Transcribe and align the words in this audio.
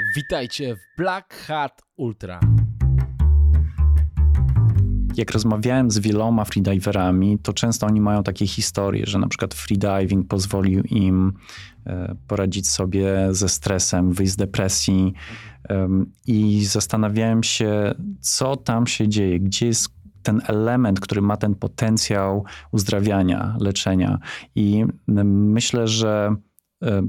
Witajcie 0.00 0.76
w 0.76 0.80
Black 0.96 1.34
Hat 1.34 1.82
Ultra. 1.96 2.40
Jak 5.14 5.30
rozmawiałem 5.30 5.90
z 5.90 5.98
wieloma 5.98 6.44
freediverami, 6.44 7.38
to 7.38 7.52
często 7.52 7.86
oni 7.86 8.00
mają 8.00 8.22
takie 8.22 8.46
historie, 8.46 9.06
że 9.06 9.18
na 9.18 9.28
przykład 9.28 9.54
freediving 9.54 10.28
pozwolił 10.28 10.82
im 10.82 11.32
e, 11.86 12.14
poradzić 12.28 12.70
sobie 12.70 13.28
ze 13.30 13.48
stresem, 13.48 14.12
wyjść 14.12 14.32
z 14.32 14.36
depresji 14.36 15.14
i 16.26 16.64
zastanawiałem 16.64 17.42
się, 17.42 17.94
co 18.20 18.56
tam 18.56 18.86
się 18.86 19.08
dzieje, 19.08 19.40
gdzie 19.40 19.66
jest 19.66 19.88
ten 20.22 20.40
element, 20.46 21.00
który 21.00 21.22
ma 21.22 21.36
ten 21.36 21.54
potencjał 21.54 22.44
uzdrawiania, 22.72 23.56
leczenia. 23.60 24.18
I 24.54 24.84
myślę, 25.06 25.88
że 25.88 26.36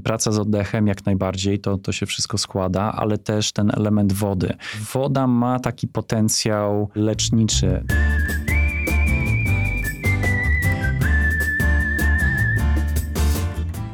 praca 0.04 0.32
z 0.32 0.38
oddechem 0.38 0.86
jak 0.86 1.06
najbardziej, 1.06 1.58
to, 1.58 1.78
to 1.78 1.92
się 1.92 2.06
wszystko 2.06 2.38
składa, 2.38 2.92
ale 2.92 3.18
też 3.18 3.52
ten 3.52 3.70
element 3.76 4.12
wody. 4.12 4.56
Woda 4.92 5.26
ma 5.26 5.60
taki 5.60 5.88
potencjał 5.88 6.90
leczniczy. 6.94 7.84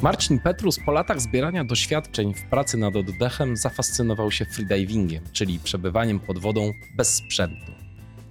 Marcin 0.02 0.38
Petrus 0.38 0.78
po 0.87 0.92
latach 0.92 1.20
zbierania 1.20 1.64
doświadczeń 1.64 2.34
w 2.34 2.42
pracy 2.42 2.77
nad 2.77 2.97
oddechem 2.97 3.56
zafascynował 3.56 4.30
się 4.30 4.45
freedivingiem, 4.45 5.25
czyli 5.33 5.59
przebywaniem 5.59 6.20
pod 6.20 6.38
wodą 6.38 6.72
bez 6.97 7.14
sprzętu. 7.14 7.84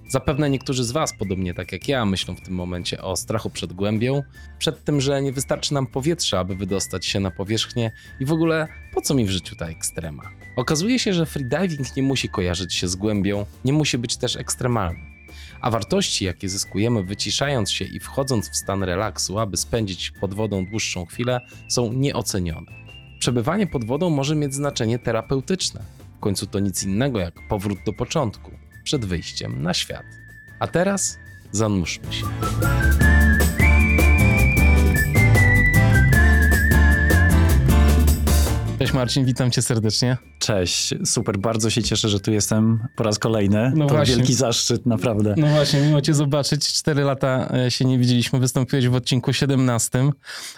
Zapewne 0.07 0.49
niektórzy 0.49 0.83
z 0.83 0.91
Was, 0.91 1.13
podobnie 1.19 1.53
tak 1.53 1.71
jak 1.71 1.87
ja, 1.87 2.05
myślą 2.05 2.35
w 2.35 2.41
tym 2.41 2.53
momencie 2.53 3.01
o 3.01 3.15
strachu 3.15 3.49
przed 3.49 3.73
głębią, 3.73 4.23
przed 4.59 4.83
tym, 4.83 5.01
że 5.01 5.21
nie 5.21 5.31
wystarczy 5.31 5.73
nam 5.73 5.87
powietrza, 5.87 6.39
aby 6.39 6.55
wydostać 6.55 7.05
się 7.05 7.19
na 7.19 7.31
powierzchnię 7.31 7.91
i 8.19 8.25
w 8.25 8.31
ogóle 8.31 8.67
po 8.93 9.01
co 9.01 9.13
mi 9.13 9.25
w 9.25 9.29
życiu 9.29 9.55
ta 9.55 9.67
ekstrema. 9.67 10.23
Okazuje 10.55 10.99
się, 10.99 11.13
że 11.13 11.25
freediving 11.25 11.95
nie 11.95 12.03
musi 12.03 12.29
kojarzyć 12.29 12.73
się 12.73 12.87
z 12.87 12.95
głębią, 12.95 13.45
nie 13.65 13.73
musi 13.73 13.97
być 13.97 14.17
też 14.17 14.35
ekstremalny. 14.35 14.99
A 15.61 15.71
wartości, 15.71 16.25
jakie 16.25 16.49
zyskujemy 16.49 17.03
wyciszając 17.03 17.71
się 17.71 17.85
i 17.85 17.99
wchodząc 17.99 18.49
w 18.49 18.55
stan 18.55 18.83
relaksu, 18.83 19.39
aby 19.39 19.57
spędzić 19.57 20.11
pod 20.11 20.33
wodą 20.33 20.65
dłuższą 20.65 21.05
chwilę, 21.05 21.41
są 21.67 21.93
nieocenione. 21.93 22.71
Przebywanie 23.19 23.67
pod 23.67 23.85
wodą 23.85 24.09
może 24.09 24.35
mieć 24.35 24.53
znaczenie 24.53 24.99
terapeutyczne. 24.99 25.81
W 26.17 26.19
końcu 26.19 26.47
to 26.47 26.59
nic 26.59 26.83
innego 26.83 27.19
jak 27.19 27.47
powrót 27.47 27.79
do 27.85 27.93
początku 27.93 28.62
przed 28.83 29.05
wyjściem 29.05 29.61
na 29.61 29.73
świat. 29.73 30.05
A 30.59 30.67
teraz 30.67 31.17
zanurzmy 31.51 32.13
się. 32.13 32.25
Cześć 38.83 38.93
Marcin, 38.93 39.25
witam 39.25 39.51
cię 39.51 39.61
serdecznie. 39.61 40.17
Cześć, 40.39 40.93
super, 41.05 41.37
bardzo 41.37 41.69
się 41.69 41.83
cieszę, 41.83 42.09
że 42.09 42.19
tu 42.19 42.31
jestem 42.31 42.87
po 42.95 43.03
raz 43.03 43.19
kolejny. 43.19 43.71
No 43.75 43.87
to 43.87 43.93
właśnie. 43.93 44.15
wielki 44.15 44.33
zaszczyt, 44.33 44.85
naprawdę. 44.85 45.35
No 45.37 45.47
właśnie, 45.47 45.81
miło 45.81 46.01
cię 46.01 46.13
zobaczyć. 46.13 46.73
Cztery 46.73 47.03
lata 47.03 47.49
e, 47.65 47.71
się 47.71 47.85
nie 47.85 47.99
widzieliśmy, 47.99 48.39
wystąpiłeś 48.39 48.87
w 48.87 48.95
odcinku 48.95 49.33
17, 49.33 50.11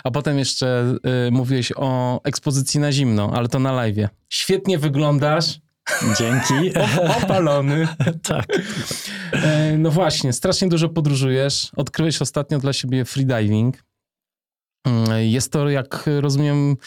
a 0.04 0.12
potem 0.12 0.38
jeszcze 0.38 0.96
y, 1.28 1.32
mówiłeś 1.32 1.72
o 1.76 2.22
ekspozycji 2.24 2.80
na 2.80 2.92
zimno, 2.92 3.32
ale 3.36 3.48
to 3.48 3.60
na 3.60 3.72
live. 3.72 4.10
Świetnie 4.30 4.78
wyglądasz. 4.78 5.60
Dzięki. 6.18 6.80
Opalony. 7.24 7.88
tak. 8.30 8.46
E, 9.32 9.78
no 9.78 9.92
właśnie, 9.92 10.34
strasznie 10.34 10.68
dużo 10.68 10.90
podróżujesz. 10.90 11.72
Odkryłeś 11.76 12.22
ostatnio 12.22 12.60
dla 12.60 12.74
siebie 12.74 13.06
freediving. 13.06 13.84
Mm, 14.88 15.06
jest 15.24 15.52
to, 15.52 15.70
jak 15.70 16.10
rozumiem, 16.20 16.78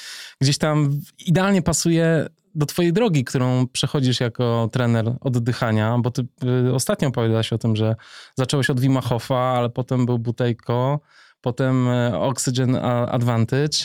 gdzieś 0.41 0.59
tam 0.59 1.01
idealnie 1.27 1.63
pasuje 1.63 2.27
do 2.55 2.67
twojej 2.67 2.93
drogi, 2.93 3.25
którą 3.25 3.67
przechodzisz 3.69 4.21
jako 4.21 4.69
trener 4.73 5.17
oddychania, 5.21 5.99
bo 5.99 6.11
ty 6.11 6.27
y, 6.69 6.75
ostatnio 6.75 7.09
opowiadałaś 7.09 7.53
o 7.53 7.59
tym, 7.59 7.77
że 7.77 7.97
zacząłeś 8.37 8.71
od 8.71 8.81
Wima 8.81 9.01
Hofa, 9.01 9.39
ale 9.39 9.71
potem 9.71 10.07
był 10.07 10.19
Butejko, 10.19 11.01
potem 11.41 11.89
e, 11.89 12.19
Oxygen 12.19 12.77
Advantage 13.09 13.79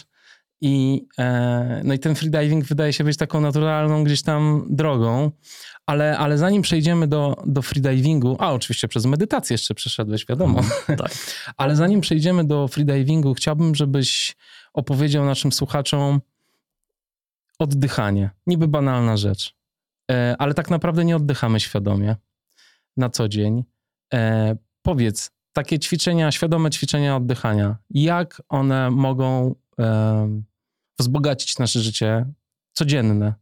i, 0.65 1.07
e, 1.19 1.81
no 1.83 1.93
i 1.93 1.99
ten 1.99 2.15
freediving 2.15 2.65
wydaje 2.65 2.93
się 2.93 3.03
być 3.03 3.17
taką 3.17 3.41
naturalną 3.41 4.03
gdzieś 4.03 4.21
tam 4.21 4.65
drogą, 4.69 5.31
ale, 5.85 6.17
ale 6.17 6.37
zanim 6.37 6.61
przejdziemy 6.61 7.07
do, 7.07 7.43
do 7.45 7.61
freedivingu, 7.61 8.35
a 8.39 8.53
oczywiście 8.53 8.87
przez 8.87 9.05
medytację 9.05 9.53
jeszcze 9.53 9.73
przeszedłeś, 9.73 10.25
wiadomo, 10.25 10.59
mm, 10.59 10.71
tak. 11.03 11.11
ale 11.57 11.75
zanim 11.75 12.01
przejdziemy 12.01 12.43
do 12.43 12.67
freedivingu, 12.67 13.33
chciałbym, 13.33 13.75
żebyś 13.75 14.35
opowiedział 14.73 15.25
naszym 15.25 15.51
słuchaczom 15.51 16.21
oddychanie. 17.59 18.29
Niby 18.47 18.67
banalna 18.67 19.17
rzecz, 19.17 19.55
e, 20.11 20.35
ale 20.39 20.53
tak 20.53 20.69
naprawdę 20.69 21.05
nie 21.05 21.15
oddychamy 21.15 21.59
świadomie 21.59 22.15
na 22.97 23.09
co 23.09 23.27
dzień. 23.27 23.63
E, 24.13 24.55
powiedz, 24.81 25.31
takie 25.53 25.79
ćwiczenia, 25.79 26.31
świadome 26.31 26.69
ćwiczenia 26.69 27.15
oddychania, 27.15 27.77
jak 27.89 28.41
one 28.49 28.91
mogą 28.91 29.55
wzbogacić 30.99 31.59
nasze 31.59 31.79
życie 31.79 32.25
codzienne. 32.73 33.33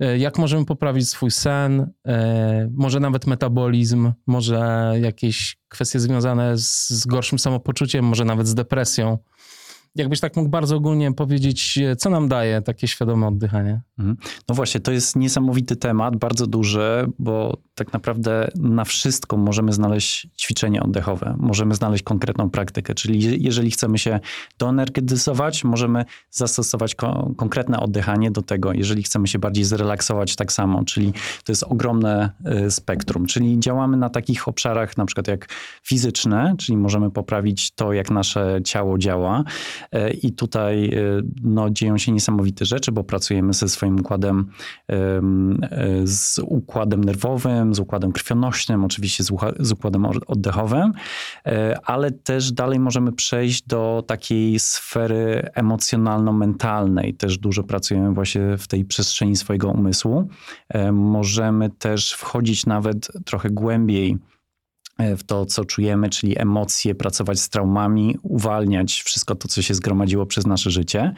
E, 0.00 0.18
jak 0.18 0.38
możemy 0.38 0.64
poprawić 0.64 1.08
swój 1.08 1.30
sen, 1.30 1.90
e, 2.06 2.68
może 2.72 3.00
nawet 3.00 3.26
metabolizm, 3.26 4.12
może 4.26 4.92
jakieś 5.00 5.56
kwestie 5.68 6.00
związane 6.00 6.58
z, 6.58 6.90
z 6.90 7.06
gorszym 7.06 7.38
samopoczuciem, 7.38 8.04
może 8.04 8.24
nawet 8.24 8.48
z 8.48 8.54
depresją. 8.54 9.18
Jakbyś 9.94 10.20
tak 10.20 10.36
mógł 10.36 10.48
bardzo 10.48 10.76
ogólnie 10.76 11.12
powiedzieć, 11.12 11.78
co 11.98 12.10
nam 12.10 12.28
daje 12.28 12.62
takie 12.62 12.88
świadome 12.88 13.26
oddychanie? 13.26 13.80
Mhm. 13.98 14.16
No 14.48 14.54
właśnie, 14.54 14.80
to 14.80 14.92
jest 14.92 15.16
niesamowity 15.16 15.76
temat, 15.76 16.16
bardzo 16.16 16.46
duży, 16.46 17.06
bo 17.18 17.56
tak 17.74 17.92
naprawdę 17.92 18.50
na 18.54 18.84
wszystko 18.84 19.36
możemy 19.36 19.72
znaleźć 19.72 20.28
ćwiczenie 20.40 20.82
oddechowe, 20.82 21.34
możemy 21.38 21.74
znaleźć 21.74 22.04
konkretną 22.04 22.50
praktykę, 22.50 22.94
czyli 22.94 23.42
jeżeli 23.42 23.70
chcemy 23.70 23.98
się 23.98 24.20
doenergetyzować, 24.58 25.64
możemy 25.64 26.04
zastosować 26.30 26.94
ko 26.94 27.30
konkretne 27.36 27.80
oddychanie 27.80 28.30
do 28.30 28.42
tego, 28.42 28.72
jeżeli 28.72 29.02
chcemy 29.02 29.28
się 29.28 29.38
bardziej 29.38 29.64
zrelaksować 29.64 30.36
tak 30.36 30.52
samo, 30.52 30.84
czyli 30.84 31.12
to 31.44 31.52
jest 31.52 31.62
ogromne 31.62 32.30
y, 32.66 32.70
spektrum, 32.70 33.26
czyli 33.26 33.60
działamy 33.60 33.96
na 33.96 34.10
takich 34.10 34.48
obszarach 34.48 34.96
na 34.96 35.06
przykład 35.06 35.28
jak 35.28 35.48
fizyczne, 35.82 36.54
czyli 36.58 36.76
możemy 36.76 37.10
poprawić 37.10 37.70
to, 37.70 37.92
jak 37.92 38.10
nasze 38.10 38.60
ciało 38.64 38.98
działa 38.98 39.44
i 40.22 40.32
tutaj 40.32 40.90
y, 40.94 41.22
no, 41.42 41.70
dzieją 41.70 41.98
się 41.98 42.12
niesamowite 42.12 42.64
rzeczy, 42.64 42.92
bo 42.92 43.04
pracujemy 43.04 43.52
ze 43.52 43.68
swoim 43.68 44.00
układem, 44.00 44.50
z 46.04 46.38
układem 46.38 47.04
nerwowym, 47.04 47.74
z 47.74 47.78
układem 47.78 48.12
krwionośnym, 48.12 48.84
oczywiście 48.84 49.24
z 49.58 49.72
układem 49.72 50.06
oddechowym, 50.26 50.92
e, 51.46 51.78
ale 51.84 52.10
też 52.10 52.52
dalej 52.52 52.80
możemy 52.80 53.12
przejść 53.12 53.62
do 53.62 54.04
takiej 54.06 54.58
sfery 54.58 55.48
emocjonalno-mentalnej. 55.54 57.14
Też 57.14 57.38
dużo 57.38 57.62
pracujemy 57.62 58.14
właśnie 58.14 58.58
w 58.58 58.66
tej 58.66 58.84
przestrzeni 58.84 59.36
swojego 59.36 59.68
umysłu. 59.68 60.28
E, 60.68 60.92
możemy 60.92 61.70
też 61.70 62.12
wchodzić 62.12 62.66
nawet 62.66 63.08
trochę 63.24 63.50
głębiej 63.50 64.10
e, 64.12 64.33
w 64.98 65.24
to, 65.24 65.46
co 65.46 65.64
czujemy, 65.64 66.10
czyli 66.10 66.40
emocje, 66.40 66.94
pracować 66.94 67.40
z 67.40 67.48
traumami, 67.48 68.18
uwalniać 68.22 69.02
wszystko 69.02 69.34
to, 69.34 69.48
co 69.48 69.62
się 69.62 69.74
zgromadziło 69.74 70.26
przez 70.26 70.46
nasze 70.46 70.70
życie. 70.70 71.14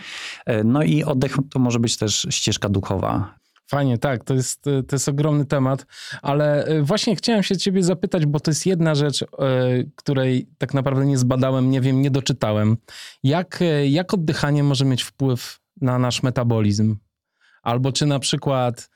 No 0.65 0.83
i 0.83 1.05
oddech 1.05 1.37
to 1.51 1.59
może 1.59 1.79
być 1.79 1.97
też 1.97 2.27
ścieżka 2.31 2.69
duchowa. 2.69 3.35
Fajnie, 3.69 3.99
tak, 3.99 4.25
to 4.25 4.35
jest, 4.35 4.63
to 4.63 4.97
jest 4.97 5.09
ogromny 5.09 5.45
temat, 5.45 5.87
ale 6.23 6.65
e, 6.65 6.83
właśnie 6.83 7.17
chciałem 7.17 7.43
się 7.43 7.57
ciebie 7.57 7.83
zapytać, 7.83 8.27
bo 8.27 8.41
to 8.41 8.51
jest 8.51 8.67
jedna 8.67 8.95
rzecz, 8.95 9.23
e, 9.23 9.27
której 9.97 10.49
tak 10.59 10.75
naprawdę 10.75 11.07
nie 11.07 11.19
zbadałem, 11.19 11.71
nie 11.71 11.81
wiem, 11.81 12.03
nie 12.03 12.11
doczytałem. 12.11 12.77
Jak, 13.23 13.63
e, 13.63 13.89
jak 13.89 14.15
oddychanie 14.15 14.63
może 14.63 14.85
mieć 14.85 15.03
wpływ 15.03 15.61
na 15.81 15.99
nasz 15.99 16.23
metabolizm? 16.23 16.97
Albo 17.63 17.93
czy 17.93 18.07
na 18.07 18.19
przykład 18.19 18.89
E, 18.91 18.96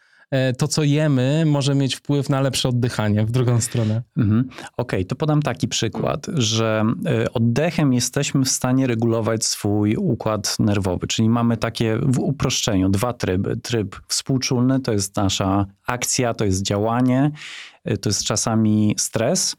to, 0.59 0.69
co 0.69 0.83
jemy, 0.83 1.45
może 1.47 1.75
mieć 1.75 1.97
wpływ 1.97 2.29
na 2.29 2.41
lepsze 2.41 2.69
oddychanie 2.69 3.27
w 3.27 3.31
drugą 3.31 3.61
stronę. 3.61 4.03
Mhm. 4.17 4.49
Okej, 4.49 4.65
okay, 4.77 5.05
to 5.05 5.17
podam 5.17 5.43
taki 5.43 5.69
przykład, 5.69 6.27
że 6.35 6.85
e, 7.07 7.33
oddechem 7.33 7.93
jesteśmy 7.93 8.45
w 8.45 8.49
stanie 8.49 8.87
regulować 8.87 9.45
swój 9.45 9.97
układ 9.97 10.57
nerwowy, 10.59 11.07
czyli 11.07 11.29
mamy 11.29 11.57
takie 11.57 11.99
w 12.03 12.19
uproszczeniu 12.19 12.89
dwa 12.89 13.13
tryby. 13.13 13.57
Tryb 13.57 13.97
współczulny 14.09 14.81
to 14.81 14.93
jest 14.93 15.17
nasza 15.17 15.67
akcja, 15.87 16.35
to 16.35 16.45
jest 16.45 16.63
działanie, 16.63 17.31
e, 17.85 17.97
to 17.97 18.09
jest 18.09 18.25
czasami 18.25 18.95
stres. 18.99 19.57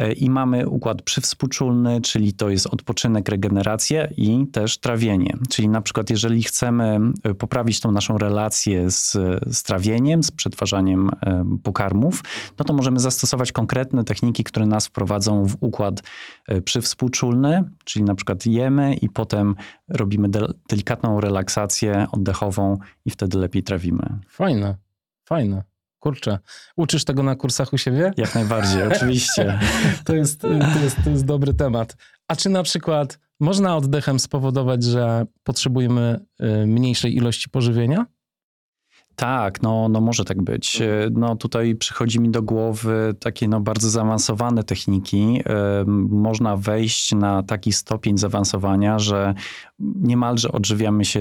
E, 0.00 0.12
I 0.12 0.30
mamy 0.30 0.68
układ 0.68 1.02
przywspółczulny, 1.02 2.00
czyli 2.00 2.32
to 2.32 2.50
jest 2.50 2.66
odpoczynek, 2.66 3.28
regeneracja 3.28 4.06
i 4.16 4.46
też 4.52 4.78
trawienie. 4.78 5.36
Czyli 5.50 5.68
na 5.68 5.80
przykład 5.82 6.10
jeżeli 6.10 6.42
chcemy 6.42 7.00
e, 7.22 7.34
poprawić 7.34 7.80
tą 7.80 7.92
naszą 7.92 8.18
relację 8.18 8.90
z, 8.90 9.12
z 9.50 9.62
trawieniem, 9.62 10.22
z 10.22 10.30
przetwarzaniem 10.30 11.10
e, 11.22 11.44
pokarmów, 11.62 12.24
no 12.58 12.64
to 12.64 12.72
możemy 12.72 13.00
zastosować 13.00 13.52
konkretne 13.52 14.04
techniki, 14.04 14.44
które 14.44 14.66
nas 14.66 14.86
wprowadzą 14.86 15.44
w 15.44 15.56
układ 15.60 16.02
przywspółczulny, 16.64 17.64
czyli 17.84 18.04
na 18.04 18.14
przykład 18.14 18.46
jemy 18.46 18.94
i 18.94 19.08
potem 19.08 19.54
robimy 19.88 20.28
delikatną 20.68 21.20
relaksację 21.20 22.06
oddechową 22.12 22.78
i 23.04 23.10
wtedy 23.10 23.38
lepiej 23.38 23.62
trawimy. 23.62 24.18
Fajne. 24.28 24.76
Fajne. 25.24 25.69
Kurczę, 26.00 26.38
uczysz 26.76 27.04
tego 27.04 27.22
na 27.22 27.36
kursach 27.36 27.72
u 27.72 27.78
siebie? 27.78 28.12
Jak 28.16 28.34
najbardziej, 28.34 28.82
oczywiście. 28.92 29.58
To 30.04 30.14
jest, 30.14 30.40
to, 30.40 30.48
jest, 30.48 30.96
to 31.04 31.10
jest 31.10 31.24
dobry 31.24 31.54
temat. 31.54 31.96
A 32.28 32.36
czy 32.36 32.48
na 32.48 32.62
przykład 32.62 33.18
można 33.40 33.76
oddechem 33.76 34.20
spowodować, 34.20 34.84
że 34.84 35.26
potrzebujemy 35.42 36.20
y, 36.42 36.66
mniejszej 36.66 37.16
ilości 37.16 37.50
pożywienia? 37.50 38.06
Tak, 39.20 39.62
no, 39.62 39.88
no 39.88 40.00
może 40.00 40.24
tak 40.24 40.42
być. 40.42 40.80
E, 40.82 41.08
No 41.12 41.36
tutaj 41.36 41.74
przychodzi 41.74 42.20
mi 42.20 42.30
do 42.30 42.42
głowy 42.42 43.14
takie 43.20 43.48
no 43.48 43.60
bardzo 43.60 43.90
zaawansowane 43.90 44.64
techniki. 44.64 45.42
Można 46.08 46.56
wejść 46.56 47.14
na 47.14 47.42
taki 47.42 47.72
stopień 47.72 48.18
zaawansowania, 48.18 48.98
że 48.98 49.34
niemalże 49.80 50.52
odżywiamy 50.52 51.04
się 51.04 51.20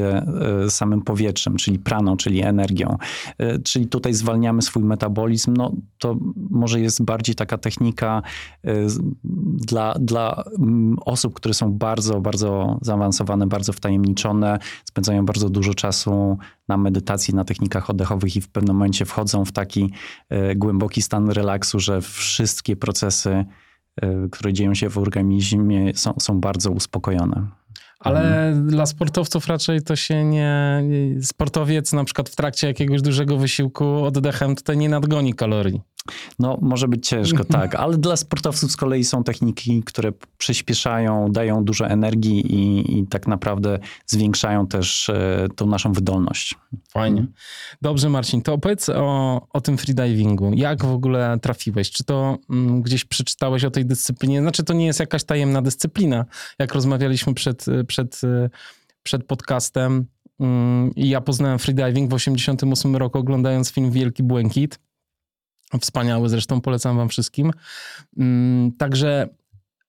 e, 0.66 0.70
samym 0.70 1.02
powietrzem, 1.02 1.58
czyli 1.58 1.80
praną, 1.80 2.18
czyli 2.18 2.42
energią. 2.42 2.98
E, 3.38 3.60
Czyli 3.60 3.88
tutaj 3.88 4.14
zwalniamy 4.14 4.62
swój 4.62 4.84
metabolizm. 4.84 5.54
No 5.54 5.72
to 5.98 6.16
może 6.50 6.80
jest 6.80 7.04
bardziej 7.04 7.36
taka 7.36 7.58
technika 7.58 8.22
dla, 9.68 9.94
dla 10.00 10.44
mm, 10.60 10.98
osób, 11.06 11.34
które 11.34 11.54
są 11.54 11.74
bardzo, 11.74 12.22
bardzo 12.22 12.78
zaawansowane, 12.82 13.48
bardzo 13.48 13.74
wtajemniczone, 13.74 14.60
spędzają 14.86 15.26
bardzo 15.26 15.50
dużo 15.50 15.74
czasu 15.74 16.38
na 16.70 16.78
medytacji, 16.78 17.36
na 17.36 17.44
technikach 17.44 17.90
oddechowych 17.90 18.36
i 18.36 18.42
w 18.42 18.50
pewnym 18.50 18.76
momencie 18.76 19.06
wchodzą 19.06 19.46
w 19.46 19.52
taki 19.52 19.92
e, 20.30 20.56
głęboki 20.56 21.02
stan 21.02 21.30
relaksu, 21.30 21.80
że 21.80 22.02
wszystkie 22.02 22.76
procesy, 22.76 23.46
e, 24.02 24.30
które 24.32 24.54
dzieją 24.54 24.74
się 24.74 24.90
w 24.90 24.98
organizmie 24.98 25.92
są, 25.96 26.14
są 26.20 26.40
bardzo 26.40 26.72
uspokojone. 26.72 27.48
Ale 28.00 28.54
dla 28.66 28.86
sportowców 28.86 29.48
raczej 29.48 29.82
to 29.82 29.96
się 29.96 30.24
nie. 30.24 30.84
Sportowiec 31.22 31.94
na 31.94 32.04
przykład 32.04 32.30
w 32.30 32.36
trakcie 32.36 32.68
jakiegoś 32.68 33.02
dużego 33.02 33.38
wysiłku 33.38 33.86
oddechem 33.86 34.56
tutaj 34.56 34.78
nie 34.78 34.90
nadgoni 34.90 35.34
kalorii. 35.34 35.82
No, 36.40 36.58
może 36.62 36.88
być 36.88 37.08
ciężko, 37.08 37.46
tak, 37.60 37.76
ale 37.76 37.98
dla 37.98 38.16
sportowców 38.16 38.72
z 38.72 38.76
kolei 38.76 39.04
są 39.04 39.24
techniki, 39.24 39.84
które 39.84 40.12
przyspieszają, 40.38 41.32
dają 41.32 41.64
dużo 41.64 41.88
energii 41.88 42.54
i, 42.54 43.00
i 43.00 43.08
tak 43.08 43.28
naprawdę 43.28 43.80
zwiększają 44.06 44.68
też 44.68 45.10
e, 45.10 45.48
tą 45.56 45.68
naszą 45.68 45.94
wydolność. 45.94 46.56
Fajnie. 46.90 47.20
Mhm. 47.20 47.34
Dobrze, 47.82 48.10
Marcin, 48.10 48.42
to 48.42 48.54
opowiedz 48.54 48.90
o, 48.90 49.42
o 49.54 49.62
tym 49.62 49.78
freedivingu. 49.78 50.52
Jak 50.54 50.86
w 50.86 50.92
ogóle 50.92 51.40
trafiłeś? 51.42 51.92
Czy 51.92 52.04
to 52.04 52.38
mm, 52.50 52.82
gdzieś 52.82 53.06
przeczytałeś 53.06 53.64
o 53.64 53.72
tej 53.72 53.86
dyscyplinie? 53.86 54.42
Znaczy, 54.42 54.64
to 54.64 54.74
nie 54.74 54.86
jest 54.86 55.00
jakaś 55.00 55.24
tajemna 55.24 55.62
dyscyplina. 55.62 56.26
Jak 56.60 56.74
rozmawialiśmy 56.74 57.34
przed, 57.34 57.66
przed, 57.88 58.22
przed 59.04 59.24
podcastem 59.24 60.06
mm, 60.40 60.96
i 60.96 61.10
ja 61.10 61.22
poznałem 61.22 61.60
freediving 61.60 62.12
w 62.12 62.14
88 62.14 62.96
roku, 62.96 63.18
oglądając 63.18 63.72
film 63.72 63.92
Wielki 63.92 64.24
Błękit. 64.24 64.80
Wspaniały 65.82 66.30
zresztą, 66.30 66.62
polecam 66.62 66.98
wam 66.98 67.10
wszystkim. 67.10 67.52
Mm, 68.18 68.72
Także 68.72 69.30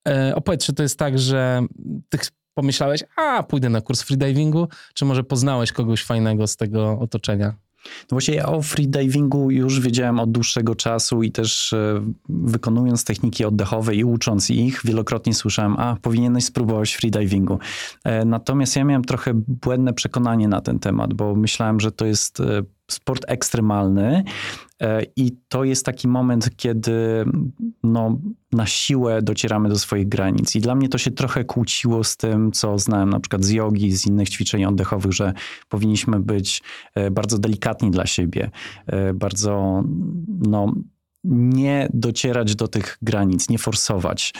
e, 0.09 0.35
opowiedz, 0.35 0.65
czy 0.65 0.73
to 0.73 0.82
jest 0.82 0.99
tak, 0.99 1.19
że 1.19 1.62
ty 2.09 2.19
pomyślałeś, 2.55 3.05
a 3.17 3.43
pójdę 3.43 3.69
na 3.69 3.81
kurs 3.81 4.03
freedivingu, 4.03 4.69
czy 4.94 5.05
może 5.05 5.25
poznałeś 5.25 5.73
kogoś 5.73 6.05
fajnego 6.05 6.47
z 6.47 6.56
tego 6.56 6.99
otoczenia? 7.00 7.55
No 7.85 8.09
właśnie 8.11 8.35
ja 8.35 8.47
o 8.47 8.62
freedivingu 8.62 9.50
już 9.50 9.81
wiedziałem 9.81 10.21
od 10.21 10.32
dłuższego 10.32 10.75
czasu 10.75 11.23
i 11.23 11.32
też 11.32 11.73
e, 11.73 12.12
wykonując 12.29 13.05
techniki 13.05 13.44
oddechowe 13.44 13.94
i 13.94 14.05
ucząc 14.05 14.50
ich, 14.50 14.81
wielokrotnie 14.85 15.35
słyszałem, 15.35 15.77
a 15.77 15.97
powinieneś 16.03 16.44
spróbować 16.44 16.94
freedivingu. 16.94 17.59
E, 18.05 18.25
Natomiast 18.25 18.77
ja 18.77 18.85
miałem 18.85 19.05
trochę 19.05 19.32
błędne 19.35 19.93
przekonanie 19.93 20.49
na 20.49 20.61
ten 20.61 20.79
temat, 20.79 21.15
bo 21.15 21.35
myślałem, 21.35 21.81
że 21.81 21.93
to 21.93 22.06
jest 22.06 22.43
sport 22.92 23.25
ekstremalny 23.28 24.25
e, 24.81 25.02
i 25.16 25.32
to 25.48 25.64
jest 25.64 25.87
taki 25.87 26.08
moment, 26.08 26.50
kiedy 26.56 27.25
no, 27.82 28.19
na 28.52 28.66
siłę 28.66 29.22
docieramy 29.22 29.69
do 29.69 29.78
swoich 29.78 30.08
granic. 30.08 30.56
I 30.56 30.60
dla 30.60 30.75
mnie 30.75 30.88
to 30.88 30.98
się 30.98 31.10
trochę 31.10 31.44
kłóciło 31.44 32.04
z 32.04 32.16
tym, 32.16 32.52
co 32.52 32.78
znałem 32.78 33.10
na 33.10 33.20
przykład 33.20 33.44
z 33.44 33.50
jogi, 33.50 33.92
z 33.92 34.06
innych 34.06 34.28
ćwiczeń 34.28 34.64
oddechowych, 34.64 35.12
że 35.12 35.32
powinniśmy 35.69 36.20
być 36.20 36.62
e, 36.94 37.10
bardzo 37.10 37.38
delikatni 37.38 37.90
dla 37.90 38.06
siebie, 38.06 38.50
e, 38.87 39.14
bardzo 39.14 39.84
no, 40.28 40.75
nie 41.25 41.88
docierać 41.94 42.56
do 42.56 42.69
tych 42.69 42.99
granic, 43.02 43.49
nie 43.49 43.58
forsować. 43.58 44.34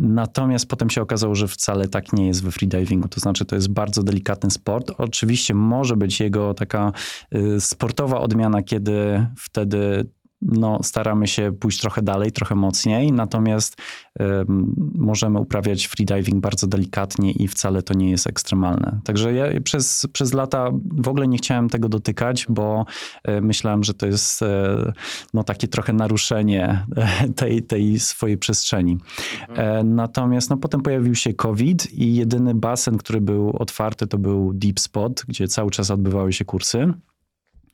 Natomiast 0.00 0.66
potem 0.66 0.90
się 0.90 1.02
okazało, 1.02 1.34
że 1.34 1.48
wcale 1.48 1.88
tak 1.88 2.12
nie 2.12 2.26
jest 2.26 2.42
we 2.42 2.50
freedivingu. 2.50 3.08
To 3.08 3.20
znaczy, 3.20 3.44
to 3.44 3.54
jest 3.54 3.68
bardzo 3.68 4.02
delikatny 4.02 4.50
sport. 4.50 4.92
Oczywiście 4.98 5.54
może 5.54 5.96
być 5.96 6.20
jego 6.20 6.54
taka 6.54 6.92
y, 7.34 7.60
sportowa 7.60 8.20
odmiana, 8.20 8.62
kiedy 8.62 9.26
wtedy 9.38 10.06
no, 10.42 10.82
staramy 10.82 11.26
się 11.26 11.52
pójść 11.60 11.80
trochę 11.80 12.02
dalej, 12.02 12.32
trochę 12.32 12.54
mocniej, 12.54 13.12
natomiast 13.12 13.76
em, 14.18 14.74
możemy 14.94 15.40
uprawiać 15.40 15.86
freediving 15.86 16.40
bardzo 16.40 16.66
delikatnie 16.66 17.32
i 17.32 17.48
wcale 17.48 17.82
to 17.82 17.94
nie 17.94 18.10
jest 18.10 18.26
ekstremalne. 18.26 19.00
Także 19.04 19.32
ja 19.32 19.60
przez, 19.60 20.06
przez 20.12 20.32
lata 20.32 20.70
w 20.96 21.08
ogóle 21.08 21.28
nie 21.28 21.36
chciałem 21.36 21.68
tego 21.68 21.88
dotykać, 21.88 22.46
bo 22.48 22.84
e, 23.24 23.40
myślałem, 23.40 23.84
że 23.84 23.94
to 23.94 24.06
jest 24.06 24.42
e, 24.42 24.92
no, 25.34 25.44
takie 25.44 25.68
trochę 25.68 25.92
naruszenie 25.92 26.86
e, 26.96 27.28
tej, 27.28 27.62
tej 27.62 28.00
swojej 28.00 28.38
przestrzeni. 28.38 28.98
E, 29.48 29.84
Natomiast 29.84 30.50
no, 30.50 30.56
potem 30.56 30.80
pojawił 30.80 31.14
się 31.14 31.34
COVID 31.34 31.92
i 31.92 32.14
jedyny 32.14 32.54
basen, 32.54 32.98
który 32.98 33.20
był 33.20 33.56
otwarty, 33.58 34.06
to 34.06 34.18
był 34.18 34.52
Deep 34.54 34.80
Spot, 34.80 35.24
gdzie 35.28 35.48
cały 35.48 35.70
czas 35.70 35.90
odbywały 35.90 36.32
się 36.32 36.44
kursy. 36.44 36.92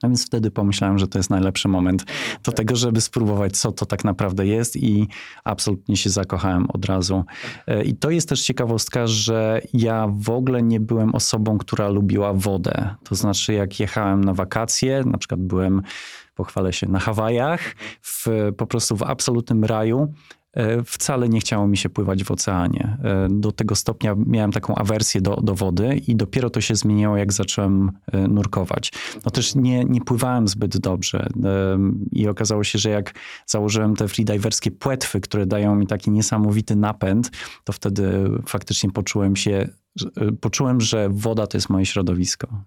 A 0.03 0.09
więc 0.09 0.27
wtedy 0.27 0.51
pomyślałem, 0.51 0.99
że 0.99 1.09
to 1.09 1.19
jest 1.19 1.31
najlepszy 1.31 1.69
moment 1.69 2.05
do 2.45 2.53
tego, 2.53 2.77
żeby 2.77 3.01
spróbować, 3.01 3.57
co 3.57 3.73
to 3.73 3.87
tak 3.87 4.05
naprawdę 4.05 4.47
jest 4.47 4.77
i 4.77 5.09
absolutnie 5.45 5.97
się 5.97 6.11
zakochałem 6.11 6.67
od 6.71 6.85
razu. 6.85 7.25
E, 7.67 7.85
I 7.85 7.95
to 7.95 8.11
jest 8.11 8.29
też 8.29 8.43
ciekawostka, 8.43 9.07
że 9.07 9.61
ja 9.73 10.09
w 10.13 10.31
ogóle 10.31 10.63
nie 10.63 10.81
byłem 10.81 11.15
osobą, 11.15 11.59
która 11.59 11.89
lubiła 11.89 12.33
wodę. 12.33 12.95
To 13.05 13.15
znaczy, 13.15 13.53
jak 13.53 13.81
jechałem 13.81 14.25
na 14.25 14.35
wakacje, 14.35 15.03
na 15.07 15.19
przykład 15.19 15.41
byłem, 15.41 15.83
pochwalę 16.35 16.73
się, 16.73 16.89
na 16.89 16.99
Hawajach, 16.99 17.61
w, 18.03 18.27
po 18.57 18.67
prostu 18.67 18.97
w 18.97 19.03
absolutnym 19.03 19.65
raju, 19.65 20.15
wcale 20.85 21.29
nie 21.29 21.41
chciało 21.41 21.67
mi 21.67 21.77
się 21.77 21.89
pływać 21.89 22.25
w 22.25 22.31
oceanie. 22.31 22.97
E, 23.05 23.29
Do 23.31 23.53
tego 23.53 23.75
stopnia 23.75 24.15
miałem 24.27 24.53
taką 24.53 24.75
awersję 24.75 25.21
do, 25.21 25.37
do 25.37 25.55
wody 25.55 26.01
i 26.07 26.17
dopiero 26.17 26.51
to 26.51 26.61
się 26.61 26.77
zmieniło, 26.77 27.17
jak 27.17 27.33
zacząłem 27.33 27.93
e, 28.13 28.29
nurkować. 28.29 28.93
No 29.25 29.31
też 29.31 29.55
nie, 29.55 29.85
nie 29.85 30.01
pływałem 30.01 30.49
zbyt 30.49 30.79
dobrze 30.79 31.29
i 32.13 32.29
okazało 32.29 32.65
się, 32.65 32.79
że 32.79 32.91
jak 32.91 33.15
założyłem 33.47 33.97
te 33.97 34.09
freediverskie 34.09 34.71
płetwy, 34.71 35.21
które 35.21 35.47
dają 35.47 35.75
mi 35.75 35.87
taki 35.87 36.11
niesamowity 36.11 36.77
napęd, 36.77 37.31
to 37.65 37.73
wtedy 37.73 38.31
faktycznie 38.47 38.91
poczułem 38.91 39.37
się, 39.37 39.69
e, 40.17 40.33
poczułem, 40.33 40.81
że 40.81 41.09
woda 41.11 41.47
to 41.47 41.57
jest 41.57 41.71
moje 41.71 41.87
środowisko. 41.87 42.65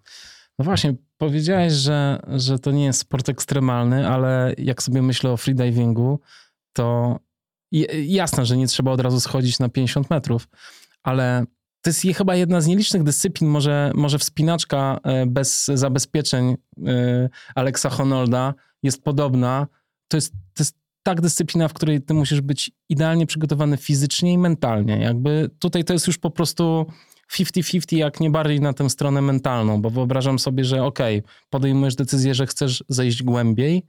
No 0.59 0.65
właśnie, 0.65 0.95
powiedziałeś, 1.17 1.73
że, 1.73 2.19
że 2.27 2.59
to 2.59 2.71
nie 2.71 2.85
jest 2.85 2.99
sport 2.99 3.29
ekstremalny, 3.29 4.09
ale 4.09 4.53
jak 4.57 4.83
sobie 4.83 5.01
myślę 5.01 5.31
o 5.31 5.37
freedivingu, 5.37 6.19
to 6.73 7.19
jasne, 8.05 8.45
że 8.45 8.57
nie 8.57 8.67
trzeba 8.67 8.91
od 8.91 8.99
razu 9.01 9.19
schodzić 9.19 9.59
na 9.59 9.69
50 9.69 10.09
metrów, 10.09 10.47
ale 11.03 11.45
to 11.81 11.89
jest 11.89 12.05
je- 12.05 12.13
chyba 12.13 12.35
jedna 12.35 12.61
z 12.61 12.67
nielicznych 12.67 13.03
dyscyplin, 13.03 13.49
może, 13.49 13.91
może 13.95 14.19
wspinaczka 14.19 14.99
e, 15.03 15.25
bez 15.25 15.65
zabezpieczeń 15.73 16.55
e, 16.87 17.29
Alexa 17.55 17.89
Honolda 17.89 18.53
jest 18.83 19.03
podobna. 19.03 19.67
To 20.07 20.17
jest, 20.17 20.31
to 20.31 20.63
jest 20.63 20.75
tak 21.03 21.21
dyscyplina, 21.21 21.67
w 21.67 21.73
której 21.73 22.01
ty 22.01 22.13
musisz 22.13 22.41
być 22.41 22.71
idealnie 22.89 23.25
przygotowany 23.25 23.77
fizycznie 23.77 24.33
i 24.33 24.37
mentalnie. 24.37 24.97
Jakby 24.97 25.49
tutaj 25.59 25.83
to 25.83 25.93
jest 25.93 26.07
już 26.07 26.17
po 26.17 26.29
prostu 26.31 26.85
50-50, 27.33 27.97
jak 27.97 28.19
nie 28.19 28.29
bardziej 28.29 28.59
na 28.61 28.73
tę 28.73 28.89
stronę 28.89 29.21
mentalną, 29.21 29.81
bo 29.81 29.89
wyobrażam 29.89 30.39
sobie, 30.39 30.65
że 30.65 30.83
okej, 30.83 31.23
podejmujesz 31.49 31.95
decyzję, 31.95 32.33
że 32.35 32.47
chcesz 32.47 32.83
zejść 32.89 33.23
głębiej, 33.23 33.83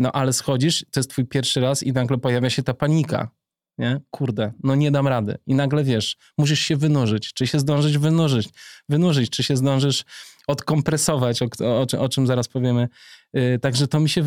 no 0.00 0.12
ale 0.12 0.32
schodzisz, 0.32 0.84
to 0.90 1.00
jest 1.00 1.10
twój 1.10 1.26
pierwszy 1.26 1.60
raz 1.60 1.82
i 1.82 1.92
nagle 1.92 2.18
pojawia 2.18 2.50
się 2.50 2.62
ta 2.62 2.74
panika. 2.74 3.30
Nie? 3.78 4.00
Kurde, 4.10 4.52
no 4.62 4.74
nie 4.74 4.90
dam 4.90 5.08
rady. 5.08 5.38
I 5.46 5.54
nagle 5.54 5.84
wiesz, 5.84 6.16
musisz 6.38 6.60
się 6.60 6.76
wynurzyć. 6.76 7.32
Czy 7.32 7.46
się 7.46 7.58
zdążyć 7.58 7.98
wynurzyć, 7.98 8.48
wynurzyć 8.88 9.30
czy 9.30 9.42
się 9.42 9.56
zdążysz 9.56 10.04
odkompresować, 10.46 11.42
o, 11.42 11.46
o, 11.60 11.86
o 11.98 12.08
czym 12.08 12.26
zaraz 12.26 12.48
powiemy. 12.48 12.88
Yy, 13.32 13.58
także 13.58 13.88
to 13.88 14.00
mi 14.00 14.08
się, 14.08 14.24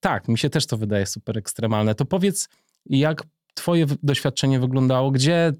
tak, 0.00 0.28
mi 0.28 0.38
się 0.38 0.50
też 0.50 0.66
to 0.66 0.76
wydaje 0.76 1.06
super 1.06 1.38
ekstremalne. 1.38 1.94
To 1.94 2.04
powiedz, 2.04 2.48
jak 2.86 3.22
twoje 3.54 3.86
doświadczenie 4.02 4.60
wyglądało, 4.60 5.10
gdzie, 5.10 5.52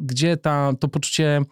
gdzie 0.00 0.36
ta, 0.36 0.72
to 0.80 0.88
poczucie 0.88 1.42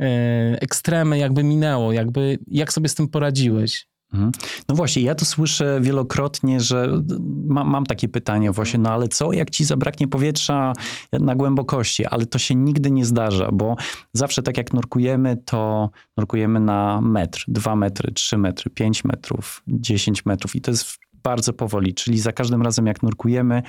e, 0.00 0.60
ekstremy 0.60 1.18
jakby 1.18 1.44
minęło, 1.44 1.92
jakby 1.92 2.38
jak 2.46 2.72
sobie 2.72 2.88
z 2.88 2.94
tym 2.94 3.08
poradziłeś? 3.08 3.93
Mhm. 4.14 4.32
No 4.68 4.74
właśnie, 4.74 5.02
ja 5.02 5.14
to 5.14 5.24
słyszę 5.24 5.78
wielokrotnie, 5.80 6.60
że 6.60 7.00
ma, 7.46 7.64
mam 7.64 7.86
takie 7.86 8.08
pytanie 8.08 8.50
właśnie, 8.50 8.78
no 8.78 8.90
ale 8.90 9.08
co, 9.08 9.32
jak 9.32 9.50
ci 9.50 9.64
zabraknie 9.64 10.08
powietrza 10.08 10.72
na 11.12 11.34
głębokości? 11.34 12.06
Ale 12.06 12.26
to 12.26 12.38
się 12.38 12.54
nigdy 12.54 12.90
nie 12.90 13.04
zdarza, 13.04 13.52
bo 13.52 13.76
zawsze 14.12 14.42
tak 14.42 14.56
jak 14.56 14.72
nurkujemy, 14.72 15.36
to 15.44 15.90
nurkujemy 16.16 16.60
na 16.60 17.00
metr, 17.00 17.44
dwa 17.48 17.76
metry, 17.76 18.12
trzy 18.12 18.38
metry, 18.38 18.70
pięć 18.70 19.04
metrów, 19.04 19.62
dziesięć 19.68 20.26
metrów 20.26 20.56
i 20.56 20.60
to 20.60 20.70
jest 20.70 20.98
bardzo 21.22 21.52
powoli, 21.52 21.94
czyli 21.94 22.18
za 22.18 22.32
każdym 22.32 22.62
razem 22.62 22.86
jak 22.86 23.02
nurkujemy, 23.02 23.62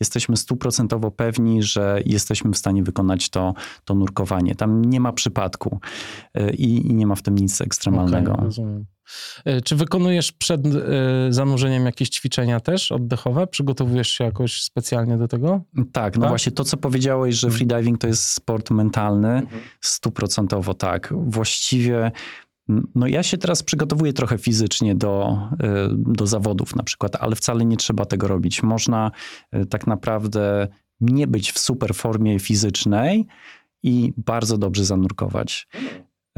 jesteśmy 0.00 0.36
stuprocentowo 0.36 1.10
pewni, 1.10 1.62
że 1.62 2.00
jesteśmy 2.06 2.50
w 2.50 2.56
stanie 2.56 2.82
wykonać 2.82 3.30
to, 3.30 3.54
to 3.84 3.94
nurkowanie. 3.94 4.54
Tam 4.54 4.84
nie 4.84 5.00
ma 5.00 5.12
przypadku 5.12 5.80
y, 6.38 6.50
i, 6.50 6.90
i 6.90 6.94
nie 6.94 7.06
ma 7.06 7.14
w 7.14 7.22
tym 7.22 7.34
nic 7.34 7.60
ekstremalnego. 7.60 8.32
Okay, 8.32 8.44
rozumiem. 8.44 8.86
Y, 9.48 9.62
czy 9.62 9.76
wykonujesz 9.76 10.32
przed 10.32 10.66
y, 10.66 10.72
zanurzeniem 11.30 11.86
jakieś 11.86 12.08
ćwiczenia 12.08 12.60
też 12.60 12.92
oddechowe? 12.92 13.46
Przygotowujesz 13.46 14.08
się 14.08 14.24
jakoś 14.24 14.62
specjalnie 14.62 15.16
do 15.16 15.28
tego? 15.28 15.60
Tak, 15.92 16.16
no 16.16 16.20
tak? 16.20 16.28
właśnie 16.28 16.52
to, 16.52 16.64
co 16.64 16.76
powiedziałeś, 16.76 17.34
że 17.34 17.46
mhm. 17.46 17.58
freediving 17.58 18.00
to 18.00 18.06
jest 18.06 18.22
sport 18.22 18.70
mentalny, 18.70 19.28
mhm. 19.28 19.62
stuprocentowo 19.80 20.74
tak. 20.74 21.14
Właściwie 21.16 22.12
no 22.94 23.06
ja 23.06 23.22
się 23.22 23.38
teraz 23.38 23.62
przygotowuję 23.62 24.12
trochę 24.12 24.38
fizycznie 24.38 24.94
do, 24.94 25.38
y, 25.52 25.56
do 25.92 26.26
zawodów 26.26 26.76
na 26.76 26.82
przykład, 26.82 27.16
ale 27.20 27.36
wcale 27.36 27.64
nie 27.64 27.76
trzeba 27.76 28.04
tego 28.04 28.28
robić. 28.28 28.62
Można 28.62 29.10
tak 29.70 29.86
naprawdę 29.86 30.68
nie 31.00 31.26
być 31.26 31.52
w 31.52 31.58
super 31.58 31.94
formie 31.94 32.38
fizycznej 32.38 33.26
i 33.82 34.12
bardzo 34.16 34.58
dobrze 34.58 34.84
zanurkować. 34.84 35.68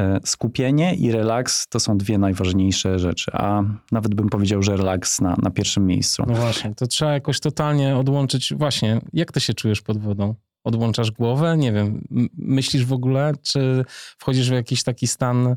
Y, 0.00 0.04
skupienie 0.24 0.94
i 0.94 1.12
relaks 1.12 1.68
to 1.68 1.80
są 1.80 1.98
dwie 1.98 2.18
najważniejsze 2.18 2.98
rzeczy, 2.98 3.30
a 3.34 3.62
nawet 3.92 4.14
bym 4.14 4.28
powiedział, 4.28 4.62
że 4.62 4.76
relaks 4.76 5.20
na, 5.20 5.36
na 5.42 5.50
pierwszym 5.50 5.86
miejscu. 5.86 6.24
No 6.26 6.34
właśnie, 6.34 6.74
to 6.74 6.86
trzeba 6.86 7.12
jakoś 7.12 7.40
totalnie 7.40 7.96
odłączyć. 7.96 8.54
Właśnie, 8.54 9.00
jak 9.12 9.32
ty 9.32 9.40
się 9.40 9.54
czujesz 9.54 9.82
pod 9.82 9.98
wodą? 9.98 10.34
Odłączasz 10.64 11.10
głowę? 11.10 11.56
Nie 11.56 11.72
wiem, 11.72 12.04
myślisz 12.36 12.84
w 12.84 12.92
ogóle, 12.92 13.32
czy 13.42 13.84
wchodzisz 14.18 14.50
w 14.50 14.52
jakiś 14.52 14.82
taki 14.82 15.06
stan 15.06 15.56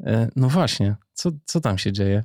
E, 0.00 0.28
no 0.36 0.48
właśnie, 0.48 0.96
co, 1.12 1.30
co 1.44 1.60
tam 1.60 1.78
się 1.78 1.92
dzieje? 1.92 2.24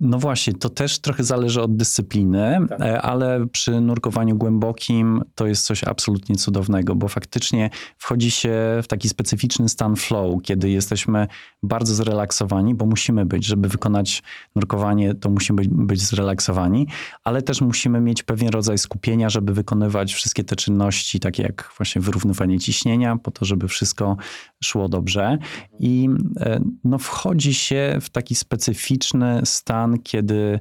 No 0.00 0.18
właśnie, 0.18 0.52
to 0.52 0.70
też 0.70 0.98
trochę 0.98 1.24
zależy 1.24 1.62
od 1.62 1.76
dyscypliny, 1.76 2.58
tak. 2.68 2.80
E, 2.80 3.02
ale 3.02 3.46
przy 3.52 3.80
nurkowaniu 3.80 4.36
głębokim 4.36 5.22
to 5.34 5.46
jest 5.46 5.66
coś 5.66 5.84
absolutnie 5.84 6.36
cudownego, 6.36 6.94
bo 6.94 7.08
faktycznie 7.08 7.70
wchodzi 7.98 8.30
się 8.30 8.80
w 8.82 8.86
taki 8.86 9.08
specyficzny 9.08 9.68
stan 9.68 9.96
flow, 9.96 10.42
kiedy 10.42 10.70
jesteśmy 10.70 11.26
bardzo 11.62 11.94
zrelaksowani, 11.94 12.74
bo 12.74 12.86
musimy 12.86 13.26
być, 13.26 13.46
żeby 13.46 13.68
wykonać 13.68 14.22
nurkowanie, 14.54 15.14
to 15.14 15.30
musimy 15.30 15.62
być, 15.70 16.02
zrelaksowani, 16.02 16.86
ale 17.24 17.42
też 17.42 17.60
musimy 17.60 18.00
mieć 18.00 18.22
pewien 18.22 18.48
rodzaj 18.48 18.78
skupienia, 18.78 19.30
żeby 19.30 19.54
wykonywać 19.54 20.14
wszystkie 20.14 20.44
te 20.44 20.56
czynności, 20.56 21.20
takie 21.20 21.42
jak 21.42 21.72
właśnie 21.76 22.02
wyrównywanie 22.02 22.58
ciśnienia, 22.58 23.16
po 23.16 23.30
to, 23.30 23.44
żeby 23.44 23.68
wszystko 23.68 24.16
szło 24.64 24.88
dobrze. 24.88 25.38
I 25.80 26.08
e, 26.40 26.60
no, 26.84 26.98
wchodzi 26.98 27.54
się 27.54 27.98
w 28.00 28.10
taki 28.10 28.34
specyficzny 28.34 29.40
stan, 29.44 29.85
stan, 29.86 29.98
kiedy 30.02 30.60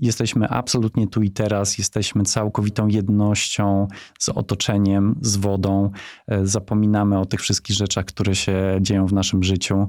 jesteśmy 0.00 0.48
absolutnie 0.48 1.08
tu 1.08 1.22
i 1.22 1.30
teraz, 1.30 1.78
jesteśmy 1.78 2.22
całkowitą 2.22 2.86
jednością 2.86 3.88
z 4.18 4.28
otoczeniem, 4.28 5.18
z 5.20 5.36
wodą. 5.36 5.90
E, 6.26 6.46
zapominamy 6.46 7.18
o 7.18 7.26
tych 7.26 7.40
wszystkich 7.40 7.76
rzeczach, 7.76 8.04
które 8.04 8.34
się 8.34 8.78
dzieją 8.80 9.06
w 9.06 9.12
naszym 9.12 9.42
życiu 9.42 9.88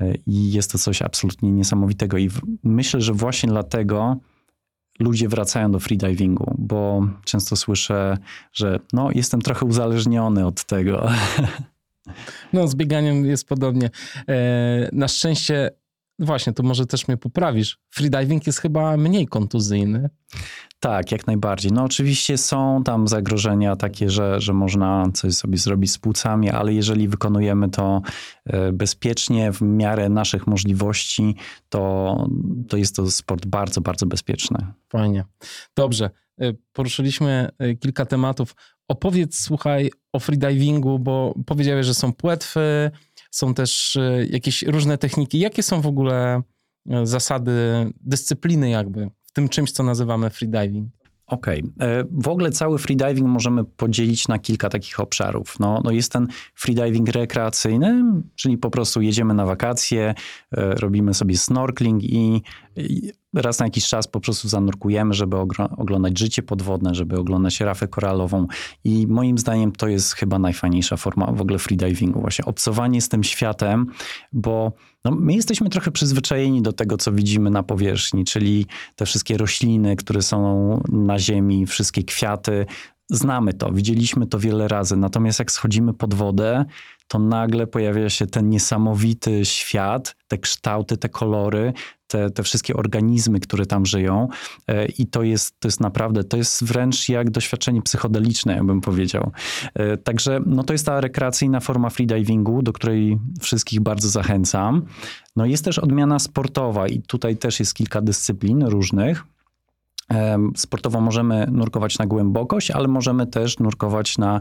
e, 0.00 0.14
i 0.26 0.52
jest 0.52 0.72
to 0.72 0.78
coś 0.78 1.02
absolutnie 1.02 1.52
niesamowitego. 1.52 2.18
I 2.18 2.30
myślę, 2.64 3.00
że 3.00 3.12
właśnie 3.12 3.48
dlatego 3.48 4.16
ludzie 4.98 5.28
wracają 5.28 5.70
do 5.70 5.80
freedivingu, 5.80 6.54
bo 6.58 7.06
często 7.24 7.56
słyszę, 7.56 8.18
że 8.52 8.80
no, 8.92 9.10
jestem 9.14 9.40
trochę 9.40 9.66
uzależniony 9.66 10.46
od 10.46 10.64
tego. 10.64 11.08
No, 12.52 12.68
z 12.68 12.74
bieganiem 12.74 13.26
jest 13.26 13.48
podobnie. 13.48 13.90
E, 14.28 14.88
na 14.92 15.08
szczęście 15.08 15.70
Właśnie, 16.20 16.52
to 16.52 16.62
może 16.62 16.86
też 16.86 17.08
mnie 17.08 17.16
poprawisz. 17.16 17.78
Freediving 17.90 18.46
jest 18.46 18.58
chyba 18.58 18.96
mniej 18.96 19.26
kontuzyjny. 19.26 20.10
Tak, 20.80 21.12
jak 21.12 21.26
najbardziej. 21.26 21.72
No 21.72 21.84
oczywiście 21.84 22.38
są 22.38 22.82
tam 22.84 23.08
zagrożenia 23.08 23.76
takie, 23.76 24.10
że, 24.10 24.40
że 24.40 24.52
można 24.52 25.06
coś 25.14 25.34
sobie 25.34 25.58
zrobić 25.58 25.92
z 25.92 25.98
płucami, 25.98 26.50
ale 26.50 26.74
jeżeli 26.74 27.08
wykonujemy 27.08 27.68
to 27.68 28.02
e, 28.46 28.72
bezpiecznie, 28.72 29.52
w 29.52 29.62
miarę 29.62 30.08
naszych 30.08 30.46
możliwości, 30.46 31.36
to, 31.68 32.14
to 32.68 32.76
jest 32.76 32.96
to 32.96 33.10
sport 33.10 33.46
bardzo, 33.46 33.80
bardzo 33.80 34.06
bezpieczny. 34.06 34.66
Fajnie. 34.88 35.24
Dobrze. 35.76 36.10
E, 36.40 36.52
poruszyliśmy 36.72 37.48
e, 37.58 37.74
kilka 37.74 38.06
tematów. 38.06 38.54
Opowiedz, 38.88 39.40
słuchaj, 39.40 39.90
o 40.12 40.20
freedivingu, 40.20 40.98
bo 40.98 41.34
powiedziałeś, 41.46 41.86
że 41.86 41.94
są 41.94 42.12
płetwy, 42.12 42.90
są 43.30 43.54
też 43.54 43.96
e, 43.96 44.26
jakieś 44.26 44.62
różne 44.62 44.98
techniki. 44.98 45.38
Jakie 45.38 45.62
są 45.62 45.80
w 45.80 45.86
ogóle 45.86 46.42
e, 46.90 47.06
zasady 47.06 47.52
dyscypliny 48.00 48.70
jakby 48.70 49.10
w 49.22 49.32
tym 49.32 49.48
czymś, 49.48 49.72
co 49.72 49.82
nazywamy 49.82 50.30
freediving? 50.30 50.88
Okej. 51.26 51.62
Okay. 51.76 51.88
E, 51.88 52.04
w 52.10 52.28
ogóle 52.28 52.50
cały 52.50 52.78
freediving 52.78 53.28
możemy 53.28 53.64
podzielić 53.64 54.28
na 54.28 54.38
kilka 54.38 54.68
takich 54.68 55.00
obszarów. 55.00 55.60
No, 55.60 55.80
no 55.84 55.90
jest 55.90 56.12
ten 56.12 56.26
freediving 56.54 57.08
rekreacyjny, 57.08 58.04
czyli 58.34 58.58
po 58.58 58.70
prostu 58.70 59.02
jedziemy 59.02 59.34
na 59.34 59.46
wakacje, 59.46 60.14
robimy 60.52 61.14
sobie 61.14 61.36
snorkeling 61.36 62.04
i 62.04 62.42
raz 63.34 63.58
na 63.58 63.66
jakiś 63.66 63.88
czas 63.88 64.08
po 64.08 64.20
prostu 64.20 64.48
zanurkujemy, 64.48 65.14
żeby 65.14 65.36
oglądać 65.76 66.18
życie 66.18 66.42
podwodne, 66.42 66.94
żeby 66.94 67.18
oglądać 67.18 67.60
rafę 67.60 67.88
koralową 67.88 68.46
i 68.84 69.06
moim 69.06 69.38
zdaniem 69.38 69.72
to 69.72 69.88
jest 69.88 70.12
chyba 70.12 70.38
najfajniejsza 70.38 70.96
forma 70.96 71.32
w 71.32 71.40
ogóle 71.40 71.58
freedivingu, 71.58 72.20
właśnie 72.20 72.44
obcowanie 72.44 73.00
z 73.00 73.08
tym 73.08 73.24
światem, 73.24 73.86
bo 74.32 74.72
no, 75.04 75.10
my 75.10 75.34
jesteśmy 75.34 75.70
trochę 75.70 75.90
przyzwyczajeni 75.90 76.62
do 76.62 76.72
tego, 76.72 76.96
co 76.96 77.12
widzimy 77.12 77.50
na 77.50 77.62
powierzchni, 77.62 78.24
czyli 78.24 78.66
te 78.96 79.06
wszystkie 79.06 79.36
rośliny, 79.36 79.96
które 79.96 80.22
są 80.22 80.82
na 80.88 81.18
ziemi, 81.18 81.66
wszystkie 81.66 82.04
kwiaty, 82.04 82.66
znamy 83.10 83.54
to, 83.54 83.72
widzieliśmy 83.72 84.26
to 84.26 84.38
wiele 84.38 84.68
razy. 84.68 84.96
Natomiast 84.96 85.38
jak 85.38 85.50
schodzimy 85.50 85.94
pod 85.94 86.14
wodę, 86.14 86.64
to 87.10 87.18
nagle 87.18 87.66
pojawia 87.66 88.10
się 88.10 88.26
ten 88.26 88.48
niesamowity 88.48 89.44
świat, 89.44 90.16
te 90.28 90.38
kształty, 90.38 90.96
te 90.96 91.08
kolory, 91.08 91.72
te, 92.06 92.30
te 92.30 92.42
wszystkie 92.42 92.74
organizmy, 92.74 93.40
które 93.40 93.66
tam 93.66 93.86
żyją. 93.86 94.28
E, 94.68 94.86
I 94.86 95.06
to 95.06 95.22
jest, 95.22 95.60
to 95.60 95.68
jest 95.68 95.80
naprawdę, 95.80 96.24
to 96.24 96.36
jest 96.36 96.64
wręcz 96.64 97.08
jak 97.08 97.30
doświadczenie 97.30 97.82
psychodeliczne, 97.82 98.56
ja 98.56 98.64
bym 98.64 98.80
powiedział. 98.80 99.30
E, 99.74 99.96
także 99.96 100.40
no 100.46 100.64
to 100.64 100.72
jest 100.72 100.86
ta 100.86 101.00
rekreacyjna 101.00 101.60
forma 101.60 101.90
freedivingu, 101.90 102.62
do 102.62 102.72
której 102.72 103.18
wszystkich 103.40 103.80
bardzo 103.80 104.08
zachęcam. 104.08 104.82
No 105.36 105.46
jest 105.46 105.64
też 105.64 105.78
odmiana 105.78 106.18
sportowa 106.18 106.88
i 106.88 107.02
tutaj 107.02 107.36
też 107.36 107.60
jest 107.60 107.74
kilka 107.74 108.00
dyscyplin 108.00 108.62
różnych. 108.62 109.24
Sportowo 110.56 111.00
możemy 111.00 111.46
nurkować 111.50 111.98
na 111.98 112.06
głębokość, 112.06 112.70
ale 112.70 112.88
możemy 112.88 113.26
też 113.26 113.58
nurkować 113.58 114.18
na 114.18 114.40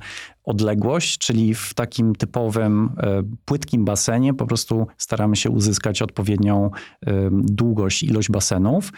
odległość, 0.49 1.17
czyli 1.17 1.55
w 1.55 1.73
takim 1.73 2.15
typowym 2.15 2.89
e, 2.97 3.23
płytkim 3.45 3.85
basenie 3.85 4.33
po 4.33 4.45
prostu 4.45 4.87
staramy 4.97 5.35
się 5.35 5.49
uzyskać 5.49 6.01
odpowiednią 6.01 6.71
długość, 7.31 8.03
ilość 8.03 8.31
basenów 8.31 8.91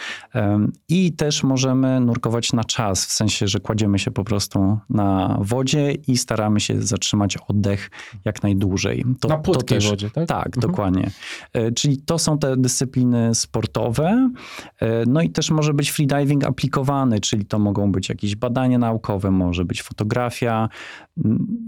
i 0.90 1.14
też 1.14 1.44
możemy 1.44 2.00
nurkować 2.00 2.54
na 2.54 2.64
czas, 2.64 3.06
w 3.06 3.12
sensie, 3.12 3.48
że 3.48 3.60
kładziemy 3.60 4.00
się 4.00 4.12
po 4.12 4.24
prostu 4.24 4.78
na 4.90 5.38
wodzie 5.42 5.92
i 5.92 6.18
staramy 6.18 6.60
się 6.60 6.82
zatrzymać 6.82 7.38
oddech 7.48 7.90
jak 8.26 8.44
najdłużej. 8.44 9.06
To, 9.20 9.28
na 9.28 9.38
płytkiej 9.38 9.78
to 9.78 9.82
też, 9.82 9.90
wodzie, 9.90 10.10
tak? 10.10 10.28
Tak, 10.28 10.46
mhm. 10.46 10.62
dokładnie. 10.62 11.12
E, 11.54 11.72
czyli 11.72 11.98
to 11.98 12.20
są 12.20 12.38
te 12.38 12.58
dyscypliny 12.58 13.36
sportowe. 13.36 14.32
E, 14.80 15.06
no 15.06 15.22
i 15.22 15.30
też 15.30 15.52
może 15.52 15.74
być 15.74 15.92
freediving 15.92 16.46
aplikowany, 16.46 17.20
czyli 17.20 17.46
to 17.46 17.60
mogą 17.60 17.92
być 17.92 18.10
jakieś 18.10 18.36
badania 18.36 18.78
naukowe, 18.78 19.32
może 19.32 19.66
być 19.66 19.82
fotografia, 19.82 20.70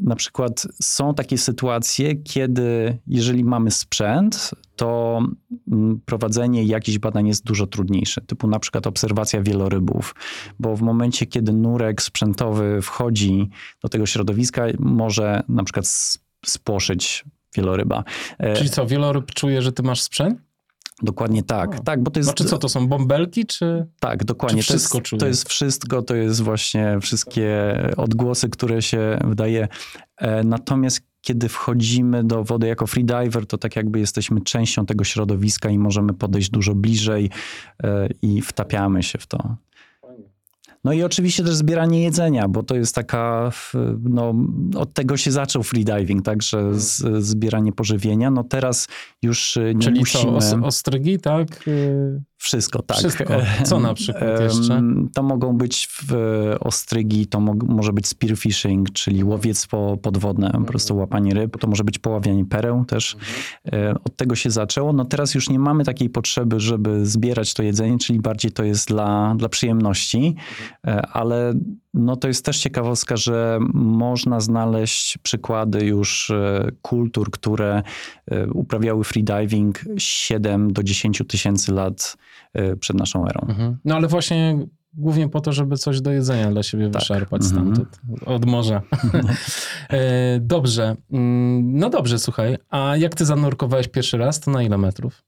na 0.04 0.16
przykład 0.16 0.68
są 0.82 1.14
takie 1.14 1.38
sytuacje, 1.38 2.16
kiedy 2.16 2.98
jeżeli 3.08 3.44
mamy 3.44 3.72
sprzęt, 3.72 4.52
to 4.76 5.20
mm, 5.72 6.02
prowadzenie 6.06 6.64
jakichś 6.64 6.98
badań 6.98 7.28
jest 7.28 7.44
dużo 7.44 7.68
trudniejsze, 7.68 8.22
typu 8.22 8.48
na 8.48 8.60
przykład 8.60 8.88
obserwacja 8.88 9.42
wielorybów, 9.42 10.16
bo 10.60 10.76
w 10.76 10.82
momencie, 10.82 11.26
kiedy 11.26 11.54
nurek 11.54 12.02
sprzętowy 12.02 12.82
wchodzi 12.82 13.50
do 13.82 13.90
tego 13.90 14.06
środowiska, 14.06 14.66
może 14.80 15.44
na 15.50 15.64
przykład 15.64 15.86
spłoszyć 16.46 17.26
wieloryba. 17.56 18.04
E, 18.38 18.54
Czyli 18.54 18.70
co, 18.70 18.88
wieloryb 18.88 19.32
czuje, 19.32 19.62
że 19.62 19.72
ty 19.72 19.84
masz 19.84 20.02
sprzęt? 20.02 20.40
Dokładnie 21.04 21.44
tak. 21.44 21.80
O. 21.80 21.84
tak 21.84 22.04
bo 22.04 22.12
to 22.12 22.20
jest... 22.20 22.28
Znaczy 22.28 22.46
co, 22.46 22.58
to 22.58 22.70
są 22.70 22.88
bąbelki, 22.88 23.46
czy 23.46 23.88
Tak, 24.00 24.24
dokładnie. 24.24 24.64
Czy 24.64 24.74
wszystko 24.74 24.98
to, 24.98 25.04
jest, 25.04 25.20
to 25.20 25.28
jest 25.28 25.50
wszystko, 25.50 26.02
to 26.02 26.16
jest 26.16 26.42
właśnie 26.42 26.98
wszystkie 27.02 27.76
odgłosy, 27.98 28.50
które 28.50 28.82
się 28.82 29.20
wydaje. 29.24 29.68
E, 30.18 30.44
natomiast 30.44 31.02
kiedy 31.22 31.50
wchodzimy 31.50 32.24
do 32.24 32.44
wody 32.44 32.68
jako 32.68 32.88
freediver, 32.88 33.48
to 33.48 33.58
tak 33.58 33.76
jakby 33.76 34.00
jesteśmy 34.00 34.42
częścią 34.42 34.86
tego 34.86 35.04
środowiska 35.04 35.70
i 35.70 35.80
możemy 35.80 36.14
podejść 36.14 36.50
dużo 36.50 36.76
bliżej 36.76 37.30
e, 37.84 38.10
i 38.22 38.42
wtapiamy 38.42 39.04
się 39.04 39.18
w 39.20 39.28
to. 39.28 39.56
No 40.84 40.94
i 40.94 41.04
oczywiście 41.04 41.44
też 41.44 41.56
zbieranie 41.56 42.04
jedzenia, 42.04 42.48
bo 42.48 42.64
to 42.64 42.76
jest 42.76 42.96
taka, 42.96 43.52
no 44.04 44.34
od 44.76 44.94
tego 44.94 45.18
się 45.18 45.32
zaczął 45.32 45.64
freediving, 45.64 46.26
także 46.26 46.80
z, 46.80 47.24
zbieranie 47.26 47.72
pożywienia. 47.72 48.32
No 48.32 48.44
teraz 48.44 48.88
już 49.22 49.58
e, 49.58 49.76
nie 49.76 49.82
Czyli 49.82 50.00
musimy... 50.00 50.32
os, 50.32 50.54
ostrygi, 50.64 51.20
tak? 51.20 51.48
Wszystko, 52.44 52.82
tak. 52.82 52.98
Wszystko. 52.98 53.34
Co 53.64 53.80
na 53.80 53.94
przykład 53.94 54.40
jeszcze? 54.42 54.82
To 55.14 55.24
mogą 55.24 55.58
być 55.58 55.88
w, 55.92 56.14
ostrygi, 56.60 57.28
to 57.28 57.40
mo- 57.40 57.56
może 57.68 57.94
być 57.94 58.08
spearfishing, 58.08 58.92
czyli 58.94 59.24
łowiectwo 59.24 59.98
podwodne, 60.02 60.52
po 60.52 60.62
prostu 60.62 60.98
łapanie 60.98 61.34
ryb. 61.34 61.58
To 61.58 61.68
może 61.68 61.84
być 61.84 62.00
poławianie 62.00 62.46
pereł 62.46 62.86
też. 62.86 63.16
E, 63.74 63.94
Od 64.06 64.16
tego 64.16 64.36
się 64.36 64.52
zaczęło. 64.52 64.94
No 64.94 65.06
teraz 65.06 65.36
już 65.36 65.50
nie 65.50 65.60
mamy 65.60 65.84
takiej 65.84 66.10
potrzeby, 66.10 66.60
żeby 66.60 67.06
zbierać 67.06 67.54
to 67.54 67.64
jedzenie, 67.64 67.98
czyli 67.98 68.20
bardziej 68.20 68.52
to 68.52 68.64
jest 68.64 68.88
dla, 68.88 69.36
dla 69.38 69.50
przyjemności, 69.50 70.36
E, 70.88 71.02
ale 71.08 71.54
no 71.94 72.16
to 72.16 72.28
jest 72.28 72.46
też 72.46 72.60
ciekawostka, 72.60 73.18
że 73.18 73.60
można 73.74 74.40
znaleźć 74.40 75.18
przykłady 75.18 75.86
już 75.86 76.30
e, 76.30 76.72
kultur, 76.82 77.32
które 77.32 77.84
e, 78.32 78.48
uprawiały 78.48 79.04
freediving 79.04 79.80
7 79.98 80.74
do 80.74 80.84
10 80.84 81.22
tysięcy 81.28 81.72
lat 81.74 82.18
e, 82.18 82.33
przed 82.80 82.98
naszą 82.98 83.28
erą. 83.28 83.42
Mhm. 83.50 83.78
No 83.86 83.96
ale 83.96 84.08
właśnie 84.08 84.58
głównie 84.94 85.30
po 85.30 85.42
to, 85.42 85.54
żeby 85.54 85.78
coś 85.78 86.02
do 86.02 86.12
jedzenia 86.12 86.52
dla 86.52 86.64
siebie 86.64 86.90
Tak. 86.90 87.02
wyszarpać 87.02 87.42
Mhm. 87.42 87.52
stamtąd, 87.76 88.00
od 88.26 88.46
morza. 88.46 88.82
E, 89.90 90.40
dobrze. 90.40 90.96
Mm, 91.12 91.78
No 91.80 91.90
dobrze, 91.90 92.20
słuchaj. 92.20 92.58
A 92.70 92.98
jak 92.98 93.16
ty 93.16 93.26
zanurkowałeś 93.26 93.88
pierwszy 93.88 94.18
raz, 94.18 94.40
to 94.40 94.52
na 94.52 94.64
ile 94.64 94.78
metrów? 94.78 95.24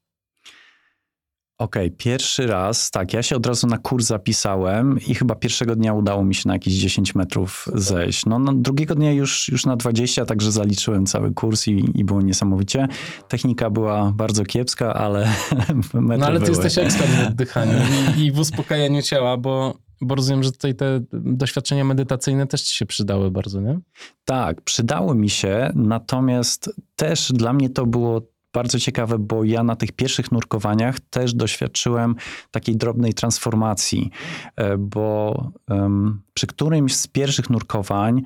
Okej, 1.58 1.90
pierwszy 1.90 2.46
raz, 2.46 2.90
tak, 2.90 3.12
ja 3.12 3.22
się 3.22 3.36
od 3.36 3.46
razu 3.46 3.66
na 3.66 3.78
kurs 3.78 4.06
zapisałem 4.06 4.98
i 5.06 5.14
chyba 5.14 5.34
pierwszego 5.34 5.76
dnia 5.76 5.94
udało 5.94 6.24
mi 6.24 6.34
się 6.34 6.42
na 6.46 6.54
jakieś 6.54 6.74
10 6.74 7.14
metrów 7.14 7.68
zejść. 7.74 8.26
No, 8.26 8.38
no 8.38 8.52
drugiego 8.54 8.94
dnia 8.94 9.12
już, 9.12 9.48
już 9.48 9.66
na 9.66 9.76
20, 9.76 10.24
także 10.26 10.52
zaliczyłem 10.52 11.06
cały 11.06 11.32
kurs 11.34 11.68
i, 11.68 11.84
i 11.94 12.04
było 12.04 12.22
niesamowicie. 12.22 12.88
Technika 13.28 13.70
była 13.70 14.12
bardzo 14.12 14.44
kiepska, 14.44 14.94
ale 14.94 15.28
metry 15.94 16.18
No 16.18 16.26
ale 16.26 16.40
ty 16.40 16.46
były. 16.46 16.64
jesteś 16.64 16.84
ekspert 16.84 17.10
w 17.10 17.26
oddychaniu 17.26 17.72
i, 18.16 18.20
i 18.20 18.32
w 18.32 18.38
uspokajaniu 18.38 19.02
ciała, 19.02 19.36
bo, 19.36 19.74
bo 20.00 20.14
rozumiem, 20.14 20.42
że 20.42 20.52
tutaj 20.52 20.74
te 20.74 21.00
doświadczenia 21.12 21.84
medytacyjne 21.84 22.46
też 22.46 22.62
ci 22.62 22.76
się 22.76 22.86
przydały 22.86 23.30
bardzo, 23.30 23.60
nie? 23.60 23.78
Tak, 24.24 24.60
przydało 24.60 25.14
mi 25.14 25.30
się, 25.30 25.70
natomiast 25.74 26.70
też 26.96 27.32
dla 27.32 27.52
mnie 27.52 27.70
to 27.70 27.86
było 27.86 28.35
bardzo 28.56 28.78
ciekawe, 28.78 29.18
bo 29.18 29.44
ja 29.44 29.62
na 29.62 29.76
tych 29.76 29.92
pierwszych 29.92 30.32
nurkowaniach 30.32 31.00
też 31.00 31.34
doświadczyłem 31.34 32.14
takiej 32.50 32.76
drobnej 32.76 33.14
transformacji, 33.14 34.10
e, 34.56 34.78
bo 34.78 35.34
em, 35.70 36.22
przy 36.34 36.46
którymś 36.46 36.96
z 36.96 37.06
pierwszych 37.06 37.50
nurkowań 37.50 38.22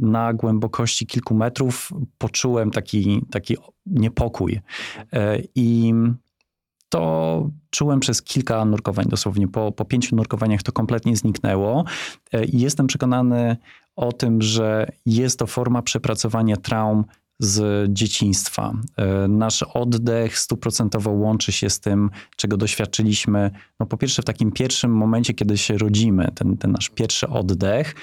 na 0.00 0.34
głębokości 0.34 1.06
kilku 1.06 1.34
metrów 1.34 1.90
poczułem 2.18 2.70
taki, 2.70 3.24
taki 3.30 3.56
niepokój. 3.86 4.60
E, 5.12 5.38
I 5.54 5.94
to 6.88 7.50
czułem 7.70 8.00
przez 8.00 8.22
kilka 8.22 8.64
nurkowań 8.64 9.06
dosłownie. 9.08 9.48
Po, 9.48 9.72
po 9.72 9.84
pięciu 9.84 10.16
nurkowaniach 10.16 10.62
to 10.62 10.72
kompletnie 10.72 11.16
zniknęło 11.16 11.84
E, 12.32 12.44
i 12.44 12.60
jestem 12.60 12.86
przekonany 12.86 13.56
o 13.96 14.12
tym, 14.12 14.42
że 14.42 14.92
jest 15.06 15.38
to 15.38 15.46
forma 15.46 15.82
przepracowania 15.82 16.56
traum 16.56 17.04
z 17.42 17.88
dzieciństwa. 17.92 18.72
E, 18.96 19.28
Nasz 19.28 19.62
oddech 19.62 20.38
stuprocentowo 20.38 21.10
łączy 21.10 21.52
się 21.52 21.70
z 21.70 21.80
tym, 21.80 22.10
czego 22.36 22.56
doświadczyliśmy. 22.56 23.50
No 23.80 23.86
po 23.86 23.96
pierwsze 23.96 24.22
w 24.22 24.24
takim 24.24 24.52
pierwszym 24.52 24.96
momencie, 24.96 25.34
kiedy 25.34 25.58
się 25.58 25.78
rodzimy, 25.78 26.28
ten, 26.34 26.56
ten 26.56 26.72
nasz 26.72 26.90
pierwszy 26.90 27.28
oddech, 27.28 27.94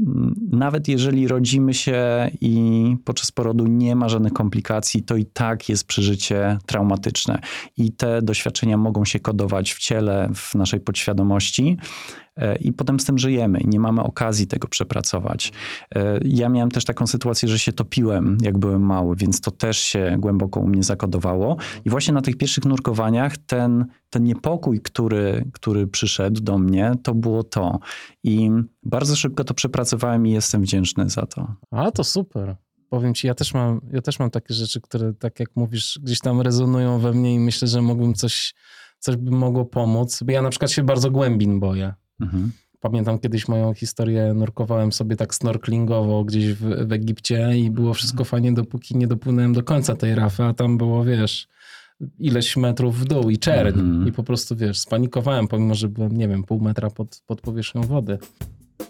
Mm, 0.00 0.34
nawet 0.52 0.88
jeżeli 0.88 1.28
rodzimy 1.28 1.74
się 1.74 2.30
i 2.40 2.96
podczas 3.04 3.30
porodu 3.30 3.66
nie 3.66 3.96
ma 3.96 4.08
żadnych 4.08 4.32
komplikacji, 4.32 5.02
to 5.02 5.16
i 5.16 5.26
tak 5.26 5.68
jest 5.68 5.86
przeżycie 5.86 6.58
traumatyczne. 6.66 7.40
I 7.76 7.92
te 7.92 8.22
doświadczenia 8.22 8.76
mogą 8.76 9.04
się 9.04 9.20
kodować 9.20 9.72
w 9.72 9.78
ciele, 9.78 10.30
w 10.34 10.54
naszej 10.54 10.80
podświadomości. 10.80 11.76
E, 12.38 12.56
I 12.56 12.72
potem 12.72 13.00
z 13.00 13.04
tym 13.04 13.18
żyjemy. 13.18 13.60
Nie 13.64 13.80
mamy 13.80 14.02
okazji 14.02 14.46
tego 14.46 14.68
przepracować. 14.68 15.52
E, 15.94 16.18
Ja 16.24 16.48
miałem 16.48 16.70
też 16.70 16.84
taką 16.84 17.06
sytuację, 17.06 17.48
że 17.48 17.58
się 17.58 17.72
topiłem, 17.72 18.38
jak 18.42 18.58
byłem 18.58 18.82
mały, 18.82 19.16
więc 19.16 19.40
to 19.40 19.50
też 19.50 19.78
się 19.78 20.16
głęboko 20.18 20.60
u 20.60 20.66
mnie 20.66 20.82
zakodowało. 20.82 21.56
I 21.84 21.90
właśnie 21.90 22.14
na 22.14 22.22
tych 22.22 22.36
pierwszych 22.36 22.64
nurkowaniach 22.64 23.36
ten, 23.36 23.86
ten 24.10 24.24
niepokój, 24.24 24.80
który, 24.80 25.50
który 25.52 25.86
przyszedł 25.86 26.40
do 26.40 26.58
mnie, 26.58 26.92
to 27.02 27.14
było 27.14 27.44
to. 27.44 27.78
I 28.24 28.50
bardzo 28.82 29.16
szybko 29.16 29.44
to 29.44 29.54
przepracowałem 29.54 30.26
i 30.26 30.30
jestem 30.30 30.62
wdzięczny 30.62 31.08
za 31.10 31.26
to. 31.26 31.54
A, 31.70 31.90
to 31.90 32.04
super. 32.04 32.56
Powiem 32.88 33.14
ci, 33.14 33.26
ja 33.26 33.34
też 33.34 33.54
mam, 33.54 33.80
ja 33.92 34.02
też 34.02 34.18
mam 34.18 34.30
takie 34.30 34.54
rzeczy, 34.54 34.80
które, 34.80 35.14
tak 35.14 35.40
jak 35.40 35.48
mówisz, 35.56 35.98
gdzieś 36.02 36.20
tam 36.20 36.40
rezonują 36.40 36.98
we 36.98 37.12
mnie 37.12 37.34
i 37.34 37.38
myślę, 37.38 37.68
że 37.68 37.82
mógłbym 37.82 38.14
coś, 38.14 38.54
coś 38.98 39.16
by 39.16 39.30
mogło 39.30 39.64
pomóc. 39.64 40.22
Bo 40.22 40.32
ja 40.32 40.42
na 40.42 40.50
przykład 40.50 40.70
się 40.70 40.82
bardzo 40.82 41.10
głębin 41.10 41.60
boję. 41.60 41.94
Mhm. 42.20 42.52
Pamiętam 42.80 43.18
kiedyś 43.18 43.48
moją 43.48 43.74
historię, 43.74 44.34
nurkowałem 44.34 44.92
sobie 44.92 45.16
tak 45.16 45.34
snorklingowo 45.34 46.24
gdzieś 46.24 46.52
w, 46.52 46.86
w 46.88 46.92
Egipcie 46.92 47.58
i 47.58 47.70
było 47.70 47.94
wszystko 47.94 48.24
fajnie, 48.24 48.52
dopóki 48.52 48.96
nie 48.96 49.06
dopłynąłem 49.06 49.52
do 49.52 49.62
końca 49.62 49.96
tej 49.96 50.14
rafy, 50.14 50.44
a 50.44 50.54
tam 50.54 50.78
było, 50.78 51.04
wiesz, 51.04 51.48
ileś 52.18 52.56
metrów 52.56 52.98
w 52.98 53.04
dół 53.04 53.30
i 53.30 53.38
czerń. 53.38 53.80
Mhm. 53.80 54.08
I 54.08 54.12
po 54.12 54.22
prostu, 54.22 54.56
wiesz, 54.56 54.78
spanikowałem, 54.78 55.48
pomimo, 55.48 55.74
że 55.74 55.88
byłem, 55.88 56.16
nie 56.16 56.28
wiem, 56.28 56.44
pół 56.44 56.60
metra 56.60 56.90
pod, 56.90 57.22
pod 57.26 57.40
powierzchnią 57.40 57.82
wody. 57.82 58.18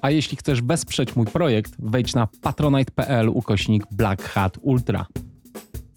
A 0.00 0.10
jeśli 0.10 0.36
chcesz 0.36 0.62
wesprzeć 0.62 1.16
mój 1.16 1.26
projekt, 1.26 1.72
wejdź 1.78 2.14
na 2.14 2.28
patronite.pl 2.42 3.28
ukośnik 3.28 3.84
Black 3.90 4.22
Hat 4.22 4.58
Ultra. 4.62 5.06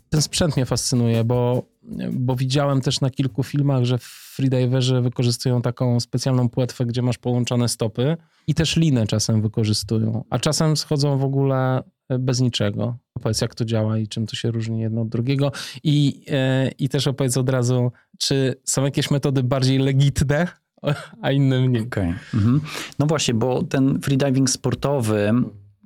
Ten 0.09 0.21
sprzęt 0.21 0.55
mnie 0.57 0.65
fascynuje, 0.65 1.23
bo, 1.23 1.63
bo 2.11 2.35
widziałem 2.35 2.81
też 2.81 3.01
na 3.01 3.09
kilku 3.09 3.43
filmach, 3.43 3.83
że 3.83 3.97
freediverzy 4.01 5.01
wykorzystują 5.01 5.61
taką 5.61 5.99
specjalną 5.99 6.49
płetwę, 6.49 6.85
gdzie 6.85 7.01
masz 7.01 7.17
połączone 7.17 7.69
stopy 7.69 8.17
i 8.47 8.53
też 8.53 8.75
linę 8.75 9.07
czasem 9.07 9.41
wykorzystują, 9.41 10.23
a 10.29 10.39
czasem 10.39 10.77
schodzą 10.77 11.17
w 11.17 11.23
ogóle 11.23 11.83
bez 12.19 12.41
niczego. 12.41 12.97
Opowiedz, 13.15 13.41
jak 13.41 13.55
to 13.55 13.65
działa 13.65 13.97
i 13.97 14.07
czym 14.07 14.27
to 14.27 14.35
się 14.35 14.51
różni 14.51 14.79
jedno 14.79 15.01
od 15.01 15.09
drugiego. 15.09 15.51
I, 15.83 16.23
e, 16.27 16.71
i 16.79 16.89
też 16.89 17.07
opowiedz 17.07 17.37
od 17.37 17.49
razu, 17.49 17.91
czy 18.17 18.55
są 18.63 18.83
jakieś 18.85 19.11
metody 19.11 19.43
bardziej 19.43 19.79
legitne, 19.79 20.47
a 21.21 21.31
inne 21.31 21.67
mniej. 21.67 21.83
Okej. 21.83 22.13
Mhm. 22.33 22.61
No 22.99 23.05
właśnie, 23.05 23.33
bo 23.33 23.63
ten 23.63 24.01
freediving 24.01 24.49
sportowy 24.49 25.33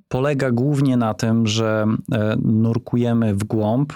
polega 0.08 0.52
głównie 0.52 0.98
na 0.98 1.14
tym, 1.14 1.48
że 1.48 1.86
e, 2.12 2.36
nurkujemy 2.42 3.36
w 3.36 3.44
głąb 3.44 3.94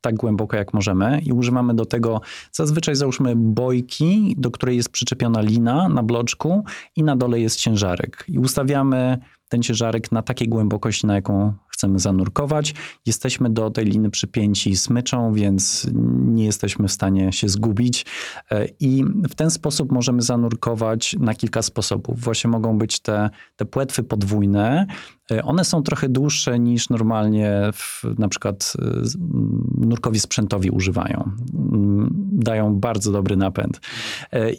tak 0.00 0.14
głęboko 0.14 0.56
jak 0.56 0.74
możemy 0.74 1.20
i 1.20 1.32
używamy 1.32 1.74
do 1.74 1.86
tego 1.86 2.20
zazwyczaj 2.52 2.96
załóżmy 2.96 3.36
bojki, 3.36 4.34
do 4.38 4.50
której 4.50 4.76
jest 4.76 4.88
przyczepiona 4.88 5.40
lina 5.40 5.88
na 5.88 6.02
bloczku 6.02 6.64
i 6.96 7.02
na 7.02 7.16
dole 7.16 7.40
jest 7.40 7.56
ciężarek. 7.56 8.24
I 8.28 8.38
ustawiamy 8.38 9.18
ten 9.48 9.62
ciężarek 9.62 10.12
na 10.12 10.22
takiej 10.22 10.48
głębokości, 10.48 11.06
na 11.06 11.14
jaką 11.14 11.52
chcemy 11.76 11.98
zanurkować. 11.98 12.74
Jesteśmy 13.06 13.50
do 13.50 13.70
tej 13.70 13.84
liny 13.84 14.10
przypięci 14.10 14.76
smyczą, 14.76 15.32
więc 15.32 15.86
nie 16.26 16.44
jesteśmy 16.44 16.88
w 16.88 16.92
stanie 16.92 17.32
się 17.32 17.48
zgubić. 17.48 18.06
E, 18.50 18.66
I 18.80 19.04
w 19.28 19.34
ten 19.34 19.50
sposób 19.50 19.92
możemy 19.92 20.22
zanurkować 20.22 21.16
na 21.20 21.34
kilka 21.34 21.62
sposobów. 21.62 22.20
Właśnie 22.20 22.50
mogą 22.50 22.78
być 22.78 23.00
te, 23.00 23.30
te 23.56 23.64
płetwy 23.64 24.02
podwójne. 24.02 24.86
E, 25.30 25.42
One 25.44 25.64
są 25.64 25.82
trochę 25.82 26.08
dłuższe 26.08 26.58
niż 26.58 26.88
normalnie 26.90 27.50
w, 27.74 28.04
na 28.18 28.28
przykład 28.28 28.72
e, 29.02 29.04
z- 29.04 29.16
m, 29.16 29.70
nurkowi 29.78 30.20
sprzętowi 30.20 30.70
używają. 30.70 31.30
Mm, 31.54 32.10
Dają 32.32 32.74
bardzo 32.74 33.12
dobry 33.12 33.36
napęd. 33.36 33.80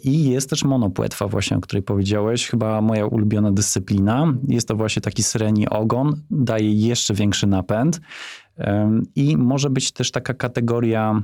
I 0.04 0.24
jest 0.30 0.50
też 0.50 0.64
monopłetwa 0.64 1.28
właśnie, 1.28 1.56
o 1.56 1.60
której 1.60 1.82
powiedziałeś. 1.82 2.48
Chyba 2.48 2.80
moja 2.80 3.06
ulubiona 3.06 3.52
dyscyplina. 3.52 4.34
Jest 4.48 4.68
to 4.68 4.76
właśnie 4.76 5.02
taki 5.02 5.22
syreni 5.22 5.68
ogon. 5.68 6.16
Daje 6.30 6.72
jeszcze 6.72 7.07
większy 7.14 7.46
napęd. 7.46 8.00
I 9.14 9.36
może 9.36 9.70
być 9.70 9.92
też 9.92 10.10
taka 10.10 10.34
kategoria 10.34 11.22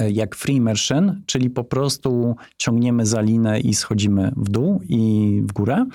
e, 0.00 0.10
jak 0.10 0.36
free 0.36 0.56
immersion, 0.56 1.22
czyli 1.26 1.50
po 1.50 1.64
prostu 1.64 2.36
ciągniemy 2.56 3.06
za 3.06 3.20
linę 3.20 3.60
i 3.60 3.74
schodzimy 3.74 4.32
w 4.36 4.50
dół 4.50 4.80
i 4.88 5.42
w 5.48 5.52
górę. 5.52 5.86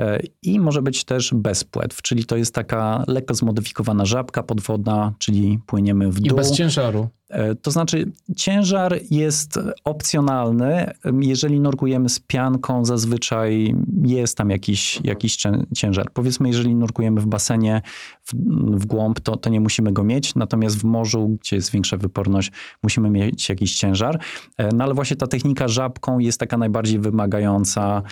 E, 0.00 0.20
I 0.42 0.60
może 0.60 0.82
być 0.82 1.04
też 1.04 1.34
bez 1.34 1.64
płetw, 1.64 2.02
czyli 2.02 2.24
to 2.24 2.36
jest 2.36 2.54
taka 2.54 3.04
lekko 3.08 3.34
zmodyfikowana 3.34 4.04
żabka 4.04 4.42
podwodna, 4.42 5.12
czyli 5.18 5.58
płyniemy 5.66 6.12
w 6.12 6.18
I 6.18 6.22
dół. 6.28 6.36
bez 6.38 6.52
ciężaru. 6.52 7.08
E, 7.28 7.54
To 7.54 7.70
znaczy, 7.70 8.12
ciężar 8.36 8.98
jest 9.10 9.58
opcjonalny. 9.84 10.90
Jeżeli 11.20 11.60
nurkujemy 11.60 12.08
z 12.08 12.20
pianką, 12.20 12.84
zazwyczaj 12.84 13.74
jest 14.04 14.36
tam 14.36 14.50
jakiś, 14.50 15.00
jakiś 15.04 15.36
cię- 15.36 15.64
ciężar. 15.74 16.10
Powiedzmy, 16.12 16.48
jeżeli 16.48 16.74
nurkujemy 16.74 17.20
w 17.20 17.26
basenie 17.26 17.82
w, 18.24 18.34
w 18.80 18.86
głąb, 18.86 19.20
to, 19.20 19.36
to 19.36 19.50
nie 19.50 19.60
musimy 19.60 19.92
go 19.92 20.04
mieć, 20.04 20.34
natomiast 20.34 20.76
w 20.78 20.84
morzu, 20.84 21.36
gdzie 21.40 21.56
jest 21.56 21.70
większa 21.70 21.96
wyporność, 21.96 22.52
musimy 22.82 23.10
mieć 23.10 23.48
jakiś 23.48 23.74
ciężar. 23.76 24.20
E, 24.58 24.68
No 24.74 24.84
ale 24.84 24.94
właśnie 24.94 25.16
ta 25.16 25.26
technika 25.26 25.68
żabką 25.68 26.18
jest 26.18 26.40
taka 26.40 26.58
najbardziej 26.58 26.98
wymagająca. 26.98 28.02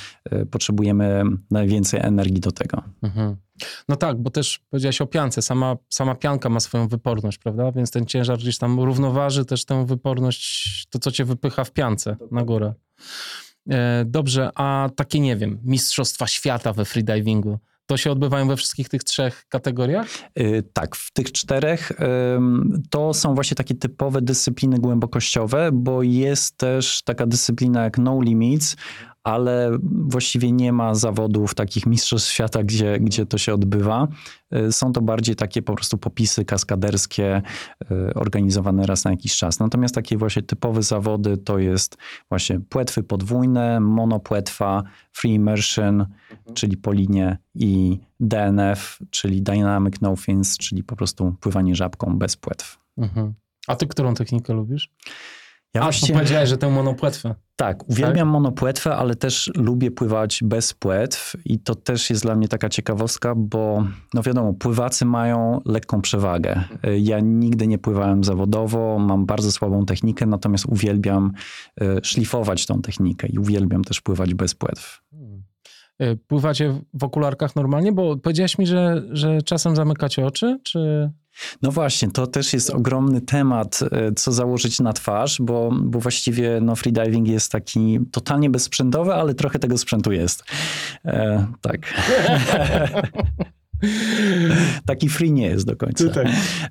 Potrzebujemy 0.51 1.23
najwięcej 1.77 2.01
energii 2.03 2.41
do 2.41 2.53
tego. 2.53 2.83
Mhm. 3.03 3.37
No 3.89 3.97
tak, 3.97 4.23
bo 4.23 4.31
też 4.31 4.61
powiedziałeś 4.71 5.01
o 5.01 5.07
piance. 5.07 5.43
Sama, 5.43 5.77
sama 5.89 6.15
pianka 6.15 6.49
ma 6.49 6.61
swoją 6.61 6.89
wyporność, 6.89 7.39
prawda? 7.39 7.73
Więc 7.73 7.91
ten 7.91 8.07
ciężar 8.07 8.39
gdzieś 8.39 8.59
tam 8.59 8.81
równoważy 8.81 9.45
też 9.45 9.65
tę 9.65 9.87
wyporność, 9.87 10.87
to 10.91 10.99
co 10.99 11.11
cię 11.11 11.25
wypycha 11.25 11.65
w 11.65 11.73
piance 11.73 12.17
na 12.31 12.45
górę. 12.45 12.75
E, 13.71 14.05
dobrze, 14.05 14.51
a 14.55 14.91
takie 14.97 15.21
nie 15.21 15.37
wiem, 15.37 15.59
mistrzostwa 15.65 16.27
świata 16.27 16.73
we 16.73 16.85
freedivingu, 16.85 17.59
to 17.87 17.97
się 17.97 18.11
odbywają 18.11 18.49
we 18.49 18.57
wszystkich 18.57 18.89
tych 18.89 19.05
trzech 19.05 19.45
kategoriach? 19.49 20.07
Y, 20.39 20.63
Tak, 20.73 20.97
w 20.97 21.13
tych 21.13 21.33
czterech 21.33 21.93
to 22.91 23.15
są 23.15 23.35
właśnie 23.35 23.55
takie 23.55 23.75
typowe 23.75 24.23
dyscypliny 24.23 24.79
głębokościowe, 24.79 25.71
bo 25.73 26.03
jest 26.03 26.57
też 26.57 27.03
taka 27.03 27.27
dyscyplina 27.27 27.85
jak 27.85 27.99
No 27.99 28.21
Limits, 28.21 28.77
ale 29.27 29.79
właściwie 29.83 30.53
nie 30.53 30.73
ma 30.73 30.95
zawodów 30.95 31.55
takich 31.55 31.87
mistrzostw 31.87 32.31
świata, 32.31 32.63
gdzie, 32.63 33.01
gdzie 33.01 33.27
to 33.27 33.39
się 33.39 33.55
odbywa. 33.55 34.09
Y, 34.55 34.73
Są 34.73 34.93
to 34.93 35.03
bardziej 35.03 35.37
takie 35.37 35.63
po 35.63 35.75
prostu 35.75 35.99
popisy 35.99 36.45
kaskaderskie 36.45 37.43
y, 37.91 38.15
organizowane 38.15 38.87
raz 38.87 39.05
na 39.05 39.11
jakiś 39.11 39.37
czas. 39.37 39.59
Natomiast 39.61 39.95
takie 39.95 40.17
właśnie 40.17 40.43
typowe 40.43 40.83
zawody 40.83 41.37
to 41.37 41.59
jest 41.59 41.97
właśnie 42.29 42.61
płetwy 42.61 43.03
podwójne, 43.03 43.81
monopłetwa, 43.81 44.83
free 45.13 45.35
immersion, 45.35 46.07
czyli 46.55 46.77
po 46.77 46.93
linie 46.93 47.39
i 47.55 47.99
DNF, 48.21 48.99
czyli 49.11 49.43
dynamic 49.43 49.95
no 50.01 50.17
fins, 50.17 50.59
czyli 50.59 50.85
po 50.85 50.97
prostu 50.97 51.37
pływanie 51.41 51.75
żabką 51.75 52.19
bez 52.19 52.37
płetw. 52.37 52.79
Mhm. 52.99 53.35
A 53.67 53.77
ty 53.77 53.87
którą 53.87 54.15
technikę 54.15 54.53
lubisz? 54.53 54.91
Ja 55.75 55.81
a, 55.81 55.85
właśnie, 55.85 56.15
powiedziałeś, 56.15 56.49
że 56.49 56.59
tę 56.59 56.71
monopłetwę. 56.71 57.35
tak, 57.57 57.89
uwielbiam 57.89 58.29
monopłetwę, 58.29 58.97
ale 58.97 59.15
też 59.15 59.51
lubię 59.55 59.91
pływać 59.91 60.41
bez 60.45 60.75
płetw 60.75 61.37
i 61.45 61.59
to 61.59 61.75
też 61.75 62.11
jest 62.11 62.23
dla 62.23 62.35
mnie 62.35 62.49
taka 62.49 62.69
ciekawostka, 62.69 63.35
bo 63.37 63.85
no 64.15 64.23
wiadomo, 64.23 64.53
pływacy 64.53 65.05
mają 65.05 65.61
lekką 65.65 66.01
przewagę. 66.01 66.65
Ja 67.01 67.21
nigdy 67.21 67.67
nie 67.67 67.79
pływałem 67.79 68.25
zawodowo, 68.25 68.99
mam 68.99 69.27
bardzo 69.27 69.53
słabą 69.53 69.85
technikę, 69.87 70.27
natomiast 70.27 70.67
uwielbiam 70.67 71.33
e, 71.81 71.85
szlifować 72.03 72.67
tą 72.67 72.83
technikę 72.83 73.27
i 73.29 73.39
uwielbiam 73.39 73.85
też 73.85 74.01
pływać 74.01 74.35
bez 74.35 74.55
płetw. 74.55 75.03
E, 75.99 76.17
Pływacie 76.17 76.81
w 76.95 77.05
okularkach 77.05 77.57
normalnie? 77.57 77.93
Bo 77.93 78.17
powiedziałeś 78.17 78.59
mi, 78.59 78.67
że, 78.67 79.03
że 79.11 79.43
czasem 79.43 79.77
zamykacie 79.77 80.27
oczy, 80.27 80.59
czy... 80.63 81.11
No 81.63 81.71
właśnie, 81.71 82.11
to 82.11 82.27
też 82.27 82.53
jest 82.53 82.71
ogromny 82.71 83.21
temat, 83.21 83.81
e, 83.83 84.13
co 84.13 84.33
założyć 84.33 84.81
na 84.81 84.93
twarz, 84.93 85.39
bo, 85.41 85.71
bo 85.83 86.01
właściwie 86.01 86.59
no, 86.63 86.77
freediving 86.77 87.29
jest 87.29 87.53
taki 87.53 87.99
totalnie 88.13 88.51
bezsprzętowy, 88.51 89.15
ale 89.15 89.35
trochę 89.35 89.59
tego 89.59 89.79
sprzętu 89.79 90.13
jest. 90.13 90.45
E, 91.05 91.47
tak. 91.61 91.79
Taki 94.87 95.09
free 95.09 95.33
nie 95.33 95.47
jest 95.47 95.67
do 95.67 95.77
końca. 95.77 96.05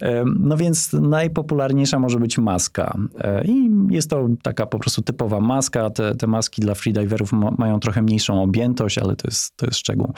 E, 0.02 0.24
No 0.40 0.58
więc 0.58 0.94
najpopularniejsza 0.94 2.00
może 2.00 2.20
być 2.20 2.38
maska. 2.38 2.98
E, 3.20 3.46
I 3.46 3.70
jest 3.90 4.10
to 4.10 4.28
taka 4.44 4.66
po 4.66 4.80
prostu 4.80 5.02
typowa 5.02 5.40
maska. 5.40 5.90
Te, 5.90 6.16
te 6.16 6.28
maski 6.28 6.62
dla 6.62 6.76
freediverów 6.76 7.32
ma, 7.34 7.52
mają 7.58 7.80
trochę 7.80 8.02
mniejszą 8.02 8.44
objętość, 8.44 8.98
ale 8.98 9.16
to 9.16 9.28
jest, 9.28 9.58
to 9.58 9.66
jest 9.66 9.78
szczegół. 9.78 10.14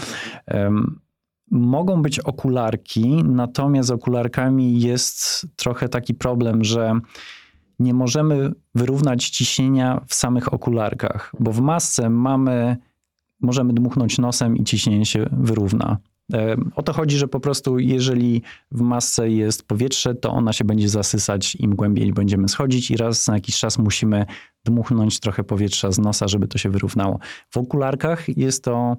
Mogą 1.51 2.01
być 2.01 2.19
okularki, 2.19 3.23
natomiast 3.23 3.87
z 3.87 3.91
okularkami 3.91 4.81
jest 4.81 5.47
trochę 5.55 5.89
taki 5.89 6.13
problem, 6.13 6.63
że 6.63 6.99
nie 7.79 7.93
możemy 7.93 8.51
wyrównać 8.75 9.29
ciśnienia 9.29 10.01
w 10.07 10.13
samych 10.13 10.53
okularkach, 10.53 11.31
bo 11.39 11.51
w 11.51 11.61
masce 11.61 12.09
mamy, 12.09 12.77
możemy 13.41 13.73
dmuchnąć 13.73 14.17
nosem 14.17 14.57
i 14.57 14.63
ciśnienie 14.63 15.05
się 15.05 15.29
wyrówna. 15.31 15.97
E, 16.33 16.55
O 16.75 16.83
to 16.83 16.93
chodzi, 16.93 17.17
że 17.17 17.27
po 17.27 17.39
prostu 17.39 17.79
jeżeli 17.79 18.41
w 18.71 18.81
masce 18.81 19.29
jest 19.29 19.67
powietrze, 19.67 20.15
to 20.15 20.31
ona 20.31 20.53
się 20.53 20.65
będzie 20.65 20.89
zasysać 20.89 21.55
im 21.55 21.75
głębiej 21.75 22.13
będziemy 22.13 22.49
schodzić 22.49 22.91
i 22.91 22.97
raz 22.97 23.27
na 23.27 23.33
jakiś 23.33 23.59
czas 23.59 23.77
musimy 23.77 24.25
dmuchnąć 24.65 25.19
trochę 25.19 25.43
powietrza 25.43 25.91
z 25.91 25.99
nosa, 25.99 26.27
żeby 26.27 26.47
to 26.47 26.57
się 26.57 26.69
wyrównało. 26.69 27.19
W 27.49 27.57
okularkach 27.57 28.37
jest 28.37 28.63
to 28.63 28.97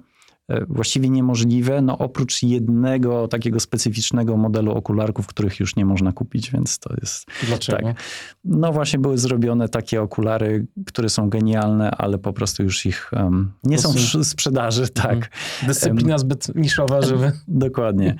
właściwie 0.67 1.09
niemożliwe, 1.09 1.81
no 1.81 1.97
oprócz 1.97 2.43
jednego 2.43 3.27
takiego 3.27 3.59
specyficznego 3.59 4.37
modelu 4.37 4.71
okularków, 4.71 5.27
których 5.27 5.59
już 5.59 5.75
nie 5.75 5.85
można 5.85 6.11
kupić, 6.11 6.51
więc 6.51 6.79
to 6.79 6.93
jest... 7.01 7.25
Dlaczego? 7.47 7.83
Tak. 7.83 7.95
No 8.43 8.73
właśnie 8.73 8.99
były 8.99 9.17
zrobione 9.17 9.69
takie 9.69 10.01
okulary, 10.01 10.67
które 10.85 11.09
są 11.09 11.29
genialne, 11.29 11.91
ale 11.91 12.17
po 12.17 12.33
prostu 12.33 12.63
już 12.63 12.85
ich 12.85 13.11
em, 13.13 13.51
nie 13.63 13.77
są 13.77 13.93
w 13.93 14.25
sprzedaży, 14.25 14.87
tak. 14.89 15.29
Dyscyplina 15.67 16.17
zbyt 16.17 16.55
niszowa, 16.55 17.01
żeby... 17.01 17.31
Dokładnie. 17.47 18.15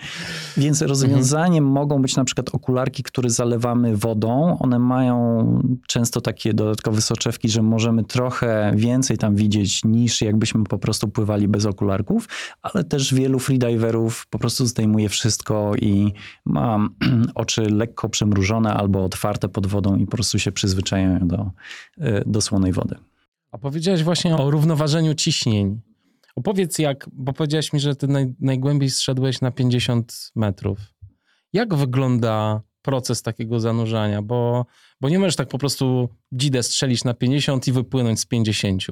Więc 0.58 0.82
rozwiązaniem 0.82 1.66
mogą 1.66 2.02
być 2.02 2.16
na 2.16 2.24
przykład 2.24 2.50
okularki, 2.56 3.04
które 3.04 3.30
zalewamy 3.30 3.98
wodą. 3.98 4.58
One 4.60 4.80
mają 4.80 5.46
często 5.88 6.22
takie 6.22 6.54
dodatkowe 6.54 7.02
soczewki, 7.02 7.50
że 7.50 7.62
możemy 7.62 8.04
trochę 8.04 8.74
więcej 8.76 9.18
tam 9.18 9.36
widzieć 9.36 9.86
niż 9.86 10.22
jakbyśmy 10.22 10.64
po 10.64 10.78
prostu 10.78 11.08
pływali 11.08 11.48
bez 11.48 11.66
okularków, 11.66 12.19
ale 12.62 12.84
też 12.84 13.14
wielu 13.14 13.40
freediverów 13.40 14.28
po 14.30 14.40
prostu 14.40 14.66
zdejmuje 14.66 15.10
wszystko 15.10 15.72
i 15.76 16.14
ma 16.46 16.90
oczy 17.36 17.62
lekko 17.62 18.10
przymrużone 18.10 18.74
albo 18.74 19.06
otwarte 19.06 19.50
pod 19.50 19.68
wodą 19.68 19.96
i 19.96 20.06
po 20.06 20.12
prostu 20.12 20.40
się 20.40 20.52
przyzwyczajają 20.52 21.28
do, 21.28 21.52
y, 21.98 22.24
do 22.26 22.42
słonej 22.42 22.72
wody. 22.72 22.96
A 23.52 23.58
powiedziałeś 23.58 24.04
właśnie 24.04 24.36
o 24.36 24.52
równoważeniu 24.52 25.14
ciśnień. 25.14 25.82
Opowiedz 26.36 26.80
jak, 26.80 27.10
bo 27.14 27.34
powiedziałeś 27.34 27.74
mi, 27.74 27.80
że 27.80 27.96
ty 27.96 28.08
naj, 28.08 28.34
najgłębiej 28.40 28.90
zszedłeś 28.90 29.42
na 29.42 29.52
50 29.52 30.32
metrów. 30.36 30.80
Jak 31.54 31.76
wygląda 31.76 32.62
proces 32.82 33.22
takiego 33.22 33.60
zanurzania? 33.60 34.22
Bo, 34.22 34.66
bo 35.02 35.10
nie 35.10 35.20
możesz 35.20 35.36
tak 35.36 35.48
po 35.48 35.58
prostu 35.58 36.10
dzidę 36.32 36.64
strzelić 36.64 37.04
na 37.04 37.14
50 37.14 37.68
i 37.68 37.72
wypłynąć 37.72 38.20
z 38.20 38.26
50. 38.26 38.84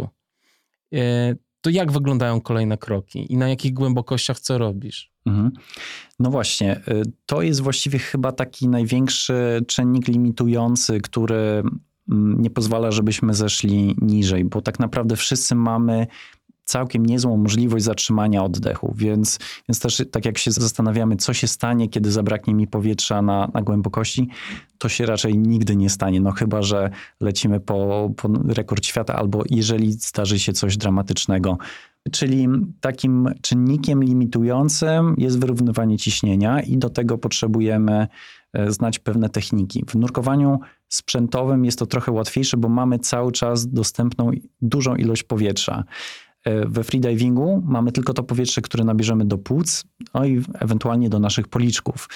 To 1.68 1.72
jak 1.72 1.92
wyglądają 1.92 2.42
kolejne 2.42 2.78
kroki 2.78 3.34
i 3.34 3.38
na 3.38 3.50
jakich 3.50 3.74
głębokościach 3.74 4.40
co 4.40 4.58
robisz? 4.58 5.12
Mhm. 5.26 5.52
No 6.20 6.30
właśnie, 6.30 6.82
y, 6.88 7.04
to 7.26 7.42
jest 7.42 7.62
właściwie 7.62 8.00
chyba 8.00 8.32
taki 8.32 8.68
największy 8.68 9.64
czynnik 9.68 10.08
limitujący, 10.08 11.02
który 11.02 11.64
mm, 12.12 12.42
nie 12.42 12.50
pozwala, 12.50 12.92
żebyśmy 12.92 13.34
zeszli 13.34 13.96
niżej, 14.02 14.46
bo 14.46 14.62
tak 14.62 14.80
naprawdę 14.80 15.16
wszyscy 15.16 15.56
mamy 15.56 16.08
całkiem 16.68 17.06
niezłą 17.06 17.38
możliwość 17.38 17.86
zatrzymania 17.86 18.44
oddechu, 18.44 18.94
więc, 18.98 19.40
więc 19.70 19.80
też 19.80 20.04
tak 20.12 20.26
jak 20.26 20.38
się 20.38 20.52
zastanawiamy, 20.52 21.16
co 21.16 21.34
się 21.34 21.48
stanie, 21.48 21.90
kiedy 21.90 22.12
zabraknie 22.12 22.54
mi 22.54 22.68
powietrza 22.68 23.22
na, 23.22 23.52
na 23.54 23.62
głębokości, 23.62 24.30
to 24.78 24.90
się 24.90 25.06
raczej 25.06 25.38
nigdy 25.38 25.76
nie 25.76 25.90
stanie, 25.90 26.22
no 26.22 26.32
chyba, 26.32 26.62
że 26.62 26.90
lecimy 27.22 27.60
po, 27.60 28.10
po 28.18 28.30
rekord 28.48 28.86
świata 28.86 29.16
albo 29.16 29.44
jeżeli 29.50 29.94
zdarzy 29.94 30.40
się 30.40 30.54
coś 30.54 30.78
dramatycznego. 30.78 31.58
Czyli 32.12 32.48
takim 32.80 33.30
czynnikiem 33.42 34.04
limitującym 34.04 35.16
jest 35.18 35.40
wyrównywanie 35.40 35.98
ciśnienia 35.98 36.62
i 36.62 36.78
do 36.78 36.90
tego 36.90 37.18
potrzebujemy 37.18 38.08
e, 38.54 38.72
znać 38.72 39.00
pewne 39.00 39.30
techniki. 39.30 39.84
W 39.88 39.96
nurkowaniu 39.96 40.60
sprzętowym 40.90 41.66
jest 41.66 41.80
to 41.80 41.86
trochę 41.86 42.12
łatwiejsze, 42.12 42.58
bo 42.58 42.70
mamy 42.70 43.00
cały 43.00 43.32
czas 43.32 43.68
dostępną 43.68 44.32
dużą 44.62 44.96
ilość 44.96 45.24
powietrza. 45.24 45.84
E, 46.48 46.66
We 46.66 46.84
freedivingu 46.84 47.64
mamy 47.66 47.92
tylko 47.92 48.14
to 48.14 48.24
powietrze, 48.24 48.62
które 48.62 48.84
nabierzemy 48.84 49.26
do 49.26 49.38
płuc, 49.38 49.86
no 50.14 50.26
i 50.26 50.42
ewentualnie 50.60 51.10
do 51.10 51.20
naszych 51.20 51.48
policzków. 51.48 52.10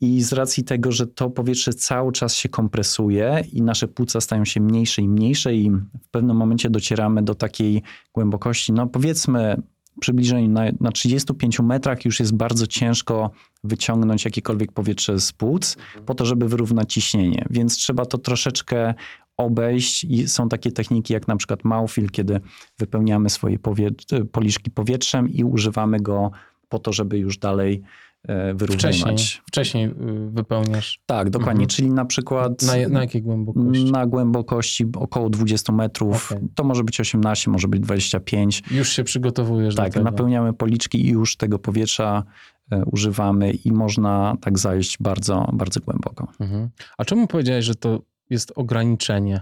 I 0.00 0.22
z 0.22 0.32
racji 0.32 0.64
tego, 0.64 0.92
że 0.92 1.06
to 1.06 1.30
powietrze 1.30 1.72
cały 1.72 2.12
czas 2.12 2.34
się 2.34 2.48
kompresuje 2.48 3.44
i 3.52 3.62
nasze 3.62 3.88
płuca 3.88 4.20
stają 4.20 4.44
się 4.44 4.60
mniejsze 4.60 5.02
i 5.02 5.08
mniejsze, 5.08 5.54
i 5.54 5.70
w 6.02 6.08
pewnym 6.10 6.36
momencie 6.36 6.70
docieramy 6.70 7.22
do 7.22 7.34
takiej 7.34 7.82
głębokości, 8.14 8.72
no 8.72 8.86
powiedzmy 8.86 9.62
przybliżeniu 10.00 10.48
na, 10.48 10.64
na 10.80 10.92
35 10.92 11.60
metrach 11.60 12.04
już 12.04 12.20
jest 12.20 12.34
bardzo 12.34 12.66
ciężko 12.66 13.30
wyciągnąć 13.64 14.24
jakiekolwiek 14.24 14.72
powietrze 14.72 15.20
z 15.20 15.32
płuc 15.32 15.76
po 16.06 16.14
to, 16.14 16.26
żeby 16.26 16.48
wyrównać 16.48 16.92
ciśnienie. 16.92 17.44
Więc 17.50 17.76
trzeba 17.76 18.06
to 18.06 18.18
troszeczkę 18.18 18.94
obejść 19.36 20.04
i 20.04 20.28
są 20.28 20.48
takie 20.48 20.72
techniki 20.72 21.12
jak 21.12 21.28
na 21.28 21.36
przykład 21.36 21.64
małfil, 21.64 22.10
kiedy 22.10 22.40
wypełniamy 22.78 23.30
swoje 23.30 23.58
powie- 23.58 23.90
policzki 24.32 24.70
powietrzem 24.70 25.28
i 25.30 25.44
używamy 25.44 26.00
go 26.00 26.30
po 26.68 26.78
to, 26.78 26.92
żeby 26.92 27.18
już 27.18 27.38
dalej 27.38 27.82
e, 28.28 28.54
Wcześniej, 28.54 28.54
wyrównywać. 28.54 29.42
wcześniej 29.46 29.86
y, 29.86 29.94
wypełniasz. 30.30 31.00
Tak, 31.06 31.30
dokładnie, 31.30 31.52
Mhm. 31.64 31.68
czyli 31.68 31.90
na 31.90 32.04
przykład 32.04 32.62
Na, 32.62 32.88
na 32.88 33.00
jakiej 33.00 33.22
głębokości? 33.22 33.92
na 33.92 34.06
głębokości 34.06 34.86
około 34.96 35.30
20 35.30 35.72
metrów, 35.72 36.32
Okej. 36.32 36.48
to 36.54 36.64
może 36.64 36.84
być 36.84 37.00
18, 37.00 37.50
może 37.50 37.68
być 37.68 37.80
25. 37.80 38.62
Już 38.70 38.88
się 38.88 39.04
przygotowujesz 39.04 39.74
Tak, 39.74 39.86
do 39.88 39.92
tego. 39.94 40.04
napełniamy 40.04 40.52
policzki 40.52 41.06
i 41.06 41.08
już 41.10 41.36
tego 41.36 41.58
powietrza 41.58 42.22
e, 42.70 42.84
używamy 42.84 43.50
i 43.50 43.72
można 43.72 44.36
tak 44.40 44.58
zajść 44.58 44.96
bardzo, 45.00 45.50
bardzo 45.52 45.80
głęboko. 45.80 46.28
Mhm. 46.40 46.68
A 46.98 47.04
czemu 47.04 47.26
powiedziałeś, 47.26 47.64
że 47.64 47.74
to 47.74 48.00
jest 48.30 48.52
ograniczenie 48.54 49.40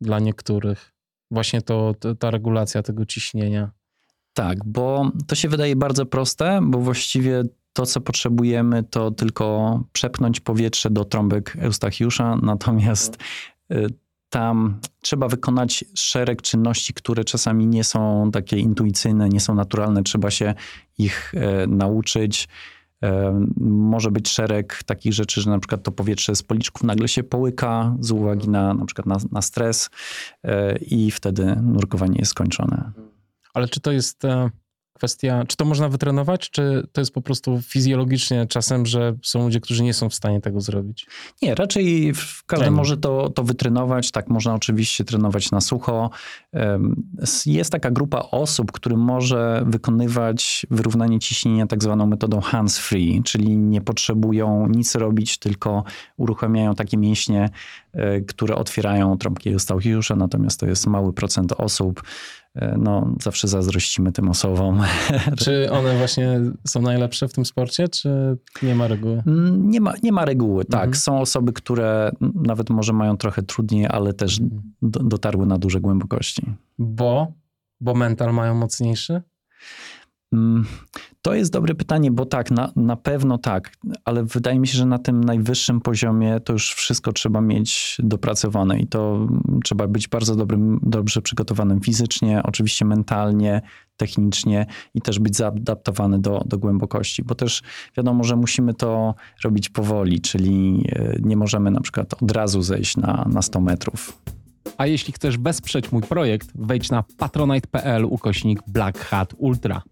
dla 0.00 0.18
niektórych? 0.18 0.92
Właśnie 1.30 1.62
to, 1.62 1.94
ta 2.18 2.30
regulacja 2.30 2.82
tego 2.82 3.06
ciśnienia. 3.06 3.70
Tak, 4.32 4.64
bo 4.64 5.10
to 5.26 5.34
się 5.34 5.48
wydaje 5.48 5.76
bardzo 5.76 6.06
proste, 6.06 6.60
bo 6.62 6.78
właściwie 6.78 7.42
to, 7.72 7.86
co 7.86 8.00
potrzebujemy, 8.00 8.82
to 8.82 9.10
tylko 9.10 9.80
przepchnąć 9.92 10.40
powietrze 10.40 10.90
do 10.90 11.04
trąbek 11.04 11.56
Eustachiusza, 11.60 12.36
natomiast 12.42 13.16
y, 13.72 13.86
tam 14.30 14.80
trzeba 15.02 15.28
wykonać 15.28 15.84
szereg 15.94 16.42
czynności, 16.42 16.94
które 16.94 17.24
czasami 17.24 17.66
nie 17.66 17.84
są 17.84 18.30
takie 18.32 18.58
intuicyjne, 18.58 19.28
nie 19.28 19.40
są 19.40 19.54
naturalne, 19.54 20.02
trzeba 20.02 20.30
się 20.30 20.54
ich 20.98 21.32
e, 21.34 21.66
nauczyć. 21.66 22.48
Może 23.60 24.10
być 24.10 24.28
szereg 24.28 24.82
takich 24.86 25.12
rzeczy, 25.12 25.40
że 25.40 25.50
na 25.50 25.58
przykład 25.58 25.82
to 25.82 25.92
powietrze 25.92 26.36
z 26.36 26.42
policzków 26.42 26.82
nagle 26.82 27.08
się 27.08 27.22
połyka 27.22 27.96
z 28.00 28.10
uwagi 28.10 28.48
na 28.48 28.74
na 28.74 28.84
przykład 28.84 29.06
na, 29.06 29.16
na 29.32 29.42
stres 29.42 29.90
e, 30.42 30.76
i 30.78 31.10
wtedy 31.10 31.56
nurkowanie 31.62 32.18
jest 32.18 32.30
skończone. 32.30 32.92
Ale 33.54 33.68
czy 33.68 33.80
to 33.80 33.92
jest 33.92 34.24
e, 34.24 34.50
kwestia, 34.96 35.44
czy 35.48 35.56
to 35.56 35.64
można 35.64 35.88
wytrenować, 35.88 36.50
czy 36.50 36.86
to 36.92 37.00
jest 37.00 37.14
po 37.14 37.22
prostu 37.22 37.60
fizjologicznie 37.62 38.46
czasem, 38.46 38.86
że 38.86 39.14
są 39.22 39.44
ludzie, 39.44 39.60
którzy 39.60 39.82
nie 39.82 39.94
są 39.94 40.08
w 40.08 40.14
stanie 40.14 40.40
tego 40.40 40.60
zrobić? 40.60 41.06
Nie, 41.42 41.54
raczej 41.54 42.12
każdy 42.46 42.64
Trening. 42.64 42.76
może 42.76 42.96
to, 42.96 43.30
to 43.30 43.44
wytrenować. 43.44 44.10
Tak, 44.10 44.28
można 44.28 44.54
oczywiście 44.54 45.04
trenować 45.04 45.50
na 45.50 45.60
sucho. 45.60 46.10
Jest 47.46 47.72
taka 47.72 47.90
grupa 47.90 48.18
osób, 48.30 48.72
który 48.72 48.96
może 48.96 49.62
wykonywać 49.66 50.66
wyrównanie 50.70 51.18
ciśnienia 51.18 51.66
tak 51.66 51.82
zwaną 51.82 52.06
metodą 52.06 52.40
hands-free, 52.40 53.22
czyli 53.22 53.56
nie 53.56 53.80
potrzebują 53.80 54.68
nic 54.68 54.94
robić, 54.94 55.38
tylko 55.38 55.84
uruchamiają 56.16 56.74
takie 56.74 56.96
mięśnie, 56.96 57.50
e, 57.92 58.20
które 58.20 58.54
otwierają 58.54 59.18
trąbki 59.18 59.52
Eustachiusza, 59.52 60.16
natomiast 60.16 60.60
to 60.60 60.66
jest 60.66 60.86
mały 60.86 61.12
procent 61.12 61.52
osób. 61.52 62.02
E, 62.56 62.76
No, 62.78 63.14
zawsze 63.22 63.48
zazdrościmy 63.48 64.12
tym 64.12 64.28
osobom. 64.28 64.82
Czy 65.44 65.70
one 65.70 65.98
właśnie 65.98 66.40
są 66.66 66.82
najlepsze 66.82 67.28
w 67.28 67.32
tym 67.32 67.44
sporcie, 67.44 67.88
czy 67.88 68.36
nie 68.62 68.74
ma 68.74 68.88
reguły? 68.88 69.22
Mm, 69.26 69.70
Nie 69.70 69.80
ma, 69.80 69.92
nie 70.02 70.12
ma 70.12 70.24
reguły, 70.24 70.64
tak. 70.64 70.80
Mhm. 70.84 70.94
Są 70.94 71.20
osoby, 71.20 71.52
które 71.52 72.10
nawet 72.34 72.70
może 72.70 72.92
mają 72.92 73.16
trochę 73.16 73.42
trudniej, 73.42 73.86
ale 73.86 74.12
też 74.12 74.40
do, 74.82 75.00
dotarły 75.02 75.46
na 75.46 75.58
duże 75.58 75.80
głębokości. 75.80 76.42
Bo? 76.78 77.32
Bo 77.80 77.94
mental 77.94 78.34
mają 78.34 78.54
mocniejszy? 78.54 79.22
Mm, 80.36 80.64
To 81.22 81.34
jest 81.34 81.52
dobre 81.52 81.74
pytanie, 81.74 82.10
bo 82.10 82.26
tak, 82.26 82.50
na, 82.50 82.72
na 82.76 82.96
pewno 82.96 83.38
tak, 83.38 83.72
ale 84.04 84.24
wydaje 84.24 84.58
mi 84.58 84.68
się, 84.68 84.78
że 84.78 84.86
na 84.86 84.98
tym 84.98 85.24
najwyższym 85.24 85.80
poziomie 85.80 86.40
to 86.40 86.52
już 86.52 86.74
wszystko 86.74 87.12
trzeba 87.12 87.40
mieć 87.40 87.96
dopracowane 87.98 88.78
i 88.78 88.86
to 88.86 89.16
mm, 89.16 89.60
trzeba 89.64 89.88
być 89.88 90.08
bardzo 90.08 90.36
dobrym, 90.36 90.80
dobrze 90.82 91.22
przygotowanym 91.22 91.80
fizycznie, 91.80 92.42
oczywiście 92.44 92.84
mentalnie, 92.84 93.62
technicznie 93.96 94.66
i 94.94 95.00
też 95.00 95.18
być 95.18 95.36
zaadaptowany 95.36 96.18
do, 96.18 96.42
do 96.46 96.58
głębokości, 96.58 97.22
bo 97.22 97.34
też 97.34 97.62
wiadomo, 97.96 98.24
że 98.24 98.36
musimy 98.36 98.74
to 98.74 99.14
robić 99.44 99.68
powoli, 99.68 100.20
czyli 100.20 100.84
e, 100.92 101.16
nie 101.22 101.36
możemy 101.36 101.70
na 101.70 101.80
przykład 101.80 102.22
od 102.22 102.30
razu 102.30 102.62
zejść 102.62 102.96
na, 102.96 103.26
na 103.32 103.42
100 103.42 103.60
metrów. 103.60 104.22
A 104.78 104.86
jeśli 104.86 105.12
chcesz 105.12 105.38
wesprzeć 105.38 105.92
mój 105.92 106.02
projekt, 106.02 106.48
wejdź 106.54 106.90
na 106.90 107.04
patronite.pl 107.16 108.04
ukośnik 108.04 108.60
Black 108.66 108.98
Hat 108.98 109.34
Ultra. 109.38 109.82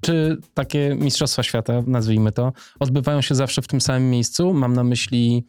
Czy 0.00 0.38
takie 0.54 0.96
Mistrzostwa 1.00 1.42
Świata, 1.42 1.82
nazwijmy 1.86 2.32
to, 2.32 2.52
odbywają 2.80 3.20
się 3.20 3.34
zawsze 3.34 3.62
w 3.62 3.68
tym 3.68 3.80
samym 3.80 4.10
miejscu? 4.10 4.54
Mam 4.54 4.72
na 4.72 4.84
myśli 4.84 5.46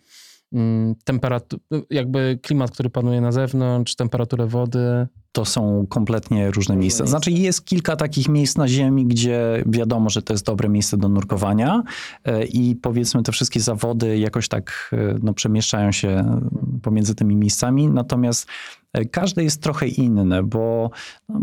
mm, 0.54 0.96
temperatu- 1.06 1.60
jakby 1.90 2.40
klimat, 2.42 2.72
który 2.72 2.90
panuje 2.90 3.22
na 3.22 3.32
zewnątrz, 3.32 3.96
temperaturę 3.96 4.48
wody. 4.48 5.08
to 5.32 5.46
są 5.46 5.86
kompletnie 5.90 6.52
różne 6.52 6.76
miejsca. 6.76 7.06
Znaczy 7.06 7.32
jest 7.32 7.66
kilka 7.66 7.96
takich 7.96 8.30
miejsc 8.30 8.58
na 8.58 8.68
Ziemi, 8.68 9.06
gdzie 9.06 9.64
wiadomo, 9.66 10.10
że 10.10 10.22
to 10.22 10.34
jest 10.34 10.46
dobre 10.46 10.70
miejsce 10.70 10.98
do 10.98 11.10
nurkowania 11.10 11.84
e, 12.26 12.46
i 12.46 12.76
powiedzmy 12.76 13.24
te 13.24 13.32
wszystkie 13.32 13.60
zawody 13.60 14.18
jakoś 14.18 14.48
tak 14.48 14.92
e, 14.94 15.16
no, 15.24 15.34
przemieszczają 15.34 15.92
się 15.92 16.42
pomiędzy 16.82 17.16
tymi 17.16 17.36
miejscami, 17.36 17.88
natomiast 17.88 18.48
e, 18.94 19.06
każde 19.06 19.44
jest 19.44 19.62
trochę 19.62 19.88
inne, 19.88 20.44
bo 20.44 20.90
no, 21.30 21.42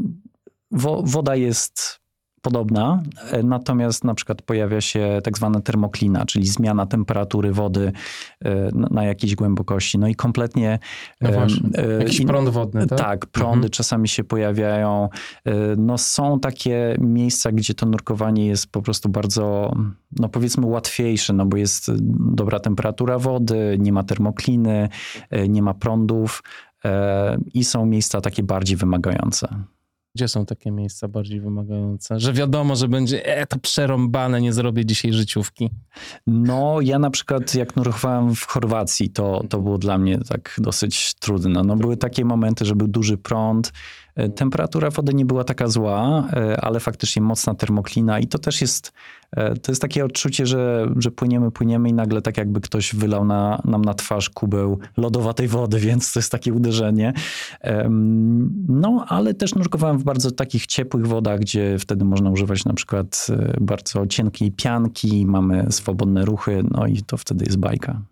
wo, 0.70 1.02
woda 1.06 1.36
jest 1.36 1.97
podobna, 2.42 3.02
e, 3.30 3.42
natomiast 3.42 4.04
na 4.04 4.14
przykład 4.14 4.42
pojawia 4.42 4.80
się 4.80 5.20
tak 5.24 5.38
zwana 5.38 5.60
termoklina, 5.60 6.26
czyli 6.26 6.46
zmiana 6.46 6.86
temperatury 6.86 7.52
wody 7.52 7.92
e, 8.44 8.70
na, 8.72 9.04
jakiejś 9.04 9.34
głębokości. 9.34 9.98
No 9.98 10.08
i 10.08 10.14
kompletnie... 10.14 10.78
No 11.20 11.28
em, 11.28 11.34
właśnie, 11.34 11.68
e, 11.74 11.98
Jakiś 11.98 12.26
prąd 12.26 12.48
wodny, 12.48 12.86
tak? 12.86 12.98
tak, 12.98 13.26
prądy 13.26 13.56
Mhm. 13.56 13.70
czasami 13.70 14.08
się 14.08 14.24
pojawiają. 14.24 15.08
No 15.76 15.98
są 15.98 16.40
takie 16.40 16.96
miejsca, 17.00 17.52
gdzie 17.52 17.74
to 17.74 17.86
nurkowanie 17.86 18.46
jest 18.46 18.72
po 18.72 18.82
prostu 18.82 19.08
bardzo, 19.08 19.76
no 20.18 20.28
powiedzmy 20.28 20.66
łatwiejsze, 20.66 21.32
no 21.32 21.46
bo 21.46 21.56
jest 21.56 21.90
dobra 22.34 22.60
temperatura 22.60 23.18
wody, 23.18 23.76
nie 23.80 23.92
ma 23.92 24.02
termokliny, 24.02 24.88
nie 25.48 25.62
ma 25.62 25.74
prądów 25.74 26.42
i 27.54 27.64
są 27.64 27.86
miejsca 27.86 28.20
takie 28.20 28.42
bardziej 28.42 28.76
wymagające. 28.76 29.48
Gdzie 30.14 30.28
są 30.28 30.46
takie 30.46 30.70
miejsca 30.70 31.08
bardziej 31.08 31.40
wymagające? 31.40 32.20
Że 32.20 32.32
wiadomo, 32.32 32.76
że 32.76 32.88
będzie, 32.88 33.26
e, 33.26 33.46
to 33.46 33.58
przerąbane, 33.58 34.40
nie 34.40 34.52
zrobię 34.52 34.84
dzisiaj 34.84 35.12
życiówki. 35.12 35.70
No, 36.26 36.80
ja 36.80 36.98
na 36.98 37.10
przykład 37.10 37.54
jak 37.54 37.76
nurkowałem 37.76 38.34
w 38.34 38.46
Chorwacji, 38.46 39.10
to, 39.10 39.44
to 39.48 39.60
było 39.60 39.78
dla 39.78 39.98
mnie 39.98 40.18
tak 40.28 40.54
dosyć 40.58 41.14
trudno. 41.14 41.62
No, 41.64 41.76
były 41.76 41.96
takie 41.96 42.24
momenty, 42.24 42.64
że 42.64 42.74
był 42.74 42.88
duży 42.88 43.16
prąd, 43.16 43.72
temperatura 44.36 44.90
wody 44.90 45.14
nie 45.14 45.24
była 45.24 45.44
taka 45.44 45.68
zła, 45.68 46.28
e, 46.32 46.60
ale 46.60 46.80
faktycznie 46.80 47.22
mocna 47.22 47.54
termoklina 47.54 48.18
i 48.18 48.26
to 48.26 48.38
też 48.38 48.60
jest, 48.60 48.92
e, 49.30 49.56
to 49.56 49.72
jest 49.72 49.82
takie 49.82 50.04
odczucie, 50.04 50.46
że, 50.46 50.88
że 50.96 51.10
płyniemy, 51.10 51.50
płyniemy 51.50 51.88
i 51.88 51.92
nagle 51.92 52.22
tak 52.22 52.36
jakby 52.38 52.60
ktoś 52.60 52.94
wylał 52.94 53.24
na, 53.24 53.62
nam 53.64 53.82
na 53.82 53.94
twarz 53.94 54.30
kubeł 54.30 54.78
lodowatej 54.96 55.48
wody, 55.48 55.78
więc 55.88 56.12
to 56.12 56.18
jest 56.18 56.32
takie 56.32 56.52
uderzenie. 56.52 57.12
No, 58.68 59.04
ale 59.08 59.34
też 59.34 59.54
nurkowałem 59.54 59.98
w 59.98 60.04
bardzo 60.04 60.30
takich 60.30 60.66
ciepłych 60.66 61.06
wodach, 61.06 61.40
gdzie 61.40 61.78
wtedy 61.78 62.04
można 62.04 62.30
używać 62.30 62.64
na 62.64 62.74
przykład 62.74 63.26
e, 63.30 63.56
bardzo 63.60 64.06
cienkiej 64.06 64.52
pianki, 64.52 65.26
mamy 65.26 65.66
swobodne 65.70 66.24
ruchy, 66.24 66.62
no 66.70 66.86
i 66.86 67.02
to 67.02 67.16
wtedy 67.16 67.44
jest 67.44 67.58
bajka. 67.58 68.02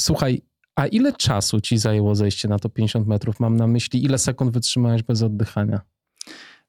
Słuchaj, 0.00 0.42
a 0.76 0.86
ile 0.86 1.12
czasu 1.12 1.60
ci 1.60 1.78
zajęło 1.78 2.14
zejście 2.14 2.48
na 2.48 2.58
to 2.58 2.68
50 2.68 3.06
metrów? 3.06 3.40
Mam 3.40 3.56
na 3.56 3.66
myśli, 3.66 4.04
ile 4.04 4.18
sekund 4.18 4.52
wytrzymałeś 4.52 5.02
bez 5.02 5.22
oddychania? 5.22 5.80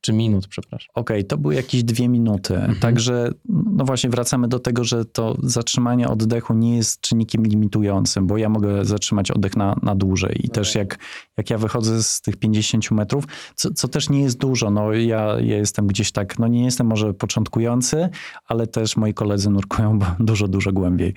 Czy 0.07 0.13
minut, 0.13 0.47
przepraszam. 0.47 0.89
Okej, 0.93 1.25
to 1.25 1.37
były 1.37 1.55
jakieś 1.55 1.83
dwie 1.83 2.09
minuty. 2.09 2.61
Także, 2.79 3.31
no 3.49 3.85
właśnie, 3.85 4.09
wracamy 4.09 4.47
do 4.47 4.59
tego, 4.59 4.83
że 4.83 5.05
to 5.05 5.37
zatrzymanie 5.43 6.07
oddechu 6.07 6.53
nie 6.53 6.77
jest 6.77 7.01
czynnikiem 7.01 7.43
limitującym, 7.43 8.27
bo 8.27 8.37
ja 8.37 8.49
mogę 8.49 8.85
zatrzymać 8.85 9.31
oddech 9.31 9.55
na, 9.55 9.75
na 9.83 9.95
dłużej. 9.95 10.39
I 10.43 10.49
też 10.49 10.75
jak, 10.75 10.97
jak 11.37 11.49
ja 11.49 11.57
wychodzę 11.57 12.03
z 12.03 12.21
tych 12.21 12.37
50 12.37 12.91
metrów, 12.91 13.23
co, 13.55 13.73
co 13.73 13.87
też 13.87 14.09
nie 14.09 14.21
jest 14.21 14.37
dużo, 14.37 14.71
no 14.71 14.93
ja, 14.93 15.39
ja 15.39 15.57
jestem 15.57 15.87
gdzieś 15.87 16.11
tak, 16.11 16.39
no 16.39 16.47
nie 16.47 16.65
jestem 16.65 16.87
może 16.87 17.13
początkujący, 17.13 18.09
ale 18.45 18.67
też 18.67 18.97
moi 18.97 19.13
koledzy 19.13 19.49
nurkują 19.49 19.99
dużo, 20.19 20.47
dużo 20.47 20.71
głębiej. 20.71 21.13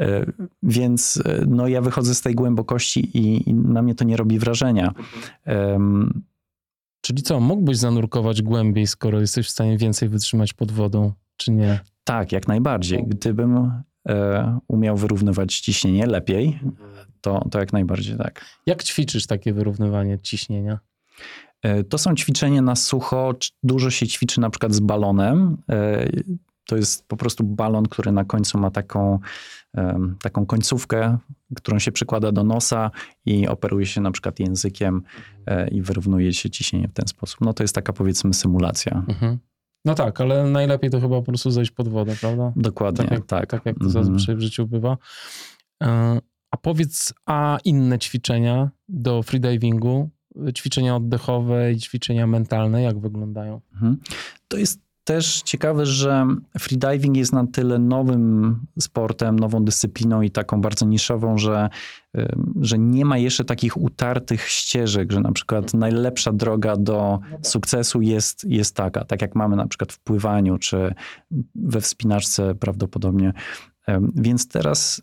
E, 0.00 0.26
Więc 0.62 1.22
e, 1.24 1.44
no 1.48 1.68
ja 1.68 1.80
wychodzę 1.80 2.14
z 2.14 2.20
tej 2.20 2.34
głębokości 2.34 3.18
i, 3.18 3.50
i 3.50 3.54
na 3.54 3.82
mnie 3.82 3.94
to 3.94 4.04
nie 4.04 4.16
robi 4.16 4.38
wrażenia. 4.38 4.92
Em, 5.44 6.22
Czyli 7.02 7.22
co, 7.22 7.40
mógłbyś 7.40 7.76
zanurkować 7.76 8.42
głębiej, 8.42 8.86
skoro 8.86 9.20
jesteś 9.20 9.46
w 9.46 9.50
stanie 9.50 9.78
więcej 9.78 10.08
wytrzymać 10.08 10.52
pod 10.52 10.72
wodą, 10.72 11.12
czy 11.36 11.50
nie? 11.50 11.80
Tak, 12.04 12.32
jak 12.32 12.48
najbardziej. 12.48 13.04
Gdybym 13.06 13.70
e, 14.08 14.58
umiał 14.68 14.96
wyrównywać 14.96 15.58
ciśnienie 15.58 16.06
lepiej, 16.06 16.60
to, 17.20 17.48
to 17.50 17.58
jak 17.58 17.72
najbardziej 17.72 18.16
tak. 18.16 18.44
Jak 18.66 18.84
ćwiczysz 18.84 19.26
takie 19.26 19.52
wyrównywanie 19.52 20.18
ciśnienia? 20.18 20.78
E, 21.62 21.84
to 21.84 21.98
są 21.98 22.14
ćwiczenia 22.14 22.62
na 22.62 22.76
sucho. 22.76 23.34
Dużo 23.62 23.90
się 23.90 24.06
ćwiczy 24.06 24.40
na 24.40 24.50
przykład 24.50 24.72
z 24.72 24.80
balonem. 24.80 25.56
E, 25.70 26.08
To 26.66 26.76
jest 26.76 27.08
po 27.08 27.16
prostu 27.16 27.44
balon, 27.44 27.88
który 27.88 28.12
na 28.12 28.24
końcu 28.24 28.58
ma 28.58 28.70
taką, 28.70 29.18
taką 30.22 30.46
końcówkę, 30.46 31.18
którą 31.56 31.78
się 31.78 31.92
przykłada 31.92 32.32
do 32.32 32.44
nosa 32.44 32.90
i 33.26 33.48
operuje 33.48 33.86
się 33.86 34.00
na 34.00 34.10
przykład 34.10 34.40
językiem 34.40 35.02
e, 35.46 35.68
i 35.68 35.82
wyrównuje 35.82 36.32
się 36.32 36.50
ciśnienie 36.50 36.88
w 36.88 36.92
ten 36.92 37.06
sposób. 37.08 37.40
No 37.40 37.52
to 37.52 37.64
jest 37.64 37.74
taka 37.74 37.92
powiedzmy 37.92 38.34
symulacja. 38.34 39.04
Mhm. 39.08 39.38
No 39.84 39.94
tak, 39.94 40.20
ale 40.20 40.44
najlepiej 40.50 40.90
to 40.90 41.00
chyba 41.00 41.16
po 41.16 41.22
prostu 41.22 41.50
zejść 41.50 41.70
pod 41.70 41.88
wodę, 41.88 42.14
prawda? 42.20 42.52
Dokładnie, 42.56 43.04
Tak 43.04 43.10
jak, 43.12 43.26
tak. 43.26 43.46
tak 43.50 43.66
jak 43.66 43.78
to 43.78 43.84
Mhm. 43.84 44.04
zazwyczaj 44.04 44.36
w 44.36 44.40
życiu 44.40 44.66
bywa. 44.66 44.96
E, 45.82 46.18
A 46.50 46.56
powiedz, 46.56 47.14
a 47.26 47.58
inne 47.64 47.98
ćwiczenia 47.98 48.70
do 48.88 49.22
freedivingu, 49.22 50.10
ćwiczenia 50.56 50.96
oddechowe 50.96 51.72
i 51.72 51.76
ćwiczenia 51.78 52.26
mentalne, 52.26 52.82
jak 52.82 52.98
wyglądają? 52.98 53.60
Mhm. 53.74 53.96
To 54.48 54.56
jest 54.56 54.80
też 55.04 55.42
ciekawe, 55.42 55.86
że 55.86 56.26
freediving 56.58 57.16
jest 57.16 57.32
na 57.32 57.46
tyle 57.46 57.78
nowym 57.78 58.56
sportem, 58.80 59.38
nową 59.38 59.64
dyscypliną 59.64 60.22
i 60.22 60.30
taką 60.30 60.60
bardzo 60.60 60.86
niszową, 60.86 61.38
że, 61.38 61.68
że 62.60 62.78
nie 62.78 63.04
ma 63.04 63.18
jeszcze 63.18 63.44
takich 63.44 63.76
utartych 63.76 64.48
ścieżek, 64.48 65.12
że 65.12 65.20
na 65.20 65.32
przykład 65.32 65.74
najlepsza 65.74 66.32
droga 66.32 66.76
do 66.76 67.18
sukcesu 67.42 68.00
jest, 68.00 68.44
jest 68.44 68.76
taka, 68.76 69.04
tak 69.04 69.22
jak 69.22 69.34
mamy 69.34 69.56
na 69.56 69.66
przykład 69.66 69.92
w 69.92 69.98
pływaniu 69.98 70.58
czy 70.58 70.94
we 71.54 71.80
wspinaczce 71.80 72.54
prawdopodobnie. 72.54 73.32
Więc 74.16 74.48
teraz 74.48 75.02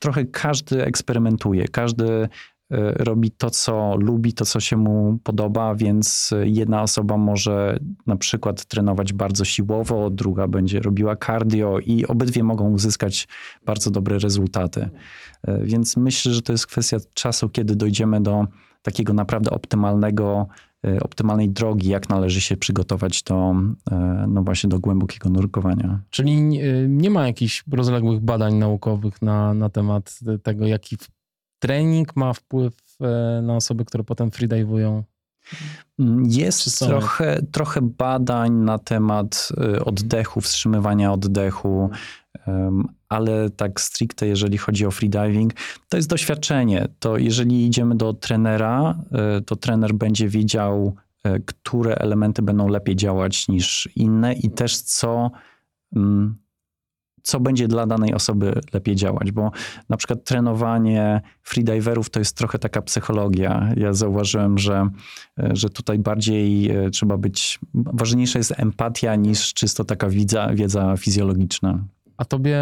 trochę 0.00 0.24
każdy 0.24 0.84
eksperymentuje, 0.84 1.68
każdy 1.68 2.28
robi 2.96 3.30
to, 3.30 3.50
co 3.50 3.96
lubi, 3.96 4.32
to, 4.32 4.44
co 4.44 4.60
się 4.60 4.76
mu 4.76 5.18
podoba, 5.24 5.74
więc 5.74 6.34
jedna 6.44 6.82
osoba 6.82 7.16
może 7.16 7.78
na 8.06 8.16
przykład 8.16 8.64
trenować 8.64 9.12
bardzo 9.12 9.44
siłowo, 9.44 10.10
druga 10.10 10.48
będzie 10.48 10.80
robiła 10.80 11.16
cardio 11.16 11.78
i 11.78 12.06
obydwie 12.06 12.44
mogą 12.44 12.70
uzyskać 12.70 13.28
bardzo 13.66 13.90
dobre 13.90 14.18
rezultaty. 14.18 14.88
E, 15.42 15.64
Więc 15.64 15.96
myślę, 15.96 16.32
że 16.32 16.42
to 16.42 16.52
jest 16.52 16.66
kwestia 16.66 16.96
czasu, 17.14 17.48
kiedy 17.48 17.76
dojdziemy 17.76 18.20
do 18.20 18.46
takiego 18.82 19.12
naprawdę 19.12 19.50
optymalnego, 19.50 20.46
e, 20.86 21.00
optymalnej 21.00 21.50
drogi, 21.50 21.88
jak 21.88 22.08
należy 22.08 22.40
się 22.40 22.56
przygotować 22.56 23.22
do, 23.22 23.54
e, 23.90 24.26
no 24.28 24.42
właśnie 24.42 24.68
do 24.68 24.80
głębokiego 24.80 25.30
nurkowania. 25.30 26.00
Czyli 26.10 26.42
nie 26.88 27.10
ma 27.10 27.26
jakichś 27.26 27.64
rozległych 27.72 28.20
badań 28.20 28.54
naukowych 28.54 29.22
na, 29.22 29.54
na 29.54 29.68
temat 29.68 30.18
tego, 30.42 30.66
jaki 30.66 30.96
trening 31.58 32.16
ma 32.16 32.32
wpływ 32.32 32.74
e, 33.00 33.42
na 33.42 33.56
osoby, 33.56 33.84
które 33.84 34.04
potem 34.04 34.30
freedivują. 34.30 35.04
Jest 36.28 36.78
trochę, 36.78 37.42
trochę 37.52 37.82
badań 37.82 38.52
na 38.52 38.78
temat 38.78 39.48
y, 39.76 39.84
oddechu, 39.84 40.40
wstrzymywania 40.40 41.12
oddechu, 41.12 41.90
ale 43.08 43.50
tak 43.50 43.80
stricte, 43.80 44.26
jeżeli 44.26 44.58
chodzi 44.58 44.86
o 44.86 44.90
freediving, 44.90 45.52
to 45.88 45.96
jest 45.96 46.08
doświadczenie. 46.08 46.88
To 46.98 47.18
jeżeli 47.18 47.66
idziemy 47.66 47.96
do 47.96 48.14
trenera, 48.14 48.98
y, 49.38 49.42
to 49.42 49.56
trener 49.56 49.94
będzie 49.94 50.28
wiedział, 50.28 50.96
które 51.46 51.94
elementy 51.94 52.42
będą 52.42 52.68
lepiej 52.68 52.96
działać 52.96 53.48
niż 53.48 53.88
inne 53.96 54.32
i 54.32 54.50
też 54.50 54.80
co, 54.80 55.30
mm, 55.96 56.36
co 57.22 57.40
będzie 57.40 57.68
dla 57.68 57.86
danej 57.86 58.14
osoby 58.14 58.60
lepiej 58.72 58.96
działać, 58.96 59.32
bo 59.32 59.50
na 59.88 59.96
przykład 59.96 60.24
trenowanie 60.24 61.20
freediverów 61.42 62.10
to 62.10 62.18
jest 62.18 62.36
trochę 62.36 62.58
taka 62.58 62.82
psychologia. 62.82 63.72
Ja 63.76 63.92
zauważyłem, 63.92 64.58
że 64.58 64.88
że 65.52 65.70
tutaj 65.70 65.98
bardziej 65.98 66.70
e, 66.70 66.90
trzeba 66.90 67.16
być, 67.16 67.58
ważniejsza 67.74 68.38
jest 68.38 68.54
empatia 68.56 69.16
niż 69.16 69.54
czysto 69.54 69.84
taka 69.84 70.08
wiedza, 70.08 70.54
wiedza 70.54 70.96
fizjologiczna. 70.96 71.84
A 72.16 72.24
tobie 72.24 72.58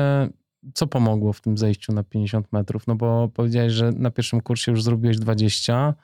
co 0.74 0.86
pomogło 0.86 1.32
w 1.32 1.40
tym 1.40 1.58
zejściu 1.58 1.92
na 1.92 2.02
50 2.02 2.52
metrów? 2.52 2.86
No 2.86 2.94
bo 2.94 3.28
powiedziałeś, 3.34 3.72
że 3.72 3.92
na 3.92 4.10
pierwszym 4.10 4.40
kursie 4.40 4.72
już 4.72 4.82
zrobiłeś 4.82 5.18
20, 5.18 5.94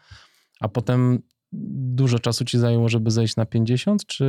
a 0.61 0.69
potem 0.69 1.23
dużo 1.53 2.19
czasu 2.19 2.45
ci 2.45 2.59
zajęło, 2.59 2.89
żeby 2.89 3.11
zejść 3.11 3.37
na 3.37 3.47
50? 3.47 4.07
Czy 4.07 4.25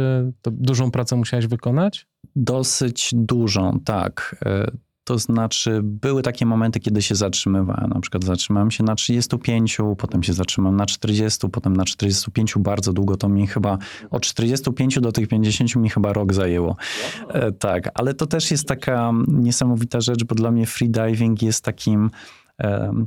dużą 0.46 0.92
pracę 0.92 1.16
musiałeś 1.16 1.48
wykonać? 1.48 2.08
Dosyć 2.36 3.10
dużą, 3.14 3.80
tak. 3.86 4.36
E, 4.46 4.72
To 5.06 5.20
znaczy, 5.20 5.80
były 5.84 6.22
takie 6.22 6.46
momenty, 6.46 6.80
kiedy 6.80 7.02
się 7.02 7.16
zatrzymywałem. 7.16 7.90
Na 7.90 8.00
przykład 8.00 8.24
zatrzymałem 8.24 8.72
się 8.72 8.84
na 8.84 8.96
35, 8.96 9.78
potem 9.98 10.24
się 10.24 10.34
zatrzymałem 10.34 10.78
na 10.78 10.86
40, 10.86 11.50
potem 11.50 11.76
na 11.76 11.86
45 11.86 12.54
bardzo 12.60 12.94
długo. 12.94 13.18
To 13.18 13.30
mi 13.30 13.48
chyba 13.48 13.78
od 14.12 14.24
45 14.24 15.00
do 15.00 15.12
tych 15.12 15.28
50 15.28 15.76
mi 15.76 15.90
chyba 15.90 16.14
rok 16.14 16.34
zajęło. 16.34 16.76
E, 17.30 17.52
Tak, 17.52 17.90
ale 17.94 18.14
to 18.14 18.28
też 18.28 18.52
jest 18.52 18.68
taka 18.68 19.12
niesamowita 19.28 20.02
rzecz, 20.02 20.24
bo 20.24 20.36
dla 20.36 20.52
mnie 20.52 20.66
freediving 20.66 21.42
jest 21.42 21.64
takim 21.64 22.10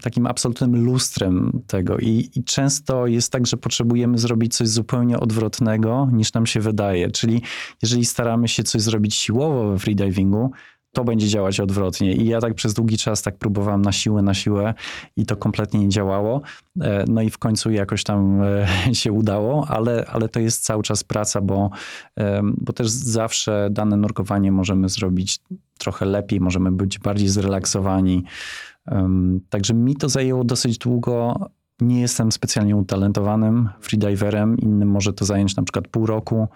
takim 0.03 0.27
absolutnym 0.27 0.85
lustrem 0.85 1.63
tego 1.67 1.99
I, 1.99 2.31
i 2.35 2.45
często 2.45 3.07
jest 3.07 3.33
tak, 3.33 3.47
że 3.47 3.57
potrzebujemy 3.57 4.19
zrobić 4.19 4.57
coś 4.57 4.69
zupełnie 4.69 5.21
odwrotnego 5.21 6.09
niż 6.13 6.33
nam 6.33 6.47
się 6.47 6.61
wydaje, 6.61 7.11
czyli 7.11 7.43
jeżeli 7.83 8.05
staramy 8.05 8.49
się 8.49 8.63
coś 8.63 8.83
zrobić 8.83 9.15
siłowo 9.15 9.71
we 9.71 9.79
freedivingu, 9.79 10.51
to 10.97 11.05
będzie 11.05 11.29
działać 11.29 11.61
odwrotnie. 11.61 12.13
I 12.15 12.27
ja 12.27 12.41
tak 12.41 12.55
przez 12.55 12.75
długi 12.75 12.99
czas 12.99 13.23
tak 13.23 13.39
próbowałem 13.39 13.83
na 13.83 13.93
siłę, 13.93 14.23
na 14.23 14.35
siłę 14.35 14.75
i 15.17 15.27
to 15.27 15.37
kompletnie 15.37 15.81
nie 15.81 15.89
działało. 15.89 16.43
E, 16.81 17.05
No 17.09 17.23
i 17.23 17.31
w 17.31 17.39
końcu 17.39 17.71
jakoś 17.71 18.05
tam 18.05 18.43
e, 18.43 18.67
się 18.95 19.13
udało, 19.13 19.67
ale, 19.69 20.07
ale 20.13 20.29
to 20.29 20.41
jest 20.41 20.65
cały 20.65 20.83
czas 20.83 21.05
praca, 21.05 21.41
bo, 21.41 21.71
bo 22.43 22.73
też 22.73 22.89
zawsze 22.89 23.69
dane 23.71 23.97
nurkowanie 23.97 24.53
możemy 24.53 24.89
zrobić 24.89 25.41
trochę 25.79 26.07
lepiej, 26.07 26.41
możemy 26.41 26.73
być 26.73 26.99
bardziej 26.99 27.29
zrelaksowani. 27.29 28.25
Także 29.49 29.75
mi 29.75 29.97
to 29.97 30.09
zajęło 30.09 30.45
dosyć 30.45 30.79
długo. 30.79 31.49
Nie 31.81 32.01
jestem 32.01 32.33
specjalnie 32.33 32.77
utalentowanym 32.77 33.69
freediverem. 33.81 34.59
Innym 34.59 34.91
może 34.91 35.13
to 35.13 35.25
zająć 35.25 35.57
na 35.57 35.63
przykład 35.63 35.89
pół 35.89 36.07
roku 36.07 36.49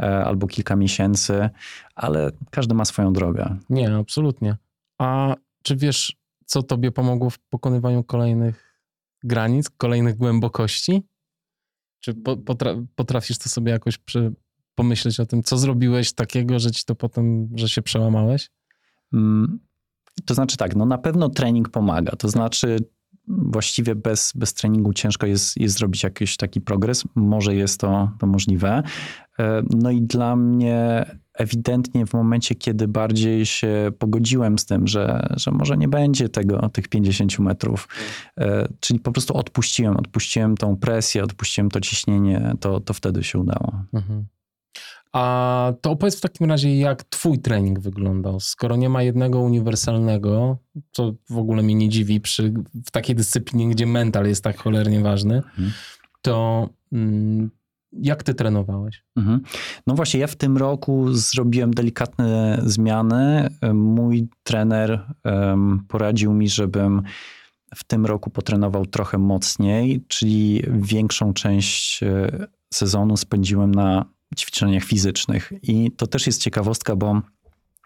e, 0.00 0.24
albo 0.24 0.46
kilka 0.46 0.76
miesięcy, 0.76 1.50
ale 1.94 2.30
każdy 2.50 2.74
ma 2.74 2.84
swoją 2.84 3.12
drogę. 3.12 3.56
Nie, 3.70 3.96
absolutnie. 3.96 4.56
A 4.98 5.36
czy 5.62 5.76
wiesz, 5.76 6.16
co 6.46 6.62
tobie 6.62 6.92
pomogło 6.92 7.30
w 7.30 7.38
pokonywaniu 7.38 8.04
kolejnych 8.04 8.82
granic, 9.24 9.70
kolejnych 9.70 10.16
głębokości? 10.16 11.02
Czy 12.00 12.14
po, 12.14 12.36
potra, 12.36 12.74
potrafisz 12.94 13.38
to 13.38 13.48
sobie 13.48 13.72
jakoś 13.72 13.98
przy, 13.98 14.32
pomyśleć 14.74 15.20
o 15.20 15.26
tym, 15.26 15.42
co 15.42 15.58
zrobiłeś 15.58 16.12
takiego, 16.12 16.58
że 16.58 16.70
ci 16.70 16.84
to 16.84 16.94
potem, 16.94 17.48
że 17.54 17.68
się 17.68 17.82
przełamałeś? 17.82 18.50
Mm, 19.12 19.58
To 20.26 20.34
znaczy 20.34 20.56
tak, 20.56 20.76
no 20.76 20.86
na 20.86 20.98
pewno 20.98 21.28
trening 21.28 21.68
pomaga. 21.68 22.16
To 22.16 22.28
znaczy 22.28 22.78
właściwie 23.28 23.94
bez, 23.94 24.32
bez 24.34 24.54
treningu 24.54 24.92
ciężko 24.92 25.26
jest, 25.26 25.56
jest 25.56 25.78
zrobić 25.78 26.02
jakiś 26.02 26.36
taki 26.36 26.60
progres. 26.60 27.04
Może 27.14 27.54
jest 27.54 27.80
to, 27.80 28.10
to 28.18 28.26
możliwe. 28.26 28.82
E, 29.38 29.62
No 29.70 29.90
i 29.90 30.02
dla 30.02 30.36
mnie 30.36 31.06
ewidentnie 31.34 32.06
w 32.06 32.12
momencie, 32.12 32.54
kiedy 32.54 32.88
bardziej 32.88 33.46
się 33.46 33.90
pogodziłem 33.98 34.58
z 34.58 34.66
tym, 34.66 34.86
że, 34.86 35.34
że 35.36 35.50
może 35.50 35.76
nie 35.76 35.88
będzie 35.88 36.28
tego, 36.28 36.68
tych 36.68 36.88
50 36.88 37.38
metrów, 37.38 37.88
e, 38.38 38.68
czyli 38.80 39.00
po 39.00 39.12
prostu 39.12 39.36
odpuściłem, 39.36 39.96
odpuściłem 39.96 40.56
tą 40.56 40.76
presję, 40.76 41.24
odpuściłem 41.24 41.70
to 41.70 41.80
ciśnienie, 41.80 42.52
to, 42.60 42.80
to 42.80 42.94
wtedy 42.94 43.24
się 43.24 43.38
udało. 43.38 43.72
Mhm. 43.92 44.26
A 45.12 45.72
to 45.80 45.90
opowiedz 45.90 46.16
w 46.16 46.20
takim 46.20 46.48
razie, 46.50 46.78
jak 46.78 47.04
twój 47.04 47.38
trening 47.38 47.80
wyglądał. 47.80 48.40
Skoro 48.40 48.76
nie 48.76 48.88
ma 48.88 49.02
jednego 49.02 49.40
uniwersalnego, 49.40 50.58
co 50.92 51.14
w 51.30 51.38
ogóle 51.38 51.62
mnie 51.62 51.74
nie 51.74 51.88
dziwi 51.88 52.20
przy, 52.20 52.54
w 52.86 52.90
takiej 52.90 53.16
dyscyplinie, 53.16 53.68
gdzie 53.68 53.86
mental 53.86 54.26
jest 54.26 54.44
tak 54.44 54.58
cholernie 54.58 55.00
ważny, 55.00 55.36
Mhm. 55.36 55.72
to 56.22 56.68
mm, 56.92 57.50
jak 57.92 58.22
ty 58.22 58.34
trenowałeś? 58.34 59.04
Mhm. 59.16 59.40
No 59.86 59.94
właśnie, 59.94 60.20
ja 60.20 60.26
w 60.26 60.36
tym 60.36 60.56
roku 60.56 61.12
zrobiłem 61.12 61.70
delikatne 61.74 62.60
zmiany. 62.64 63.48
Mój 63.74 64.28
trener 64.42 65.06
em, 65.24 65.84
poradził 65.88 66.32
mi, 66.32 66.48
żebym 66.48 67.02
w 67.74 67.84
tym 67.84 68.06
roku 68.06 68.30
potrenował 68.30 68.86
trochę 68.86 69.18
mocniej, 69.18 70.04
czyli 70.08 70.62
większą 70.68 71.32
część 71.32 72.02
e, 72.02 72.46
sezonu 72.74 73.16
spędziłem 73.16 73.74
na 73.74 74.04
ćwiczeniach 74.36 74.84
fizycznych. 74.84 75.52
I 75.62 75.90
to 75.96 76.06
też 76.06 76.26
jest 76.26 76.42
ciekawostka, 76.42 76.96
bo 76.96 77.22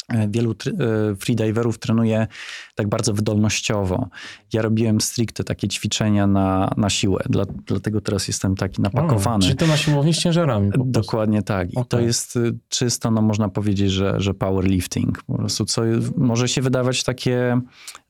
e, 0.09 0.29
wielu 0.29 0.51
e, 0.53 1.17
freediverów 1.17 1.79
trenuje 1.79 2.27
tak 2.75 2.89
bardzo 2.89 3.13
wydolnościowo. 3.13 4.09
Ja 4.53 4.63
robiłem 4.63 5.01
stricte 5.01 5.45
takie 5.45 5.69
ćwiczenia 5.69 6.27
na, 6.27 6.71
na 6.77 6.91
siłę, 6.91 7.25
dla, 7.29 7.45
dlatego 7.67 8.01
teraz 8.01 8.29
jestem 8.29 8.57
taki 8.57 8.83
napakowany. 8.83 9.45
A, 9.45 9.49
czyli 9.49 9.57
to 9.57 9.67
na 9.67 9.77
siłowni 9.77 10.15
z 10.15 10.19
ciężarami. 10.19 10.71
Dokładnie 10.77 11.43
tak. 11.43 11.71
I 11.71 11.75
to 11.75 11.81
Okej. 11.81 12.07
jest 12.07 12.37
y, 12.37 12.59
czysto, 12.69 13.11
no 13.11 13.23
można 13.23 13.49
powiedzieć, 13.49 13.91
że, 13.91 14.21
że 14.21 14.35
powerlifting. 14.35 15.23
Po 15.23 15.35
prostu, 15.37 15.65
co 15.65 15.83
może 16.17 16.49
się 16.49 16.63
wydawać 16.63 17.05
takie, 17.05 17.61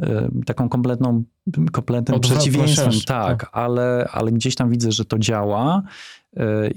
y, 0.03 0.44
taką 0.47 0.68
kompletną 0.68 1.25
kompletnym 1.73 2.16
Odwrotną 2.16 2.40
przeciwieństwem, 2.40 2.90
tak, 3.07 3.40
tak. 3.40 3.51
Ale, 3.53 4.09
ale 4.12 4.33
gdzieś 4.33 4.55
tam 4.55 4.70
widzę, 4.70 4.92
że 4.92 5.05
to 5.05 5.18
działa 5.18 5.83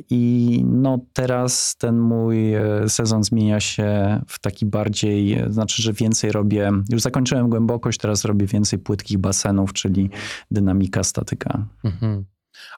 i 0.09 0.63
no 0.65 0.99
teraz 1.13 1.75
ten 1.77 1.99
mój 1.99 2.55
y, 2.55 2.89
sezon 2.89 3.23
zmienia 3.23 3.59
się 3.59 4.21
w 4.27 4.39
taki 4.39 4.65
bardziej, 4.65 5.43
y, 5.43 5.53
znaczy, 5.53 5.81
że 5.81 5.93
więcej 5.93 6.31
robię, 6.31 6.71
już 6.89 7.01
zakończyłem 7.01 7.49
głębokość, 7.49 7.99
teraz 7.99 8.25
robię 8.25 8.45
więcej 8.45 8.79
płytkich 8.79 9.17
basenów, 9.17 9.73
czyli 9.73 10.09
dynamika, 10.51 11.03
statyka. 11.03 11.65
Mhm. 11.83 12.25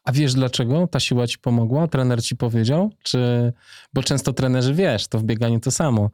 A 0.10 0.12
wiesz 0.12 0.34
dlaczego 0.34 0.88
ta 0.88 1.00
siła 1.00 1.28
ci 1.28 1.38
pomogła? 1.38 1.88
Trener 1.88 2.24
ci 2.24 2.36
powiedział? 2.36 2.92
Czy... 3.04 3.54
Bo 3.94 4.04
często 4.04 4.34
trenerzy, 4.34 4.74
wiesz, 4.74 5.08
to 5.08 5.20
w 5.20 5.24
bieganiu 5.24 5.60
to 5.60 5.72
samo. 5.72 6.10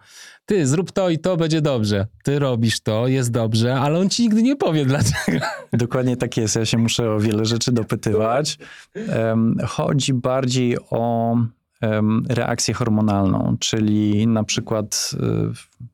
Ty 0.45 0.67
zrób 0.67 0.91
to 0.91 1.09
i 1.09 1.19
to, 1.19 1.37
będzie 1.37 1.61
dobrze. 1.61 2.07
Ty 2.23 2.39
robisz 2.39 2.81
to, 2.81 3.07
jest 3.07 3.31
dobrze, 3.31 3.75
ale 3.75 3.99
on 3.99 4.09
ci 4.09 4.23
nigdy 4.23 4.43
nie 4.43 4.55
powie 4.55 4.85
dlaczego. 4.91 5.45
Dokładnie 5.73 6.17
tak 6.17 6.37
jest. 6.37 6.55
Ja 6.55 6.65
się 6.65 6.77
muszę 6.77 7.11
o 7.11 7.19
wiele 7.19 7.45
rzeczy 7.45 7.71
dopytywać. 7.71 8.57
Em, 8.95 9.57
Chodzi 9.67 10.13
bardziej 10.13 10.77
o 10.89 11.35
em, 11.81 12.25
reakcję 12.29 12.73
hormonalną, 12.73 13.57
czyli 13.59 14.27
na 14.27 14.43
przykład 14.43 15.11
y, 15.13 15.85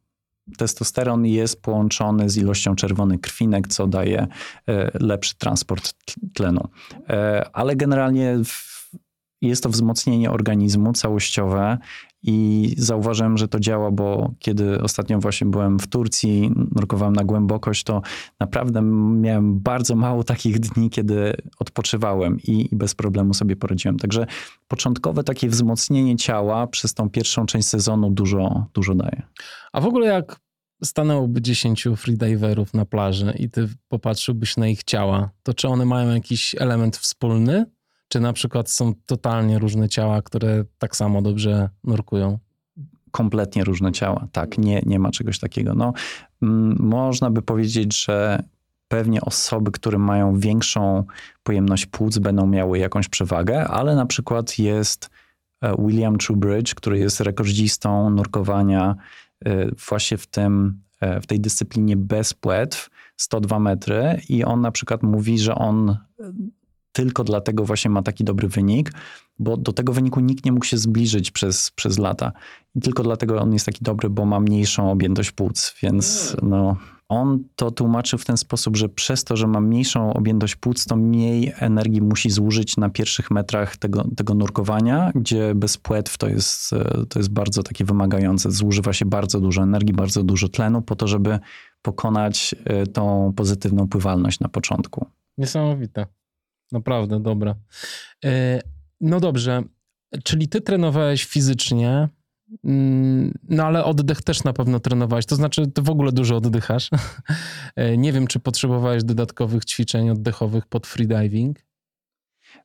testosteron 0.58 1.26
jest 1.26 1.62
połączony 1.62 2.30
z 2.30 2.38
ilością 2.38 2.76
czerwonych 2.76 3.22
krwinek, 3.22 3.68
co 3.68 3.88
daje 3.88 4.28
e, 4.68 4.92
lepszy 4.94 5.36
transport 5.36 5.94
tlenu. 6.34 6.68
E, 7.10 7.46
Ale 7.54 7.76
generalnie 7.76 8.38
jest 9.42 9.64
to 9.64 9.70
wzmocnienie 9.70 10.32
organizmu 10.32 10.94
całościowe 10.94 11.78
i 12.24 12.68
zauważyłem, 12.78 13.38
że 13.38 13.48
to 13.48 13.60
działa, 13.60 13.92
bo 13.92 14.34
kiedy 14.40 14.82
ostatnio 14.82 15.20
właśnie 15.20 15.48
byłem 15.48 15.80
w 15.80 15.88
Turcji, 15.88 16.52
nurkowałem 16.76 17.16
na 17.16 17.24
głębokość, 17.24 17.84
to 17.84 18.02
naprawdę 18.40 18.82
miałem 19.22 19.60
bardzo 19.60 19.96
mało 19.96 20.24
takich 20.24 20.60
dni, 20.60 20.90
kiedy 20.90 21.34
odpoczywałem 21.60 22.40
i, 22.40 22.70
i 22.72 22.76
bez 22.76 22.96
problemu 22.96 23.34
sobie 23.34 23.56
poradziłem. 23.56 23.98
Także 23.98 24.26
początkowe 24.68 25.24
takie 25.24 25.50
wzmocnienie 25.50 26.16
ciała 26.16 26.68
przez 26.68 26.94
tą 26.94 27.10
pierwszą 27.10 27.46
część 27.46 27.68
sezonu 27.68 28.10
dużo, 28.10 28.66
dużo 28.74 28.96
daje. 28.96 29.22
A 29.74 29.82
w 29.82 29.86
ogóle 29.86 30.08
jak 30.08 30.40
stanęłoby 30.84 31.42
10 31.42 31.88
freediverów 31.98 32.74
na 32.74 32.86
plaży 32.86 33.34
i 33.40 33.50
ty 33.50 33.70
popatrzyłbyś 33.88 34.58
na 34.58 34.68
ich 34.68 34.84
ciała, 34.84 35.30
to 35.44 35.54
czy 35.54 35.68
one 35.68 35.86
mają 35.86 36.14
jakiś 36.14 36.56
element 36.60 36.98
wspólny? 36.98 37.66
Czy 38.12 38.20
na 38.20 38.34
przykład 38.34 38.70
są 38.70 38.94
totalnie 39.06 39.60
różne 39.60 39.90
ciała, 39.90 40.22
które 40.22 40.64
tak 40.80 40.96
samo 40.96 41.22
dobrze 41.22 41.70
nurkują? 41.84 42.40
kompletnie 43.12 43.64
różne 43.64 43.92
ciała. 43.92 44.28
Tak, 44.32 44.58
nie, 44.58 44.82
nie 44.86 45.00
ma 45.00 45.12
czegoś 45.12 45.40
takiego. 45.40 45.74
No, 45.74 45.94
mm, 46.42 46.76
można 46.80 47.30
by 47.30 47.42
powiedzieć, 47.42 48.06
że 48.06 48.44
pewnie 48.88 49.22
osoby, 49.22 49.72
które 49.72 49.98
mają 49.98 50.40
większą 50.40 51.04
pojemność 51.44 51.86
płuc, 51.86 52.18
będą 52.18 52.48
miały 52.48 52.80
jakąś 52.80 53.10
przewagę, 53.10 53.68
ale 53.68 53.96
na 53.96 54.06
przykład 54.06 54.60
jest 54.60 55.10
e, 55.62 55.76
William 55.80 56.18
Trubridge, 56.18 56.76
który 56.76 57.00
jest 57.00 57.22
rekordzistą 57.22 58.10
nurkowania 58.10 58.96
e, 59.46 59.68
właśnie 59.90 60.18
w, 60.18 60.28
tym, 60.28 60.82
e, 61.00 61.22
w 61.22 61.28
tej 61.28 61.40
dyscyplinie 61.40 61.98
bez 61.98 62.34
płetw, 62.34 62.90
102 63.18 63.60
metry 63.60 64.22
i 64.30 64.44
on 64.44 64.62
na 64.62 64.72
przykład 64.72 65.04
mówi, 65.04 65.40
że 65.40 65.56
on 65.56 65.98
tylko 66.92 67.24
dlatego 67.24 67.66
właśnie 67.66 67.92
ma 67.92 68.04
taki 68.04 68.24
dobry 68.24 68.48
wynik, 68.48 68.92
bo 69.40 69.58
do 69.58 69.74
tego 69.74 69.94
wyniku 69.94 70.20
nikt 70.20 70.46
nie 70.46 70.52
mógł 70.52 70.66
się 70.66 70.78
zbliżyć 70.78 71.32
przez, 71.32 71.72
przez 71.72 72.00
lata. 72.00 72.32
I 72.76 72.82
tylko 72.82 73.04
dlatego 73.04 73.42
on 73.42 73.54
jest 73.54 73.66
taki 73.66 73.84
dobry, 73.84 74.10
bo 74.10 74.26
ma 74.26 74.40
mniejszą 74.40 74.92
objętość 74.92 75.32
płuc, 75.32 75.76
więc 75.84 76.36
no, 76.42 76.78
on 77.10 77.44
to 77.56 77.72
tłumaczył 77.72 78.20
w 78.20 78.26
ten 78.26 78.38
sposób, 78.38 78.78
że 78.78 78.90
przez 78.90 79.24
to, 79.24 79.38
że 79.38 79.48
ma 79.48 79.62
mniejszą 79.62 80.14
objętość 80.14 80.56
płuc, 80.56 80.86
to 80.86 80.96
mniej 80.96 81.54
energii 81.60 82.02
musi 82.02 82.30
zużyć 82.30 82.78
na 82.78 82.90
pierwszych 82.90 83.32
metrach 83.32 83.78
tego, 83.78 84.06
tego 84.16 84.34
nurkowania, 84.34 85.12
gdzie 85.16 85.56
bez 85.56 85.78
płetw 85.78 86.18
to 86.18 86.28
jest, 86.28 86.72
to 87.10 87.20
jest 87.20 87.30
bardzo 87.30 87.64
takie 87.64 87.86
wymagające. 87.86 88.52
Zużywa 88.52 88.94
się 88.94 89.06
bardzo 89.06 89.40
dużo 89.40 89.64
energii, 89.64 89.94
bardzo 89.94 90.24
dużo 90.24 90.50
tlenu 90.50 90.82
po 90.82 90.96
to, 90.96 91.08
żeby 91.08 91.40
pokonać 91.82 92.56
e, 92.66 92.88
tą 92.88 93.34
pozytywną 93.36 93.88
pływalność 93.88 94.40
na 94.40 94.50
początku. 94.50 95.06
Niesamowite. 95.38 96.06
Naprawdę, 96.72 97.20
dobra. 97.20 97.56
E, 98.26 98.62
No 99.02 99.20
dobrze, 99.20 99.64
czyli 100.24 100.48
ty 100.50 100.62
trenowałeś 100.62 101.26
fizycznie, 101.26 102.10
mm, 102.64 103.34
no 103.50 103.64
ale 103.64 103.86
oddech 103.86 104.22
też 104.22 104.44
na 104.44 104.54
pewno 104.54 104.80
trenowałeś, 104.80 105.26
to 105.26 105.36
znaczy 105.36 105.68
ty 105.68 105.82
w 105.82 105.90
ogóle 105.90 106.12
dużo 106.12 106.36
oddychasz. 106.38 106.90
E, 107.76 107.98
Nie 107.98 108.14
wiem, 108.14 108.28
czy 108.28 108.40
potrzebowałeś 108.40 109.04
dodatkowych 109.04 109.66
ćwiczeń 109.66 110.10
oddechowych 110.10 110.68
pod 110.68 110.88
freediving. 110.88 111.60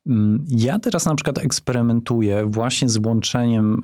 Mm, 0.07 0.45
Ja 0.49 0.79
teraz 0.79 1.07
na 1.07 1.15
przykład 1.15 1.39
eksperymentuję 1.39 2.47
właśnie 2.47 2.89
z 2.89 3.07
łączeniem 3.07 3.83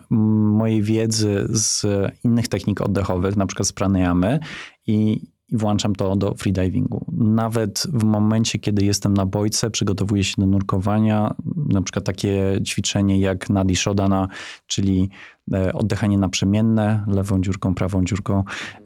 mojej 0.59 0.83
wiedzy 0.83 1.47
z 1.51 1.87
innych 2.25 2.49
technik 2.49 2.81
oddechowych, 2.81 3.37
na 3.37 3.47
przykład 3.47 3.69
z 3.69 3.73
pranayamy 3.73 4.39
i, 4.87 5.21
i 5.53 5.57
włączam 5.57 5.95
to 5.95 6.17
do 6.17 6.35
freedivingu. 6.35 7.07
Nawet 7.13 7.83
w 7.93 8.05
momencie, 8.05 8.59
kiedy 8.59 8.85
jestem 8.85 9.15
na 9.15 9.27
bojce, 9.27 9.71
przygotowuję 9.71 10.25
się 10.25 10.35
do 10.39 10.47
nurkowania, 10.47 11.35
na 11.57 11.83
przykład 11.83 12.05
takie 12.05 12.61
ćwiczenie 12.67 13.21
jak 13.21 13.51
Nadi 13.51 13.77
Shodana, 13.77 14.29
czyli 14.67 15.11
e, 15.53 15.73
oddychanie 15.73 16.19
naprzemienne, 16.19 17.05
lewą 17.07 17.41
dziurką, 17.41 17.75
prawą 17.75 18.05
dziurką, 18.05 18.45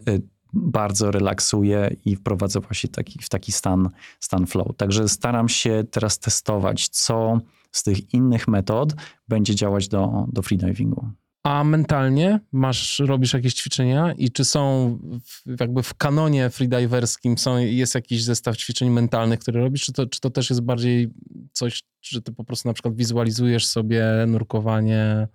e, 0.08 0.18
bardzo 0.52 1.10
relaksuje 1.10 1.96
i 2.04 2.16
wprowadza 2.16 2.60
właśnie 2.60 2.90
taki, 2.90 3.18
w 3.22 3.28
taki 3.28 3.52
stan, 3.52 3.90
stan 4.20 4.46
flow. 4.46 4.76
Także 4.76 5.08
staram 5.08 5.48
się 5.48 5.84
teraz 5.90 6.18
testować, 6.18 6.88
co 6.88 7.40
z 7.72 7.82
tych 7.82 8.14
innych 8.14 8.48
metod 8.48 8.94
będzie 9.28 9.54
działać 9.54 9.88
do, 9.88 10.26
do 10.32 10.42
freedivingu. 10.42 11.10
A 11.46 11.64
mentalnie 11.64 12.40
masz, 12.52 12.98
robisz 12.98 13.32
jakieś 13.32 13.54
ćwiczenia? 13.54 14.12
I 14.12 14.30
czy 14.30 14.44
są 14.44 14.90
w, 15.24 15.60
jakby 15.60 15.82
w 15.82 15.94
kanonie 15.94 16.50
freediverskim 16.50 17.38
są, 17.38 17.58
jest 17.58 17.94
jakiś 17.94 18.22
zestaw 18.22 18.56
ćwiczeń 18.56 18.90
mentalnych, 18.90 19.40
które 19.40 19.60
robisz, 19.60 19.84
czy 19.84 19.92
to, 19.92 20.06
czy 20.06 20.20
to 20.20 20.30
też 20.30 20.50
jest 20.50 20.62
bardziej 20.62 21.08
coś, 21.52 21.82
że 22.02 22.22
ty 22.22 22.32
po 22.32 22.44
prostu 22.44 22.68
na 22.68 22.74
przykład 22.74 22.96
wizualizujesz 22.96 23.66
sobie 23.66 24.04
nurkowanie, 24.26 25.28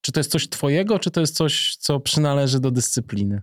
czy 0.00 0.12
to 0.12 0.20
jest 0.20 0.30
coś 0.30 0.48
twojego, 0.48 0.98
czy 0.98 1.10
to 1.10 1.20
jest 1.20 1.36
coś, 1.36 1.76
co 1.76 2.00
przynależy 2.00 2.60
do 2.60 2.70
dyscypliny? 2.70 3.42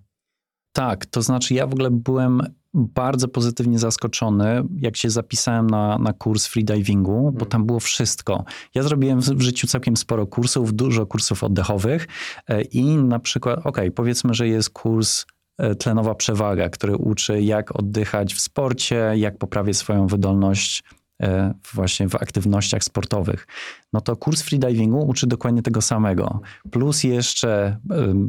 Tak, 0.72 1.06
to 1.06 1.22
znaczy 1.22 1.54
ja 1.54 1.68
w 1.68 1.74
ogóle 1.74 1.92
byłem 1.92 2.42
bardzo 2.78 3.28
pozytywnie 3.28 3.80
zaskoczony, 3.80 4.64
jak 4.80 4.98
się 4.98 5.10
zapisałem 5.10 5.70
na, 5.70 5.98
na 5.98 6.14
kurs 6.14 6.48
freedivingu, 6.48 7.32
bo 7.40 7.46
tam 7.46 7.66
było 7.66 7.80
wszystko. 7.80 8.46
Ja 8.76 8.84
zrobiłem 8.84 9.22
w, 9.22 9.42
życiu 9.42 9.68
całkiem 9.68 9.98
sporo 9.98 10.28
kursów, 10.28 10.74
dużo 10.74 11.06
kursów 11.06 11.44
oddechowych 11.44 12.08
e, 12.48 12.62
i 12.62 12.98
na 12.98 13.20
przykład, 13.20 13.60
okej, 13.64 13.92
powiedzmy, 13.92 14.34
że 14.34 14.48
jest 14.48 14.70
kurs 14.70 15.26
e, 15.58 15.76
tlenowa 15.76 16.16
przewaga, 16.16 16.70
który 16.70 16.96
uczy 16.96 17.42
jak 17.42 17.80
oddychać 17.80 18.34
w 18.34 18.40
sporcie, 18.40 19.12
jak 19.16 19.38
poprawić 19.38 19.78
swoją 19.78 20.08
wydolność 20.08 20.84
właśnie 21.74 22.10
w 22.10 22.16
aktywnościach 22.16 22.84
sportowych. 22.84 23.48
No 23.94 24.02
to 24.02 24.16
kurs 24.16 24.42
freedivingu 24.42 25.08
uczy 25.08 25.28
dokładnie 25.28 25.62
tego 25.62 25.82
samego. 25.82 26.42
Plus 26.72 27.04
jeszcze 27.04 27.78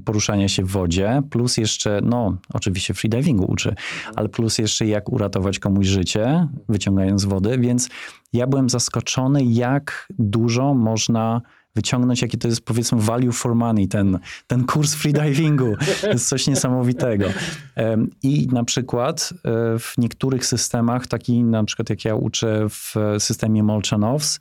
poruszanie 0.05 0.49
się 0.49 0.65
w 0.65 0.71
wodzie, 0.71 1.23
plus 1.31 1.57
jeszcze, 1.57 2.01
no 2.05 2.37
oczywiście 2.55 2.95
freedivingu 2.95 3.45
uczy, 3.45 3.75
ale 4.17 4.29
plus 4.29 4.59
jeszcze 4.59 4.87
jak 4.87 5.13
uratować 5.13 5.59
komuś 5.59 5.87
życie, 5.87 6.49
wyciągając 6.69 7.25
wody, 7.25 7.59
więc 7.59 7.89
ja 8.33 8.47
byłem 8.47 8.69
zaskoczony, 8.69 9.45
jak 9.45 10.09
dużo 10.19 10.75
można 10.75 11.41
wyciągnąć, 11.79 12.23
jakie 12.23 12.39
to 12.39 12.49
jest 12.49 12.61
powiedzmy 12.61 13.01
value 13.01 13.33
for 13.33 13.55
money, 13.55 13.89
ten, 13.89 14.19
ten 14.47 14.65
kurs 14.65 14.95
freedivingu. 14.95 15.77
To 16.01 16.09
jest 16.09 16.29
coś 16.29 16.47
niesamowitego. 16.47 17.27
I 18.23 18.49
na 18.53 18.65
przykład 18.65 19.33
e, 19.33 19.79
w 19.79 19.95
niektórych 19.99 20.47
systemach, 20.47 21.07
taki 21.07 21.45
na 21.45 21.65
przykład 21.65 21.91
jak 21.91 22.05
ja 22.05 22.15
uczę 22.15 22.67
w 22.69 22.95
systemie 23.19 23.63
Molchanovs, 23.63 24.41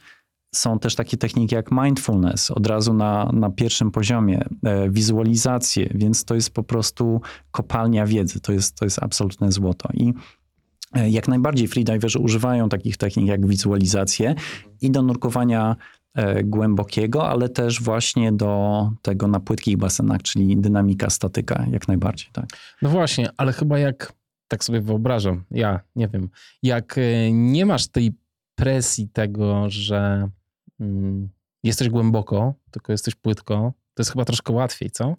są 0.56 0.80
też 0.80 0.96
takie 0.96 1.18
techniki 1.18 1.56
jak 1.56 1.72
mindfulness, 1.72 2.52
od 2.52 2.68
razu 2.68 2.94
na, 2.94 3.30
na 3.34 3.50
pierwszym 3.50 3.92
poziomie, 3.92 4.46
e, 4.64 4.90
wizualizacje, 4.90 5.90
więc 5.96 6.26
to 6.26 6.36
jest 6.36 6.50
po 6.50 6.64
prostu 6.64 7.22
kopalnia 7.52 8.06
wiedzy, 8.06 8.40
to 8.40 8.54
jest, 8.54 8.76
to 8.76 8.86
jest 8.86 9.04
absolutne 9.04 9.52
złoto. 9.52 9.90
I 9.94 10.14
e, 10.94 11.10
jak 11.10 11.28
najbardziej 11.28 11.68
freediverzy 11.68 12.20
używają 12.20 12.70
takich 12.70 12.98
technik 12.98 13.28
jak 13.28 13.48
wizualizacje 13.48 14.36
i 14.82 14.92
do 14.92 15.02
nurkowania 15.02 15.76
głębokiego, 16.44 17.30
ale 17.30 17.50
też 17.50 17.82
właśnie 17.82 18.32
do 18.32 18.92
tego 19.02 19.28
na 19.28 19.40
płytkich 19.40 19.78
basenach, 19.78 20.22
czyli 20.22 20.58
dynamika, 20.58 21.10
statyka, 21.10 21.66
jak 21.72 21.88
najbardziej, 21.88 22.30
tak. 22.34 22.46
No 22.82 22.90
właśnie, 22.90 23.30
ale 23.38 23.54
chyba 23.54 23.80
jak, 23.80 24.14
tak 24.48 24.64
sobie 24.64 24.82
wyobrażam, 24.82 25.44
ja 25.52 25.80
nie 25.96 26.08
wiem, 26.08 26.30
jak 26.64 26.98
e, 26.98 27.32
nie 27.32 27.66
masz 27.66 27.88
tej 27.88 28.14
presji 28.56 29.10
tego, 29.10 29.70
że 29.70 30.30
mm, 30.80 31.30
jesteś 31.64 31.90
głęboko, 31.90 32.54
tylko 32.72 32.92
jesteś 32.92 33.16
płytko, 33.16 33.74
to 33.94 34.02
jest 34.02 34.12
chyba 34.12 34.26
troszkę 34.26 34.54
łatwiej, 34.54 34.92
co? 34.92 35.16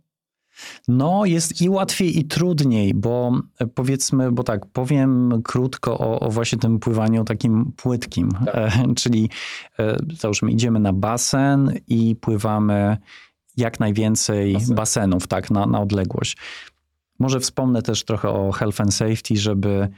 No, 0.88 1.24
jest 1.24 1.62
i 1.62 1.68
łatwiej, 1.68 2.18
i 2.18 2.24
trudniej, 2.24 2.94
bo 2.94 3.40
e, 3.58 3.66
powiedzmy, 3.66 4.32
bo 4.32 4.42
tak, 4.44 4.66
powiem 4.66 5.42
krótko 5.44 5.98
o, 5.98 6.20
o 6.20 6.30
właśnie 6.30 6.58
tym 6.58 6.78
pływaniu 6.78 7.24
takim 7.24 7.72
płytkim, 7.76 8.28
Tak. 8.44 8.54
e, 8.54 8.94
czyli 8.96 9.30
e, 9.78 9.96
załóżmy, 10.18 10.50
idziemy 10.52 10.80
na 10.80 10.92
basen 10.92 11.72
i 11.88 12.16
pływamy 12.16 12.96
jak 13.56 13.80
najwięcej 13.80 14.52
Basen. 14.54 14.74
basenów, 14.76 15.26
tak, 15.26 15.50
na, 15.50 15.66
na 15.66 15.80
odległość. 15.80 16.36
Może 17.18 17.40
wspomnę 17.40 17.82
też 17.82 18.04
trochę 18.04 18.28
o 18.28 18.52
health 18.52 18.80
and 18.80 18.94
safety, 18.94 19.36
żeby 19.36 19.88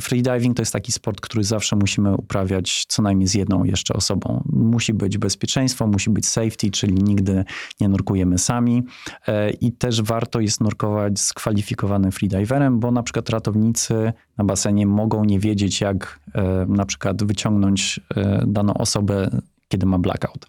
freediving 0.00 0.56
to 0.56 0.62
jest 0.62 0.72
taki 0.72 0.92
sport, 0.92 1.20
który 1.20 1.44
zawsze 1.44 1.76
musimy 1.76 2.14
uprawiać 2.14 2.84
co 2.88 3.02
najmniej 3.02 3.28
z 3.28 3.34
jedną 3.34 3.64
jeszcze 3.64 3.94
osobą. 3.94 4.44
Musi 4.52 4.94
być 4.94 5.18
bezpieczeństwo, 5.18 5.86
musi 5.86 6.10
być 6.10 6.26
safety, 6.26 6.70
czyli 6.70 6.94
nigdy 6.94 7.44
nie 7.80 7.88
nurkujemy 7.88 8.38
sami. 8.38 8.82
E, 9.26 9.50
I 9.50 9.72
też 9.72 10.02
warto 10.02 10.40
jest 10.40 10.60
nurkować 10.60 11.20
z 11.20 11.32
kwalifikowanym 11.32 12.12
freediverem, 12.12 12.80
bo 12.80 12.90
na 12.90 13.02
przykład 13.02 13.30
ratownicy 13.30 14.12
na 14.38 14.44
basenie 14.44 14.86
mogą 14.86 15.24
nie 15.24 15.40
wiedzieć, 15.40 15.80
jak 15.80 16.20
e, 16.34 16.66
na 16.68 16.86
przykład 16.86 17.24
wyciągnąć 17.24 18.00
e, 18.16 18.44
daną 18.46 18.74
osobę, 18.74 19.30
kiedy 19.68 19.86
ma 19.86 19.98
blackout. 19.98 20.46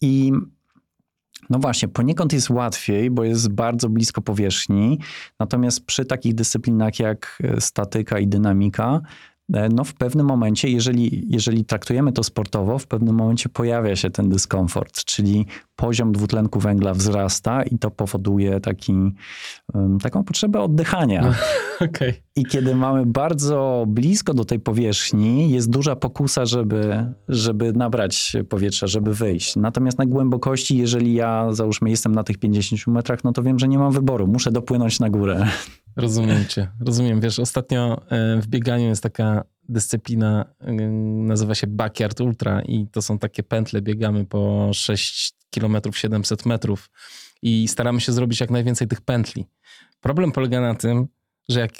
I 0.00 0.32
no 1.50 1.58
właśnie, 1.58 1.88
poniekąd 1.88 2.32
jest 2.32 2.50
łatwiej, 2.50 3.10
bo 3.10 3.24
jest 3.24 3.48
bardzo 3.48 3.88
blisko 3.88 4.22
powierzchni, 4.22 4.98
natomiast 5.40 5.86
przy 5.86 6.04
takich 6.04 6.34
dyscyplinach 6.34 7.00
jak 7.00 7.38
e, 7.44 7.60
statyka 7.60 8.18
i 8.18 8.26
dynamika, 8.26 9.00
no 9.48 9.84
w 9.84 9.94
pewnym 9.94 10.26
momencie, 10.26 10.68
jeżeli, 10.68 11.26
jeżeli 11.28 11.64
traktujemy 11.64 12.12
to 12.12 12.22
sportowo, 12.22 12.78
w 12.78 12.86
pewnym 12.86 13.14
momencie 13.14 13.48
pojawia 13.48 13.96
się 13.96 14.10
ten 14.10 14.28
dyskomfort, 14.28 15.04
czyli 15.04 15.46
poziom 15.76 16.12
dwutlenku 16.12 16.60
węgla 16.60 16.94
wzrasta 16.94 17.62
i 17.62 17.78
to 17.78 17.90
powoduje 17.90 18.60
taki, 18.60 18.92
taką 20.02 20.24
potrzebę 20.24 20.60
oddychania. 20.60 21.34
Okej. 21.90 22.14
I 22.36 22.44
kiedy 22.44 22.74
mamy 22.74 23.06
bardzo 23.06 23.84
blisko 23.88 24.34
do 24.34 24.44
tej 24.44 24.60
powierzchni, 24.60 25.50
jest 25.50 25.70
duża 25.70 25.96
pokusa, 25.96 26.46
żeby, 26.46 27.06
żeby 27.28 27.72
nabrać 27.72 28.36
powietrza, 28.48 28.86
żeby 28.86 29.14
wyjść. 29.14 29.56
Natomiast 29.56 29.98
na 29.98 30.06
głębokości, 30.06 30.78
jeżeli 30.78 31.14
ja 31.14 31.52
załóżmy 31.52 31.90
jestem 31.90 32.14
na 32.14 32.24
tych 32.24 32.38
50 32.38 32.86
metrach, 32.86 33.24
no 33.24 33.32
to 33.32 33.42
wiem, 33.42 33.58
że 33.58 33.68
nie 33.68 33.78
mam 33.78 33.92
wyboru. 33.92 34.26
Muszę 34.26 34.52
dopłynąć 34.52 35.00
na 35.00 35.10
górę. 35.10 35.46
Rozumiem 35.96 36.46
cię, 36.46 36.68
rozumiem. 36.80 37.20
Wiesz, 37.20 37.38
ostatnio 37.38 38.02
e, 38.10 38.40
w 38.40 38.46
bieganiu 38.46 38.88
jest 38.88 39.02
taka 39.02 39.44
dyscyplina, 39.68 40.44
e, 40.60 40.72
nazywa 41.26 41.54
się 41.54 41.66
Backyard 41.66 42.20
Ultra 42.20 42.62
i 42.62 42.86
to 42.86 43.02
są 43.02 43.18
takie 43.18 43.42
pętle, 43.42 43.82
biegamy 43.82 44.26
po 44.26 44.70
6 44.74 45.34
km 45.50 45.76
700 45.92 46.46
metrów 46.46 46.90
i 47.42 47.68
staramy 47.68 48.00
się 48.00 48.12
zrobić 48.12 48.40
jak 48.40 48.50
najwięcej 48.50 48.88
tych 48.88 49.00
pętli. 49.00 49.46
Problem 50.00 50.32
polega 50.32 50.60
na 50.60 50.74
tym, 50.74 51.06
że 51.48 51.60
jak 51.60 51.72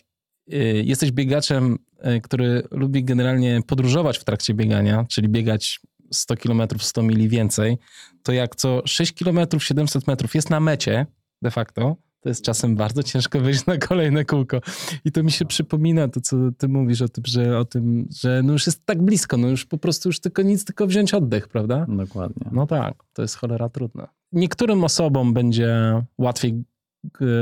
e, 0.53 0.57
jesteś 0.65 1.13
biegaczem, 1.13 1.79
który 2.23 2.63
lubi 2.71 3.05
generalnie 3.05 3.61
podróżować 3.67 4.19
w 4.19 4.25
trakcie 4.25 4.55
biegania, 4.55 5.05
czyli 5.09 5.29
biegać 5.29 5.81
100 6.13 6.37
km, 6.37 6.63
100 6.79 7.03
mili 7.03 7.29
więcej, 7.29 7.79
to 8.23 8.33
jak 8.33 8.57
co 8.57 8.83
6 8.87 9.13
km 9.13 9.39
700 9.59 10.07
metrów 10.07 10.35
jest 10.35 10.51
na 10.51 10.61
mecie 10.61 11.07
de 11.43 11.51
facto, 11.51 11.97
to 12.23 12.29
jest 12.29 12.45
czasem 12.45 12.77
bardzo 12.77 13.03
ciężko 13.03 13.41
wyjść 13.41 13.67
na 13.67 13.79
kolejne 13.79 14.25
kółko. 14.25 14.61
I 15.05 15.13
to 15.13 15.23
mi 15.23 15.33
się 15.33 15.45
przypomina 15.45 16.09
to, 16.09 16.21
co 16.21 16.37
ty 16.59 16.69
mówisz 16.69 17.03
o 17.03 17.09
tym, 17.09 17.25
że, 17.27 17.59
o 17.59 17.65
tym, 17.65 18.09
że 18.21 18.43
no 18.45 18.53
już 18.53 18.67
jest 18.67 18.87
tak 18.87 19.03
blisko, 19.03 19.37
no 19.37 19.49
już 19.49 19.67
po 19.67 19.79
prostu 19.79 20.09
już 20.09 20.21
tylko 20.21 20.43
nic, 20.43 20.65
tylko 20.65 20.87
wziąć 20.87 21.15
oddech, 21.15 21.49
prawda? 21.49 21.87
Dokładnie. 21.89 22.51
No 22.53 22.67
tak, 22.67 22.95
to 23.13 23.23
jest 23.23 23.37
cholera 23.37 23.69
trudne. 23.69 24.09
Niektórym 24.33 24.85
osobom 24.85 25.35
będzie 25.35 26.03
łatwiej 26.19 26.65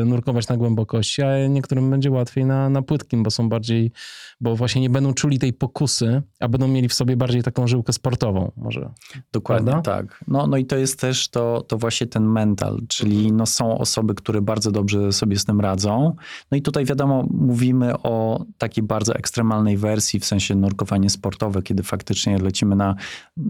nurkować 0.05 0.49
na 0.49 0.57
głębokości, 0.57 1.23
a 1.23 1.47
niektórym 1.47 1.91
będzie 1.91 2.11
łatwiej 2.11 2.45
na, 2.45 2.71
na 2.71 2.83
płytkim, 2.83 3.23
bo 3.23 3.31
są 3.31 3.49
bardziej, 3.49 3.93
bo 4.41 4.57
właśnie 4.57 4.83
nie 4.83 4.91
będą 4.91 5.15
czuli 5.15 5.39
tej 5.39 5.53
pokusy, 5.53 6.23
a 6.41 6.49
będą 6.49 6.69
mieli 6.69 6.89
w 6.89 6.95
sobie 6.95 7.17
bardziej 7.17 7.43
taką 7.43 7.67
żyłkę 7.67 7.93
sportową 7.93 8.53
może. 8.57 8.91
Dokładnie 9.33 9.73
Prawda? 9.73 9.93
tak. 9.97 10.25
No, 10.29 10.47
no 10.47 10.57
i 10.57 10.65
to 10.65 10.77
jest 10.77 11.01
też 11.01 11.29
to, 11.29 11.65
to 11.69 11.79
właśnie 11.79 12.07
ten 12.07 12.25
mental, 12.25 12.81
czyli 12.89 13.33
no 13.33 13.47
są 13.47 13.79
osoby, 13.79 14.15
które 14.15 14.43
bardzo 14.43 14.71
dobrze 14.71 15.13
sobie 15.13 15.37
z 15.37 15.45
tym 15.45 15.61
radzą. 15.61 16.15
No 16.51 16.57
i 16.59 16.63
tutaj 16.63 16.85
wiadomo, 16.85 17.27
mówimy 17.31 17.99
o 18.03 18.45
takiej 18.59 18.85
bardzo 18.85 19.15
ekstremalnej 19.15 19.77
wersji, 19.77 20.21
w 20.21 20.25
sensie 20.25 20.55
nurkowanie 20.55 21.11
sportowe, 21.11 21.63
kiedy 21.63 21.83
faktycznie 21.83 22.39
lecimy 22.39 22.77
na, 22.77 22.95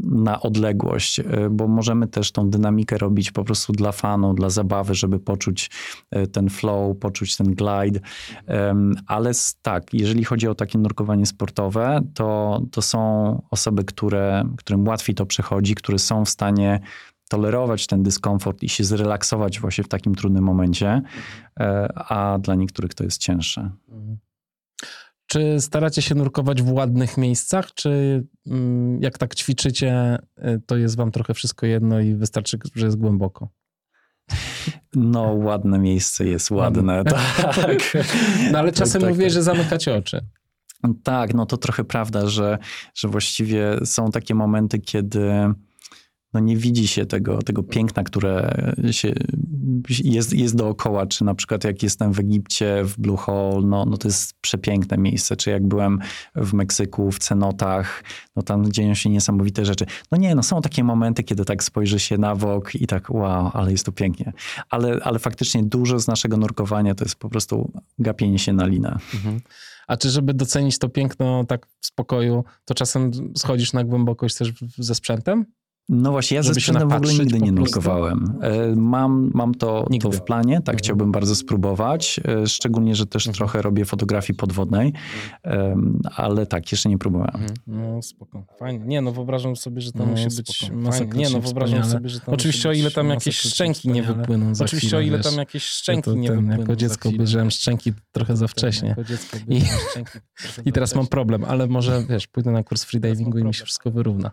na 0.04 0.40
odległość, 0.40 1.18
y, 1.18 1.24
bo 1.50 1.68
możemy 1.68 2.06
też 2.06 2.32
tą 2.32 2.50
dynamikę 2.50 2.98
robić 2.98 3.30
po 3.30 3.44
prostu 3.44 3.72
dla 3.72 3.92
fanu, 3.92 4.34
dla 4.34 4.50
zabawy, 4.50 4.94
żeby 4.94 5.20
poczuć 5.20 5.70
y, 5.96 5.99
ten 6.32 6.50
flow, 6.50 6.98
poczuć 6.98 7.36
ten 7.36 7.54
glide. 7.54 8.00
Ale 9.06 9.32
tak, 9.62 9.94
jeżeli 9.94 10.24
chodzi 10.24 10.48
o 10.48 10.54
takie 10.54 10.78
nurkowanie 10.78 11.26
sportowe, 11.26 12.00
to, 12.14 12.61
to 12.70 12.82
są 12.82 13.42
osoby, 13.50 13.84
które, 13.84 14.44
którym 14.58 14.88
łatwiej 14.88 15.14
to 15.14 15.26
przechodzi, 15.26 15.74
które 15.74 15.98
są 15.98 16.24
w 16.24 16.28
stanie 16.28 16.80
tolerować 17.30 17.86
ten 17.86 18.02
dyskomfort 18.02 18.62
i 18.62 18.68
się 18.68 18.84
zrelaksować 18.84 19.61
właśnie 19.61 19.84
w 19.84 19.88
takim 19.88 20.14
trudnym 20.14 20.44
momencie, 20.44 21.02
e, 21.61 21.88
a 21.96 22.38
dla 22.38 22.54
niektórych 22.54 22.94
to 22.94 23.04
jest 23.04 23.18
cięższe. 23.18 23.70
Czy 25.26 25.61
staracie 25.61 26.02
się 26.02 26.14
nurkować 26.14 26.62
w 26.62 26.72
ładnych 26.72 27.18
miejscach, 27.18 27.74
czy 27.74 28.24
mm, 28.46 29.02
jak 29.02 29.18
tak 29.18 29.34
ćwiczycie, 29.34 30.18
y, 30.38 30.61
to 30.66 30.76
jest 30.76 30.96
wam 30.96 31.11
trochę 31.11 31.34
wszystko 31.34 31.66
jedno 31.66 32.00
i 32.00 32.14
wystarczy, 32.14 32.58
że 32.74 32.86
jest 32.86 32.98
głęboko? 32.98 33.48
No, 34.95 35.20
ładne 35.22 35.78
miejsce 35.78 36.24
jest 36.24 36.51
ładne, 36.51 37.05
tak. 37.05 37.93
No 38.53 38.59
ale 38.59 38.72
Tak, 38.72 38.78
czasem 38.78 39.01
tak, 39.01 39.11
mówię, 39.11 39.24
tak. 39.24 39.33
że 39.33 39.43
zamykacie 39.43 39.95
oczy. 39.95 40.20
Tak, 41.03 41.35
no 41.35 41.47
to 41.47 41.57
trochę 41.57 41.85
prawda, 41.85 42.26
że, 42.26 42.59
że 42.95 43.09
właściwie 43.09 43.78
są 43.85 44.11
takie 44.11 44.35
momenty, 44.35 44.78
kiedy 44.78 45.31
no 46.35 46.41
nie 46.41 46.57
widzi 46.57 46.89
się 46.89 47.07
tego, 47.07 47.43
tego 47.43 47.62
piękna, 47.62 48.03
które 48.03 48.55
się, 48.91 49.12
jest, 50.05 50.33
jest 50.33 50.57
dookoła. 50.57 51.07
Czy 51.07 51.24
na 51.24 51.35
przykład 51.35 51.64
jak 51.64 51.83
jestem 51.83 52.12
w 52.12 52.18
Egipcie, 52.18 52.85
w 52.85 52.99
Blue 52.99 53.16
Hole, 53.16 53.66
no, 53.66 53.85
no 53.85 53.97
to 53.97 54.09
jest 54.09 54.35
przepiękne 54.41 54.99
miejsce. 54.99 55.37
Czy 55.37 55.51
jak 55.51 55.66
byłem 55.66 55.99
w 56.37 56.53
Meksyku, 56.53 57.11
w 57.11 57.18
cenotach, 57.18 58.05
no 58.37 58.43
tam 58.43 58.72
dzieją 58.72 58.95
się 58.95 59.11
niesamowite 59.11 59.64
rzeczy. 59.64 59.87
No 60.12 60.18
nie, 60.18 60.35
no 60.35 60.43
są 60.43 60.62
takie 60.62 60.85
momenty, 60.85 61.22
kiedy 61.22 61.45
tak 61.45 61.64
spojrzy 61.64 61.99
się 61.99 62.18
na 62.18 62.37
bok 62.37 62.74
i 62.74 62.87
tak 62.87 63.11
wow, 63.11 63.51
ale 63.55 63.72
jest 63.72 63.87
to 63.87 63.93
pięknie. 63.93 64.33
Ale, 64.70 64.99
ale 65.03 65.18
faktycznie 65.18 65.62
dużo 65.62 65.99
z 65.99 66.07
naszego 66.07 66.37
nurkowania 66.37 66.95
to 66.95 67.05
jest 67.05 67.16
po 67.16 67.28
prostu 67.28 67.72
gapienie 67.99 68.39
się 68.39 68.53
na 68.53 68.66
linę. 68.66 68.99
Mhm. 69.14 69.41
A 69.87 69.97
czy 69.97 70.11
żeby 70.11 70.35
docenić 70.35 70.78
to 70.78 70.89
piękno 70.89 71.45
tak 71.45 71.66
w 71.81 71.87
spokoju, 71.87 72.45
to 72.64 72.74
czasem 72.74 73.11
schodzisz 73.37 73.72
na 73.72 73.85
głębokość 73.85 74.35
też 74.35 74.53
ze 74.78 74.95
sprzętem? 74.95 75.47
No 75.93 76.11
właśnie, 76.11 76.36
ja 76.36 76.43
ze 76.43 76.55
sprzętem 76.55 76.88
w 76.88 76.93
ogóle 76.93 77.12
nigdy 77.14 77.41
nie 77.41 77.53
nurkowałem. 77.53 78.38
E, 78.43 78.76
Mam, 78.76 79.30
mam 79.34 79.55
to, 79.55 79.86
to 80.03 80.11
w 80.11 80.22
planie, 80.22 80.55
tak 80.57 80.61
Mhm. 80.68 80.78
chciałbym 80.78 81.12
bardzo 81.12 81.34
spróbować, 81.34 82.20
e, 82.43 82.47
szczególnie, 82.47 82.95
że 82.95 83.07
też 83.07 83.26
Mhm. 83.26 83.34
trochę 83.36 83.62
robię 83.62 83.84
fotografii 83.84 84.36
podwodnej, 84.36 84.93
em, 85.43 86.01
ale 86.16 86.47
tak, 86.47 86.72
jeszcze 86.72 86.88
nie 86.88 86.99
próbowałem. 86.99 87.47
No 87.66 88.03
spoko, 88.03 88.45
fajnie. 88.59 88.84
Nie, 88.84 89.01
no 89.01 89.12
wyobrażam 89.12 89.57
sobie, 89.57 89.80
że 89.80 89.93
to 89.93 89.99
No, 89.99 90.07
musi 90.07 90.26
być 90.36 90.70
Masakrycznie 90.72 91.24
Nie, 91.24 91.30
no 91.30 91.41
wyobrażam 91.41 91.84
sobie, 91.84 92.09
że 92.09 92.20
to 92.20 92.32
Oczywiście 92.32 92.68
o 92.68 92.72
ile 92.72 92.91
tam 92.91 93.09
jakieś 93.11 93.38
szczęki 93.38 93.88
nie 93.88 94.03
wypłyną 94.03 94.55
za 94.55 94.64
Oczywiście 94.64 94.88
chwilę, 94.88 94.99
o 94.99 95.05
ile 95.05 95.18
tam 95.20 95.34
jakieś 95.34 95.62
szczęki 95.64 96.16
nie 96.16 96.32
wypłyną 96.32 96.59
Jako 96.59 96.76
dziecko 96.76 97.09
obejrzałem 97.09 97.51
szczęki 97.51 97.93
trochę 98.12 98.36
za 98.36 98.49
wcześnie. 98.49 98.88
I- 98.88 98.93
obejrzałem 99.43 99.80
szczęki 99.91 100.11
trochę 100.43 100.62
I 100.64 100.64
za 100.64 100.72
teraz 100.72 100.95
mam 100.95 101.05
wcześnie. 101.05 101.11
problem, 101.11 101.45
ale 101.45 101.66
może 101.66 102.05
wiesz, 102.09 102.26
pójdę 102.26 102.51
na 102.51 102.62
kurs 102.62 102.84
freedivingu 102.84 103.38
i 103.38 103.45
mi 103.45 103.55
się 103.55 103.64
wszystko 103.64 103.91
wyrówna. 103.91 104.30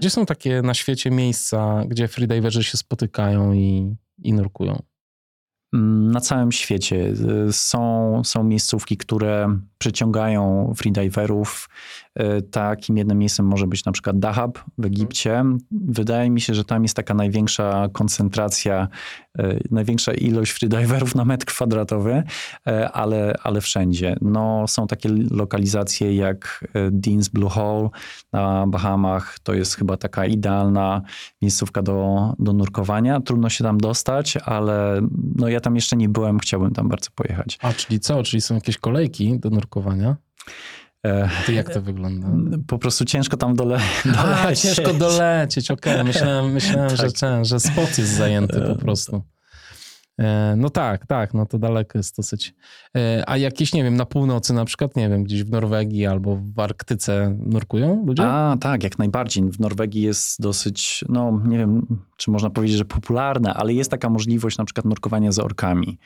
Gdzie 0.00 0.10
są 0.10 0.26
takie 0.26 0.62
na 0.62 0.74
świecie 0.84 1.10
miejsca, 1.10 1.84
gdzie 1.88 2.08
freediverzy 2.08 2.64
się 2.64 2.76
spotykają 2.76 3.52
i, 3.52 3.96
i 4.22 4.32
nurkują? 4.32 4.82
Mm, 5.74 6.10
Na 6.10 6.20
całym 6.20 6.52
świecie 6.52 7.12
y, 7.48 7.52
są, 7.52 8.22
są 8.24 8.44
miejscówki, 8.44 8.96
które 8.96 9.58
przyciągają 9.84 10.72
freediverów. 10.76 11.68
Y, 12.20 12.42
Takim 12.42 12.96
jednym 12.96 13.18
miejscem 13.18 13.46
może 13.46 13.66
być 13.66 13.84
na 13.84 13.92
przykład 13.92 14.18
Dahab 14.18 14.58
w 14.78 14.84
Egipcie. 14.84 15.44
Wydaje 15.70 16.30
mi 16.30 16.40
się, 16.40 16.54
że 16.54 16.64
tam 16.64 16.82
jest 16.82 16.96
taka 16.96 17.14
największa 17.14 17.88
koncentracja, 17.92 18.88
y, 19.40 19.60
największa 19.70 20.12
ilość 20.14 20.52
freediverów 20.52 21.14
na 21.14 21.24
metr 21.24 21.46
kwadratowy, 21.46 22.22
y, 22.68 22.88
ale, 22.88 23.34
ale 23.42 23.60
wszędzie. 23.60 24.16
No, 24.20 24.64
są 24.68 24.86
takie 24.86 25.08
lokalizacje 25.30 26.16
jak 26.16 26.64
Dean's 26.74 27.30
Blue 27.30 27.50
Hole 27.50 27.88
na 28.32 28.66
Bahamach. 28.66 29.38
To 29.38 29.54
jest 29.54 29.74
chyba 29.74 29.96
taka 29.96 30.26
idealna 30.26 31.02
miejscówka 31.42 31.82
do, 31.82 32.32
do 32.38 32.52
nurkowania. 32.52 33.20
Trudno 33.20 33.48
się 33.48 33.64
tam 33.64 33.78
dostać, 33.78 34.36
ale 34.36 35.00
no 35.36 35.48
ja 35.48 35.60
tam 35.60 35.74
jeszcze 35.74 35.96
nie 35.96 36.08
byłem, 36.08 36.38
chciałbym 36.38 36.72
tam 36.72 36.88
bardzo 36.88 37.10
pojechać. 37.14 37.58
A, 37.62 37.72
czyli 37.72 38.00
co? 38.00 38.22
Czyli 38.22 38.40
są 38.40 38.54
jakieś 38.54 38.78
kolejki 38.78 39.38
do 39.38 39.50
nurkowania? 39.50 39.73
E, 41.06 41.30
To 41.46 41.52
jak 41.52 41.70
to 41.74 41.82
wygląda? 41.82 42.28
po 42.66 42.78
prostu 42.78 43.04
ciężko 43.04 43.36
tam 43.36 43.56
dole, 43.56 43.78
A, 44.18 44.22
dolecieć. 44.42 44.60
ciężko 44.74 44.94
dolecieć, 44.94 45.70
okej. 45.70 46.04
Myślałem, 46.04 46.52
myślałem 46.52 46.90
że, 46.96 46.96
Tak. 46.96 47.12
ten, 47.12 47.44
że 47.44 47.60
spot 47.60 47.98
jest 47.98 48.10
zajęty 48.16 48.60
po 48.60 48.76
prostu. 48.76 49.22
E, 50.20 50.54
No 50.56 50.70
tak, 50.70 51.06
tak, 51.06 51.34
no 51.34 51.46
to 51.46 51.58
daleko 51.58 51.98
jest 51.98 52.16
dosyć. 52.16 52.54
E, 52.96 53.24
A 53.26 53.36
jakieś, 53.36 53.72
nie 53.72 53.84
wiem, 53.84 53.96
na 53.96 54.06
północy 54.06 54.54
na 54.54 54.64
przykład, 54.64 54.96
nie 54.96 55.08
wiem, 55.08 55.24
gdzieś 55.24 55.44
w 55.44 55.50
Norwegii 55.50 56.06
albo 56.06 56.36
w 56.36 56.58
Arktyce 56.60 57.36
nurkują 57.46 58.04
ludzie? 58.06 58.22
A, 58.26 58.56
tak, 58.60 58.82
jak 58.84 58.98
najbardziej. 58.98 59.44
W 59.50 59.60
Norwegii 59.60 60.02
jest 60.02 60.42
dosyć, 60.42 61.04
no 61.08 61.40
nie 61.46 61.58
wiem, 61.58 61.86
czy 62.16 62.30
można 62.30 62.50
powiedzieć, 62.50 62.76
że 62.78 62.84
popularne, 62.84 63.54
ale 63.54 63.72
jest 63.74 63.90
taka 63.90 64.10
możliwość 64.10 64.58
na 64.58 64.64
przykład 64.64 64.84
nurkowania 64.84 65.32
z 65.32 65.38
orkami. 65.38 65.98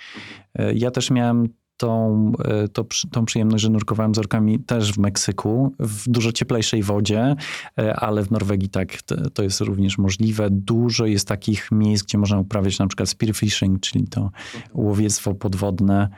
E, 0.55 0.75
Ja 0.75 0.91
też 0.91 1.11
miałem 1.11 1.49
tą, 1.79 2.33
e, 2.45 2.69
to, 2.69 2.87
tą 3.11 3.25
przyjemność, 3.25 3.63
że 3.63 3.71
nurkowałem 3.71 4.15
z 4.15 4.19
orkami 4.19 4.59
też 4.59 4.93
w 4.93 4.99
Meksyku, 4.99 5.75
w 5.79 6.09
dużo 6.09 6.33
cieplejszej 6.33 6.83
wodzie, 6.83 7.37
e, 7.79 7.97
ale 7.97 8.25
w 8.25 8.31
Norwegii 8.31 8.69
tak, 8.69 9.03
to, 9.35 9.43
jest 9.43 9.61
również 9.61 9.99
możliwe. 9.99 10.49
Dużo 10.51 11.07
jest 11.07 11.29
takich 11.29 11.73
miejsc, 11.73 12.05
gdzie 12.05 12.19
można 12.19 12.39
uprawiać 12.39 12.79
na 12.79 12.87
przykład 12.87 13.09
spearfishing, 13.09 13.81
czyli 13.81 14.09
to 14.09 14.31
łowiectwo 14.75 15.35
podwodne. 15.35 16.09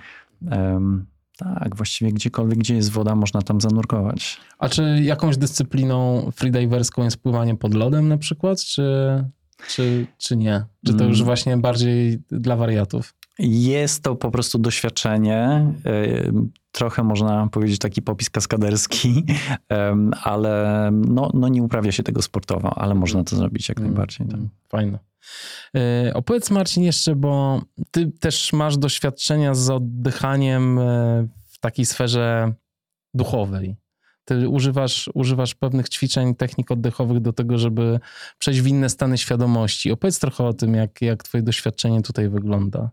Em, 0.51 1.07
tak, 1.37 1.77
właściwie 1.77 2.13
gdziekolwiek, 2.13 2.59
gdzie 2.59 2.75
jest 2.75 2.91
woda, 2.91 3.15
można 3.15 3.43
tam 3.43 3.61
zanurkować. 3.61 4.37
A 4.59 4.69
czy 4.69 5.01
jakąś 5.03 5.37
dyscypliną 5.37 6.31
freediverską 6.37 7.05
jest 7.05 7.17
pływanie 7.17 7.57
pod 7.57 7.75
lodem 7.75 8.09
na 8.09 8.19
przykład, 8.19 8.61
czy, 8.65 8.85
czy, 9.69 10.07
czy 10.19 10.37
nie? 10.37 10.65
Czy 10.87 10.95
to 10.95 11.05
już 11.05 11.19
Mm. 11.19 11.25
właśnie 11.25 11.57
bardziej 11.57 12.19
dla 12.31 12.57
wariatów? 12.57 13.15
Jest 13.43 14.03
to 14.03 14.17
po 14.17 14.31
prostu 14.31 14.59
doświadczenie, 14.59 15.67
y, 15.87 16.33
trochę 16.73 17.03
można 17.03 17.49
powiedzieć 17.49 17.79
taki 17.79 18.03
popis 18.03 18.31
kaskaderski, 18.31 19.25
ale 20.25 20.89
no, 20.93 21.31
no 21.35 21.49
nie 21.49 21.63
uprawia 21.63 21.93
się 21.93 22.03
tego 22.03 22.23
sportowo, 22.23 22.79
ale 22.79 22.95
można 22.95 23.25
to 23.25 23.37
zrobić 23.37 23.69
jak 23.69 23.81
najbardziej. 23.81 24.27
Tak. 24.27 24.37
Mm, 24.37 24.51
Fajne. 24.69 24.99
E, 25.77 26.15
Opowiedz 26.15 26.51
Marcin 26.51 26.83
jeszcze, 26.83 27.17
bo 27.17 27.63
ty 27.91 28.13
też 28.21 28.53
masz 28.53 28.79
doświadczenia 28.79 29.55
z 29.55 29.71
oddychaniem 29.71 30.79
e, 30.79 30.83
w 31.47 31.59
takiej 31.59 31.87
sferze 31.87 32.53
duchowej. 33.15 33.77
Ty 34.25 34.49
używasz, 34.49 35.11
używasz 35.15 35.55
pewnych 35.55 35.89
ćwiczeń, 35.89 36.35
technik 36.35 36.71
oddechowych 36.71 37.21
do 37.21 37.33
tego, 37.33 37.59
żeby 37.59 38.01
przejść 38.39 38.61
w 38.61 38.67
inne 38.67 38.89
stany 38.89 39.19
świadomości. 39.19 39.93
Opowiedz 39.93 40.19
trochę 40.19 40.45
o 40.45 40.53
tym, 40.53 40.75
jak, 40.75 41.03
jak 41.03 41.23
twoje 41.23 41.43
doświadczenie 41.43 42.03
tutaj 42.03 42.29
wygląda. 42.29 42.91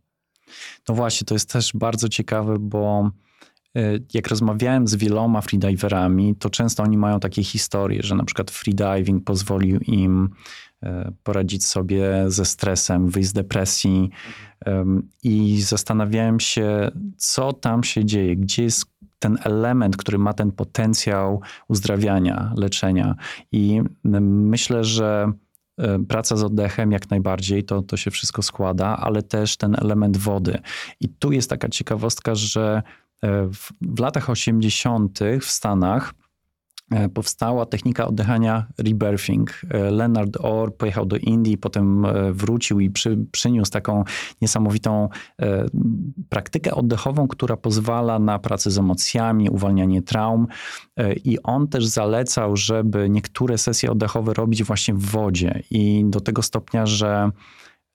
No 0.90 0.96
właśnie, 0.96 1.26
to 1.26 1.36
jest 1.36 1.52
też 1.54 1.72
bardzo 1.74 2.10
ciekawe, 2.10 2.56
bo 2.60 3.12
y, 3.78 4.06
jak 4.14 4.28
rozmawiałem 4.28 4.88
z 4.88 4.96
wieloma 4.96 5.42
freediverami, 5.42 6.36
to 6.36 6.50
często 6.50 6.84
oni 6.84 6.98
mają 6.98 7.20
takie 7.20 7.44
historie, 7.44 8.04
że 8.04 8.16
na 8.16 8.24
przykład 8.24 8.52
freediving 8.52 9.24
pozwolił 9.24 9.80
im 9.80 10.30
y, 10.84 10.88
poradzić 11.24 11.66
sobie 11.66 12.26
ze 12.28 12.46
stresem, 12.46 13.10
wyjść 13.10 13.30
z 13.30 13.34
depresji 13.34 14.10
Ym, 14.68 15.10
i 15.24 15.62
zastanawiałem 15.62 16.40
się, 16.40 16.92
co 17.18 17.54
tam 17.54 17.84
się 17.84 18.06
dzieje, 18.06 18.36
gdzie 18.36 18.64
jest 18.64 18.86
ten 19.20 19.38
element, 19.44 19.98
który 19.98 20.18
ma 20.18 20.34
ten 20.34 20.52
potencjał 20.52 21.42
uzdrawiania, 21.68 22.54
leczenia. 22.58 23.16
I 23.52 23.82
ym, 24.06 24.48
myślę, 24.50 24.84
że 24.84 25.32
y, 25.32 25.47
praca 26.08 26.38
z 26.38 26.44
oddechem 26.44 26.92
jak 26.92 27.10
najbardziej, 27.10 27.64
to, 27.64 27.82
to 27.82 27.98
się 27.98 28.12
wszystko 28.12 28.42
składa, 28.42 28.98
ale 28.98 29.24
też 29.24 29.58
ten 29.58 29.76
element 29.76 30.18
wody. 30.18 30.60
I 31.00 31.10
tu 31.10 31.32
jest 31.32 31.50
taka 31.50 31.70
ciekawostka, 31.70 32.36
że 32.36 32.84
e, 33.22 33.48
w, 33.48 33.72
w 33.82 34.00
latach 34.00 34.30
80. 34.30 35.20
w 35.42 35.46
Stanach 35.46 36.14
e, 36.14 36.27
powstała 37.14 37.66
technika 37.66 38.08
oddychania 38.08 38.68
rebirthing. 38.78 39.62
E, 39.70 39.92
Leonard 39.92 40.38
Orr 40.40 40.74
pojechał 40.78 41.06
do 41.06 41.18
Indii, 41.18 41.58
potem 41.58 42.06
e, 42.06 42.34
wrócił 42.34 42.80
i 42.80 42.90
przy, 42.90 43.18
przyniósł 43.32 43.72
taką 43.72 44.04
niesamowitą 44.42 45.10
e, 45.42 45.66
praktykę 46.30 46.76
oddechową, 46.76 47.28
która 47.28 47.58
pozwala 47.58 48.20
na 48.20 48.40
pracę 48.40 48.72
z 48.72 48.78
emocjami, 48.78 49.50
uwalnianie 49.50 50.02
traum. 50.02 50.48
E, 50.98 51.14
I 51.14 51.44
on 51.44 51.68
też 51.68 51.86
zalecał, 51.86 52.58
żeby 52.58 53.10
niektóre 53.10 53.58
sesje 53.58 53.92
oddechowe 53.92 54.34
robić 54.34 54.64
właśnie 54.64 54.94
w 54.94 55.06
wodzie 55.06 55.64
i 55.72 56.06
do 56.08 56.20
tego 56.20 56.42
stopnia, 56.42 56.86
że 56.86 57.32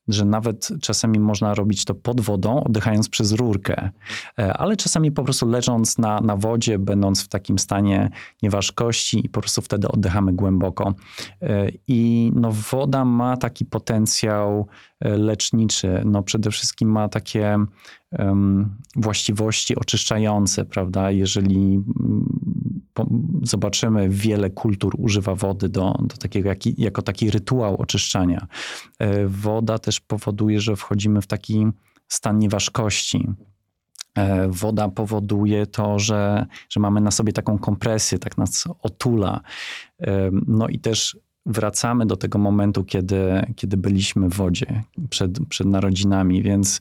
że 0.09 0.25
nawet 0.25 0.69
czasami 0.81 1.19
można 1.19 1.55
robić 1.55 1.85
to 1.85 1.95
pod 1.95 2.21
wodą, 2.21 2.65
oddychając 2.65 3.09
przez 3.09 3.33
rurkę, 3.33 3.91
E, 4.39 4.53
ale 4.53 4.77
czasami 4.77 5.13
po 5.13 5.25
prostu 5.25 5.49
leżąc 5.49 5.99
na, 5.99 6.21
na 6.21 6.37
wodzie, 6.37 6.79
będąc 6.79 7.23
w 7.23 7.29
takim 7.29 7.59
stanie 7.59 8.11
nieważkości 8.43 9.27
i 9.27 9.29
po 9.29 9.41
prostu 9.41 9.63
wtedy 9.63 9.89
oddychamy 9.89 10.33
głęboko. 10.33 10.95
E, 11.43 11.69
I 11.89 12.33
no, 12.35 12.53
woda 12.71 13.05
ma 13.05 13.37
taki 13.37 13.65
potencjał 13.65 14.67
e, 15.01 15.17
leczniczy. 15.17 16.03
No, 16.05 16.23
przede 16.23 16.51
wszystkim 16.51 16.91
ma 16.91 17.09
takie 17.09 17.59
em, 18.13 18.77
właściwości 18.97 19.77
oczyszczające, 19.77 20.65
prawda? 20.65 21.11
Jeżeli 21.11 21.75
mm, 21.75 22.41
zobaczymy, 23.43 24.09
wiele 24.09 24.51
kultur 24.51 24.95
używa 24.99 25.35
wody 25.35 25.69
do, 25.69 25.95
do 26.01 26.17
takiego, 26.17 26.49
jaki, 26.49 26.75
jako 26.79 27.03
taki 27.03 27.31
rytuał 27.31 27.77
oczyszczania. 27.77 28.47
E, 28.99 29.27
Woda 29.27 29.79
też 29.79 30.01
powoduje, 30.01 30.61
że 30.61 30.77
wchodzimy 30.77 31.21
w 31.21 31.27
taki 31.27 31.67
stan 32.09 32.39
nieważkości. 32.39 33.29
E, 34.15 34.49
Woda 34.49 34.89
powoduje 34.89 35.67
to, 35.67 35.99
że, 35.99 36.47
że 36.69 36.81
mamy 36.81 37.01
na 37.01 37.11
sobie 37.11 37.33
taką 37.33 37.59
kompresję, 37.59 38.19
tak 38.19 38.39
nas 38.39 38.65
otula. 38.83 39.41
E, 40.01 40.31
No 40.47 40.69
i 40.69 40.79
też 40.79 41.17
wracamy 41.47 42.07
do 42.07 42.17
tego 42.17 42.39
momentu, 42.39 42.85
kiedy, 42.85 43.47
kiedy 43.57 43.77
byliśmy 43.77 44.29
w 44.29 44.35
wodzie 44.35 44.83
przed, 45.11 45.47
przed 45.49 45.67
narodzinami, 45.67 46.43
więc 46.43 46.81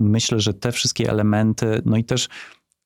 myślę, 0.00 0.40
że 0.40 0.54
te 0.54 0.72
wszystkie 0.72 1.10
elementy, 1.10 1.82
no 1.84 1.96
i 1.96 2.04
też 2.04 2.28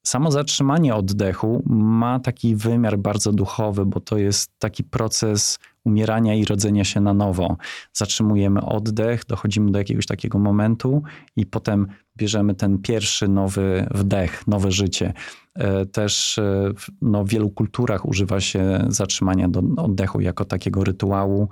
samo 0.06 0.30
zatrzymanie 0.30 0.94
oddechu 0.94 1.62
ma 1.66 2.20
taki 2.20 2.56
wymiar 2.56 2.98
bardzo 2.98 3.32
duchowy, 3.32 3.86
bo 3.86 4.00
to 4.00 4.18
jest 4.18 4.50
taki 4.58 4.84
proces 4.84 5.58
umierania 5.84 6.34
i 6.34 6.44
rodzenia 6.44 6.84
się 6.84 7.00
na 7.00 7.14
nowo. 7.14 7.56
Zatrzymujemy 7.92 8.64
oddech, 8.64 9.24
dochodzimy 9.24 9.70
do 9.70 9.78
jakiegoś 9.78 10.06
takiego 10.06 10.38
momentu 10.38 11.02
i 11.36 11.46
potem 11.46 11.86
bierzemy 12.16 12.54
ten 12.54 12.78
pierwszy 12.78 13.28
nowy 13.28 13.86
wdech, 13.94 14.46
nowe 14.46 14.72
życie. 14.72 15.12
E, 15.54 15.86
Też 15.86 16.38
e, 16.38 16.72
no, 17.02 17.24
w 17.24 17.28
wielu 17.28 17.50
kulturach 17.50 18.06
używa 18.06 18.40
się 18.40 18.84
zatrzymania 18.88 19.48
do 19.48 19.62
oddechu 19.76 20.20
jako 20.20 20.44
takiego 20.44 20.84
rytuału. 20.84 21.48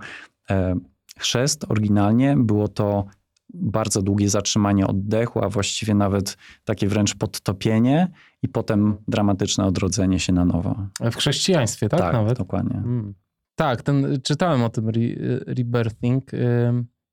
E, 0.51 0.75
Chrzest 1.19 1.65
oryginalnie 1.69 2.37
było 2.39 2.69
to 2.69 3.05
bardzo 3.55 4.03
długie 4.03 4.29
zatrzymanie 4.29 4.87
oddechu, 4.87 5.45
a 5.45 5.49
właściwie 5.49 5.95
nawet 5.95 6.37
takie 6.65 6.89
wręcz 6.89 7.15
podtopienie 7.15 8.09
i 8.43 8.49
potem 8.49 8.97
dramatyczne 9.09 9.65
odrodzenie 9.67 10.19
się 10.19 10.33
na 10.33 10.45
nowo. 10.45 10.87
W 11.01 11.17
chrześcijaństwie, 11.17 11.89
tak? 11.89 12.13
Nawet? 12.13 12.39
dokładnie. 12.39 12.77
Mm. 12.77 13.15
Tak, 13.55 13.83
ten, 13.83 14.21
czytałem 14.23 14.63
o 14.63 14.69
tym 14.69 14.89
re, 14.89 15.01
rebirthing. 15.47 16.31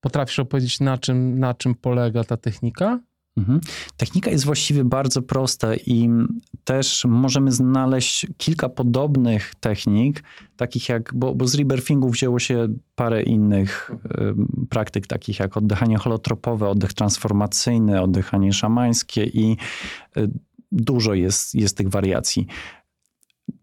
Potrafisz 0.01 0.39
opowiedzieć, 0.39 0.79
na 0.79 0.97
czym, 0.97 1.39
na 1.39 1.53
czym 1.53 1.75
polega 1.75 2.23
ta 2.23 2.37
technika? 2.37 2.99
Mhm. 3.37 3.59
Technika 3.97 4.31
jest 4.31 4.45
właściwie 4.45 4.83
bardzo 4.83 5.21
prosta 5.21 5.75
i 5.75 6.09
też 6.63 7.05
możemy 7.05 7.51
znaleźć 7.51 8.27
kilka 8.37 8.69
podobnych 8.69 9.55
technik, 9.59 10.23
takich 10.57 10.89
jak, 10.89 11.11
bo, 11.15 11.35
bo 11.35 11.47
z 11.47 11.55
rebirthingu 11.55 12.09
wzięło 12.09 12.39
się 12.39 12.67
parę 12.95 13.23
innych 13.23 13.91
y, 13.91 14.67
praktyk, 14.69 15.07
takich 15.07 15.39
jak 15.39 15.57
oddychanie 15.57 15.97
holotropowe, 15.97 16.69
oddech 16.69 16.93
transformacyjny, 16.93 18.01
oddychanie 18.01 18.53
szamańskie 18.53 19.23
i 19.23 19.57
y, 20.17 20.29
dużo 20.71 21.13
jest, 21.13 21.55
jest 21.55 21.77
tych 21.77 21.89
wariacji. 21.89 22.47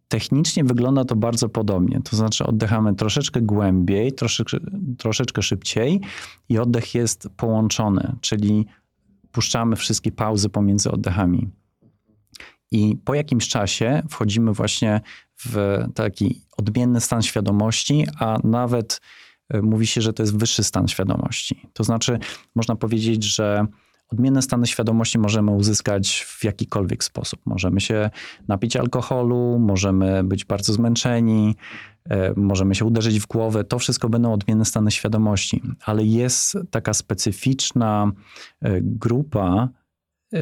Technicznie 0.09 0.64
wygląda 0.64 1.05
to 1.05 1.17
bardzo 1.17 1.49
podobnie, 1.49 2.01
to 2.11 2.17
znaczy 2.17 2.45
oddychamy 2.45 2.95
troszeczkę 2.95 3.41
głębiej, 3.41 4.12
troszeczkę, 4.12 4.59
troszeczkę 4.99 5.43
szybciej 5.43 6.01
i 6.49 6.59
oddech 6.59 6.95
jest 6.95 7.29
połączony, 7.37 8.17
czyli 8.21 8.67
puszczamy 9.37 9.76
wszystkie 9.76 10.12
pauzy 10.12 10.49
pomiędzy 10.49 10.91
oddechami. 10.91 11.51
I 12.70 12.97
po 13.05 13.14
jakimś 13.14 13.49
czasie 13.49 14.03
wchodzimy 14.11 14.53
właśnie 14.53 15.01
w 15.45 15.78
taki 15.95 16.43
odmienny 16.57 17.01
stan 17.01 17.22
świadomości, 17.22 18.07
a 18.18 18.39
nawet 18.45 19.01
y, 19.55 19.62
mówi 19.62 19.87
się, 19.87 20.01
że 20.01 20.12
to 20.12 20.22
jest 20.22 20.39
wyższy 20.39 20.64
stan 20.64 20.89
świadomości. 20.89 21.68
To 21.72 21.84
znaczy, 21.84 22.18
można 22.55 22.76
powiedzieć, 22.76 23.24
że 23.24 23.66
odmienne 24.09 24.43
stany 24.43 24.67
świadomości 24.67 25.19
możemy 25.19 25.51
uzyskać 25.51 26.25
w 26.29 26.45
jakikolwiek 26.45 27.05
sposób. 27.05 27.41
Możemy 27.47 27.81
się 27.81 28.11
napić 28.49 28.77
alkoholu, 28.77 29.59
możemy 29.59 30.25
być 30.25 30.45
bardzo 30.45 30.73
zmęczeni, 30.73 31.55
e, 32.11 32.33
możemy 32.37 32.75
się 32.75 32.85
uderzyć 32.85 33.21
w 33.21 33.27
głowę. 33.27 33.65
To 33.65 33.79
wszystko 33.79 34.09
będą 34.09 34.33
odmienne 34.33 34.65
stany 34.65 34.91
świadomości, 34.91 35.63
ale 35.85 36.05
jest 36.05 36.59
taka 36.71 36.95
specyficzna 36.95 38.13
e, 38.63 38.81
grupa 38.81 39.69
e, 40.35 40.41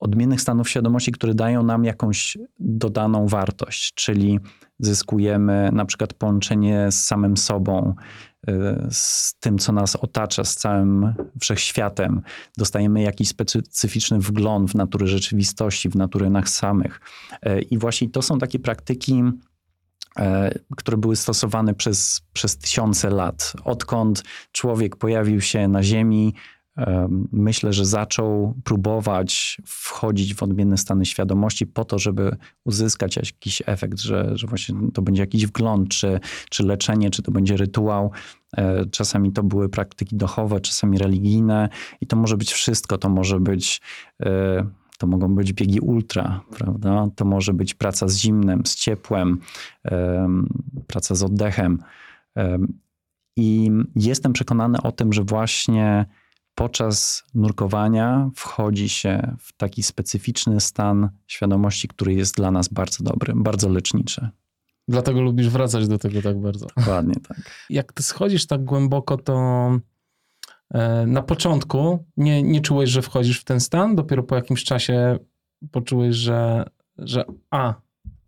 odmiennych 0.00 0.40
stanów 0.40 0.68
świadomości, 0.68 1.12
które 1.12 1.34
dają 1.34 1.62
nam 1.62 1.84
jakąś 1.84 2.38
dodaną 2.58 3.26
wartość, 3.26 3.94
czyli 3.94 4.40
zyskujemy 4.78 5.70
na 5.72 5.84
przykład 5.84 6.14
połączenie 6.14 6.92
z 6.92 7.04
samym 7.04 7.36
sobą, 7.36 7.94
z 8.90 9.34
tym, 9.40 9.58
co 9.58 9.72
nas 9.72 9.96
otacza, 9.96 10.44
z 10.44 10.56
całym 10.56 11.14
wszechświatem. 11.40 12.22
Dostajemy 12.58 13.02
jakiś 13.02 13.28
specyficzny 13.28 14.18
wgląd 14.18 14.70
w 14.70 14.74
naturę 14.74 15.06
rzeczywistości, 15.06 15.88
w 15.88 15.96
naturę 15.96 16.30
nas 16.30 16.54
samych. 16.54 17.00
I 17.70 17.78
właśnie 17.78 18.10
to 18.10 18.22
są 18.22 18.38
takie 18.38 18.58
praktyki, 18.58 19.22
które 20.76 20.96
były 20.96 21.16
stosowane 21.16 21.74
przez, 21.74 22.20
przez 22.32 22.58
tysiące 22.58 23.10
lat. 23.10 23.52
Odkąd 23.64 24.22
człowiek 24.52 24.96
pojawił 24.96 25.40
się 25.40 25.68
na 25.68 25.82
Ziemi, 25.82 26.34
myślę, 27.32 27.72
że 27.72 27.84
zaczął 27.84 28.54
próbować 28.64 29.60
wchodzić 29.66 30.34
w 30.34 30.42
odmienne 30.42 30.76
stany 30.76 31.06
świadomości 31.06 31.66
po 31.66 31.84
to, 31.84 31.98
żeby 31.98 32.36
uzyskać 32.64 33.16
jakiś 33.16 33.62
efekt, 33.66 34.00
że, 34.00 34.30
że 34.34 34.46
właśnie 34.46 34.74
to 34.94 35.02
będzie 35.02 35.22
jakiś 35.22 35.46
wgląd, 35.46 35.88
czy, 35.88 36.20
czy 36.50 36.66
leczenie, 36.66 37.10
czy 37.10 37.22
to 37.22 37.32
będzie 37.32 37.56
rytuał. 37.56 38.10
E, 38.56 38.86
czasami 38.86 39.32
to 39.32 39.42
były 39.42 39.68
praktyki 39.68 40.16
duchowe, 40.16 40.60
czasami 40.60 40.98
religijne 40.98 41.68
i 42.00 42.06
to 42.06 42.16
może 42.16 42.36
być 42.36 42.52
wszystko. 42.52 42.98
To 42.98 43.08
może 43.08 43.40
być, 43.40 43.80
e, 44.22 44.66
to 44.98 45.06
mogą 45.06 45.34
być 45.34 45.52
biegi 45.52 45.80
ultra, 45.80 46.40
prawda? 46.58 47.08
To 47.16 47.24
może 47.24 47.54
być 47.54 47.74
praca 47.74 48.08
z 48.08 48.16
zimnem, 48.16 48.66
z 48.66 48.74
ciepłem, 48.74 49.40
praca 50.86 51.14
z 51.14 51.22
oddechem. 51.22 51.78
I 53.36 53.70
jestem 53.96 54.32
przekonany 54.32 54.82
o 54.82 54.92
tym, 54.92 55.12
że 55.12 55.24
właśnie 55.24 56.06
podczas 56.54 57.24
nurkowania 57.34 58.30
wchodzi 58.34 58.88
się 58.88 59.36
w 59.38 59.56
taki 59.56 59.82
specyficzny 59.82 60.60
stan 60.60 61.10
świadomości, 61.26 61.88
który 61.88 62.14
jest 62.14 62.36
dla 62.36 62.50
nas 62.50 62.68
bardzo 62.68 63.04
dobry, 63.04 63.32
bardzo 63.36 63.68
leczniczy. 63.68 64.28
Dlatego 64.88 65.20
lubisz 65.20 65.48
wracać 65.48 65.88
do 65.88 65.98
tego 65.98 66.22
tak 66.22 66.40
bardzo. 66.40 66.66
Dokładnie 66.76 67.14
tak. 67.28 67.66
Jak 67.70 67.92
ty 67.92 68.02
schodzisz 68.02 68.46
tak 68.46 68.64
głęboko, 68.64 69.16
to 69.16 69.70
e, 70.70 71.06
na 71.06 71.22
początku 71.22 72.04
nie, 72.16 72.42
nie 72.42 72.60
czułeś, 72.60 72.90
że 72.90 73.02
wchodzisz 73.02 73.40
w 73.40 73.44
ten 73.44 73.60
stan, 73.60 73.96
dopiero 73.96 74.22
po 74.22 74.36
jakimś 74.36 74.64
czasie 74.64 75.18
poczułeś, 75.70 76.16
że, 76.16 76.64
że 76.98 77.24
a, 77.50 77.74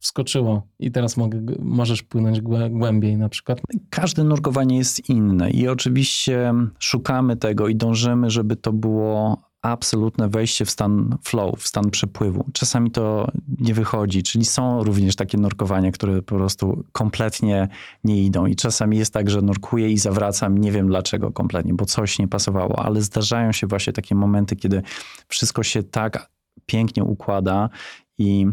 wskoczyło 0.02 0.62
i 0.78 0.90
teraz 0.90 1.16
mogę, 1.16 1.40
możesz 1.58 2.02
płynąć 2.02 2.40
głębiej 2.70 3.16
na 3.16 3.28
przykład? 3.28 3.60
Każde 3.90 4.24
nurkowanie 4.24 4.76
jest 4.76 5.08
inne 5.08 5.50
i 5.50 5.68
oczywiście 5.68 6.54
szukamy 6.78 7.36
tego 7.36 7.68
i 7.68 7.76
dążymy, 7.76 8.30
żeby 8.30 8.56
to 8.56 8.72
było 8.72 9.42
absolutne 9.62 10.28
wejście 10.28 10.64
w 10.64 10.70
stan 10.70 11.18
flow, 11.24 11.60
w 11.60 11.66
stan 11.66 11.90
przepływu. 11.90 12.44
Czasami 12.52 12.90
to 12.90 13.28
nie 13.58 13.74
wychodzi, 13.74 14.22
czyli 14.22 14.44
są 14.44 14.84
również 14.84 15.16
takie 15.16 15.38
nurkowania, 15.38 15.92
które 15.92 16.22
po 16.22 16.34
prostu 16.34 16.84
kompletnie 16.92 17.68
nie 18.04 18.22
idą 18.22 18.46
i 18.46 18.56
czasami 18.56 18.98
jest 18.98 19.14
tak, 19.14 19.30
że 19.30 19.42
nurkuję 19.42 19.90
i 19.90 19.98
zawracam, 19.98 20.58
nie 20.58 20.72
wiem 20.72 20.86
dlaczego 20.86 21.32
kompletnie, 21.32 21.74
bo 21.74 21.84
coś 21.84 22.18
nie 22.18 22.28
pasowało, 22.28 22.84
ale 22.84 23.02
zdarzają 23.02 23.52
się 23.52 23.66
właśnie 23.66 23.92
takie 23.92 24.14
momenty, 24.14 24.56
kiedy 24.56 24.82
wszystko 25.28 25.62
się 25.62 25.82
tak 25.82 26.30
pięknie 26.66 27.04
układa 27.04 27.68
i 28.18 28.46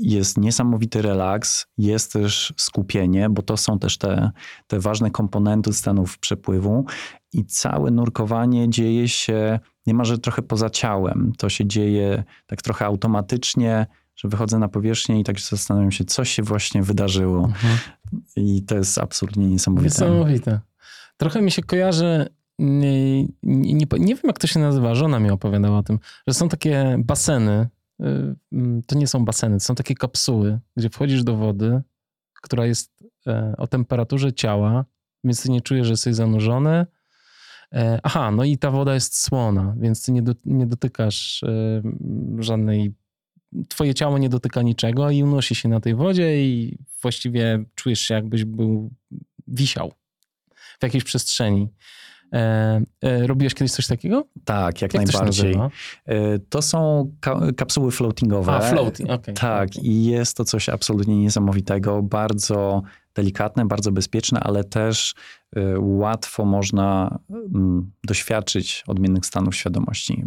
jest 0.00 0.38
niesamowity 0.38 1.02
relaks, 1.02 1.66
jest 1.78 2.12
też 2.12 2.54
skupienie, 2.56 3.30
bo 3.30 3.42
to 3.42 3.56
są 3.56 3.78
też 3.78 3.98
te, 3.98 4.30
te 4.66 4.80
ważne 4.80 5.10
komponenty 5.10 5.72
stanów 5.72 6.18
przepływu 6.18 6.84
i 7.32 7.44
całe 7.44 7.90
nurkowanie 7.90 8.70
dzieje 8.70 9.08
się 9.08 9.58
niemalże 9.86 10.18
trochę 10.18 10.42
poza 10.42 10.70
ciałem. 10.70 11.32
To 11.38 11.48
się 11.48 11.66
dzieje 11.66 12.24
tak 12.46 12.62
trochę 12.62 12.84
automatycznie, 12.86 13.86
że 14.16 14.28
wychodzę 14.28 14.58
na 14.58 14.68
powierzchnię 14.68 15.20
i 15.20 15.24
tak 15.24 15.38
się 15.38 15.46
zastanawiam 15.56 15.92
się, 15.92 16.04
co 16.04 16.24
się 16.24 16.42
właśnie 16.42 16.82
wydarzyło. 16.82 17.44
Mhm. 17.44 17.78
I 18.36 18.62
to 18.62 18.76
jest 18.76 18.98
absolutnie 18.98 19.46
niesamowite. 19.46 19.88
Niesamowite. 19.88 20.60
Trochę 21.16 21.42
mi 21.42 21.50
się 21.50 21.62
kojarzy, 21.62 22.26
nie, 22.58 23.22
nie, 23.42 23.86
nie, 23.98 24.14
wiem 24.14 24.22
jak 24.24 24.38
to 24.38 24.46
się 24.46 24.60
nazywa, 24.60 24.94
żona 24.94 25.20
mi 25.20 25.30
opowiadała 25.30 25.78
o 25.78 25.82
tym, 25.82 25.98
że 26.26 26.34
są 26.34 26.48
takie 26.48 26.96
baseny 26.98 27.68
to 28.86 28.98
nie 28.98 29.06
są 29.06 29.24
baseny, 29.24 29.56
to 29.56 29.64
są 29.64 29.74
takie 29.74 29.94
kapsuły, 29.94 30.60
gdzie 30.76 30.90
wchodzisz 30.90 31.24
do 31.24 31.36
wody, 31.36 31.82
która 32.42 32.66
jest 32.66 33.04
e, 33.26 33.54
o 33.58 33.66
temperaturze 33.66 34.32
ciała, 34.32 34.84
więc 35.24 35.42
ty 35.42 35.50
nie 35.50 35.60
czujesz, 35.60 35.86
że 35.86 35.92
jesteś 35.92 36.14
zanurzony. 36.14 36.86
E, 37.72 38.00
aha, 38.02 38.30
no 38.30 38.44
i 38.44 38.58
ta 38.58 38.70
woda 38.70 38.94
jest 38.94 39.20
słona, 39.20 39.74
więc 39.78 40.02
ty 40.02 40.12
nie, 40.12 40.22
do, 40.22 40.32
nie 40.44 40.66
dotykasz 40.66 41.42
e, 41.42 41.82
żadnej. 42.38 42.94
Twoje 43.68 43.94
ciało 43.94 44.18
nie 44.18 44.28
dotyka 44.28 44.62
niczego 44.62 45.10
i 45.10 45.22
unosi 45.22 45.54
się 45.54 45.68
na 45.68 45.80
tej 45.80 45.94
wodzie, 45.94 46.44
i 46.44 46.78
właściwie 47.02 47.64
czujesz 47.74 48.00
się, 48.00 48.14
jakbyś 48.14 48.44
był 48.44 48.90
wisiał 49.46 49.92
w 50.80 50.82
jakiejś 50.82 51.04
przestrzeni. 51.04 51.68
E, 52.32 52.80
e, 53.02 53.26
robiłeś 53.26 53.54
kiedyś 53.54 53.72
coś 53.72 53.86
takiego? 53.86 54.24
Tak, 54.44 54.82
jak, 54.82 54.94
jak 54.94 55.06
najbardziej. 55.06 55.54
To, 55.54 55.70
e, 56.06 56.38
to 56.38 56.62
są 56.62 57.10
ka 57.20 57.40
kapsuły 57.56 57.90
floatingowe. 57.90 58.52
A, 58.52 58.60
floating, 58.60 59.10
okay. 59.10 59.34
Tak, 59.34 59.68
okay. 59.70 59.84
i 59.84 60.04
jest 60.04 60.36
to 60.36 60.44
coś 60.44 60.68
absolutnie 60.68 61.16
niesamowitego, 61.16 62.02
bardzo 62.02 62.82
delikatne, 63.14 63.66
bardzo 63.66 63.92
bezpieczne, 63.92 64.40
ale 64.40 64.64
też 64.64 65.14
łatwo 65.78 66.44
można 66.44 67.18
mm, 67.30 67.92
doświadczyć 68.04 68.84
odmiennych 68.86 69.26
stanów 69.26 69.56
świadomości. 69.56 70.24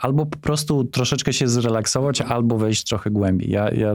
Albo 0.00 0.26
po 0.26 0.38
prostu 0.38 0.84
troszeczkę 0.84 1.32
się 1.32 1.48
zrelaksować, 1.48 2.20
albo 2.20 2.58
wejść 2.58 2.84
trochę 2.84 3.10
głębiej. 3.10 3.50
Ja, 3.50 3.70
ja 3.70 3.94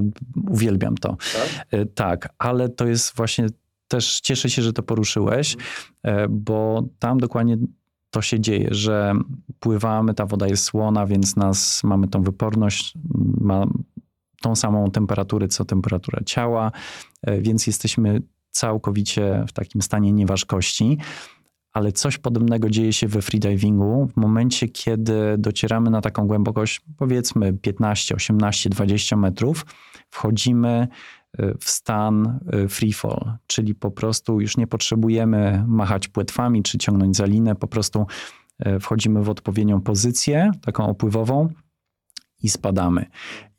uwielbiam 0.49 0.97
to. 0.97 1.09
Tak? 1.33 1.79
tak, 1.95 2.29
ale 2.37 2.69
to 2.69 2.87
jest 2.87 3.15
właśnie 3.15 3.47
też 3.87 4.19
cieszę 4.21 4.49
się, 4.49 4.61
że 4.61 4.73
to 4.73 4.83
poruszyłeś, 4.83 5.57
e, 6.03 6.27
bo 6.29 6.83
tam 6.99 7.17
dokładnie 7.17 7.57
to 8.09 8.21
się 8.21 8.39
dzieje, 8.39 8.67
że 8.71 9.13
pływamy, 9.59 10.13
ta 10.13 10.25
woda 10.25 10.47
jest 10.47 10.63
słona, 10.63 11.05
więc 11.05 11.35
nas 11.35 11.83
mamy 11.83 12.07
tą 12.07 12.23
wyporność, 12.23 12.93
ma 13.41 13.67
tą 14.41 14.55
samą 14.55 14.91
temperaturę, 14.91 15.47
co 15.47 15.65
temperatura 15.65 16.19
ciała, 16.25 16.71
e, 17.21 17.41
więc 17.41 17.67
jesteśmy 17.67 18.21
całkowicie 18.51 19.45
w 19.47 19.53
takim 19.53 19.81
stanie 19.81 20.11
nieważkości. 20.11 20.97
Ale 21.73 21.91
coś 21.91 22.17
podobnego 22.17 22.69
dzieje 22.69 22.93
się 22.93 23.07
we 23.07 23.21
freedivingu 23.21 24.07
w 24.13 24.17
momencie, 24.17 24.67
kiedy 24.67 25.35
docieramy 25.37 25.89
na 25.89 26.01
taką 26.01 26.27
głębokość, 26.27 26.81
powiedzmy 26.97 27.53
15, 27.53 28.15
18, 28.15 28.69
20 28.69 29.15
metrów, 29.15 29.65
wchodzimy 30.09 30.87
w 31.59 31.69
stan 31.69 32.39
y, 32.53 32.67
free 32.69 32.93
fall, 32.93 33.37
czyli 33.47 33.75
po 33.75 33.91
prostu 33.91 34.41
już 34.41 34.57
nie 34.57 34.67
potrzebujemy 34.67 35.63
machać 35.67 36.07
płetwami 36.07 36.63
czy 36.63 36.77
ciągnąć 36.77 37.17
za 37.17 37.25
linę, 37.25 37.55
po 37.55 37.67
prostu 37.67 38.05
y, 38.67 38.79
wchodzimy 38.79 39.23
w 39.23 39.29
odpowiednią 39.29 39.81
pozycję, 39.81 40.51
taką 40.61 40.87
opływową 40.89 41.49
i 42.43 42.49
spadamy. 42.49 43.05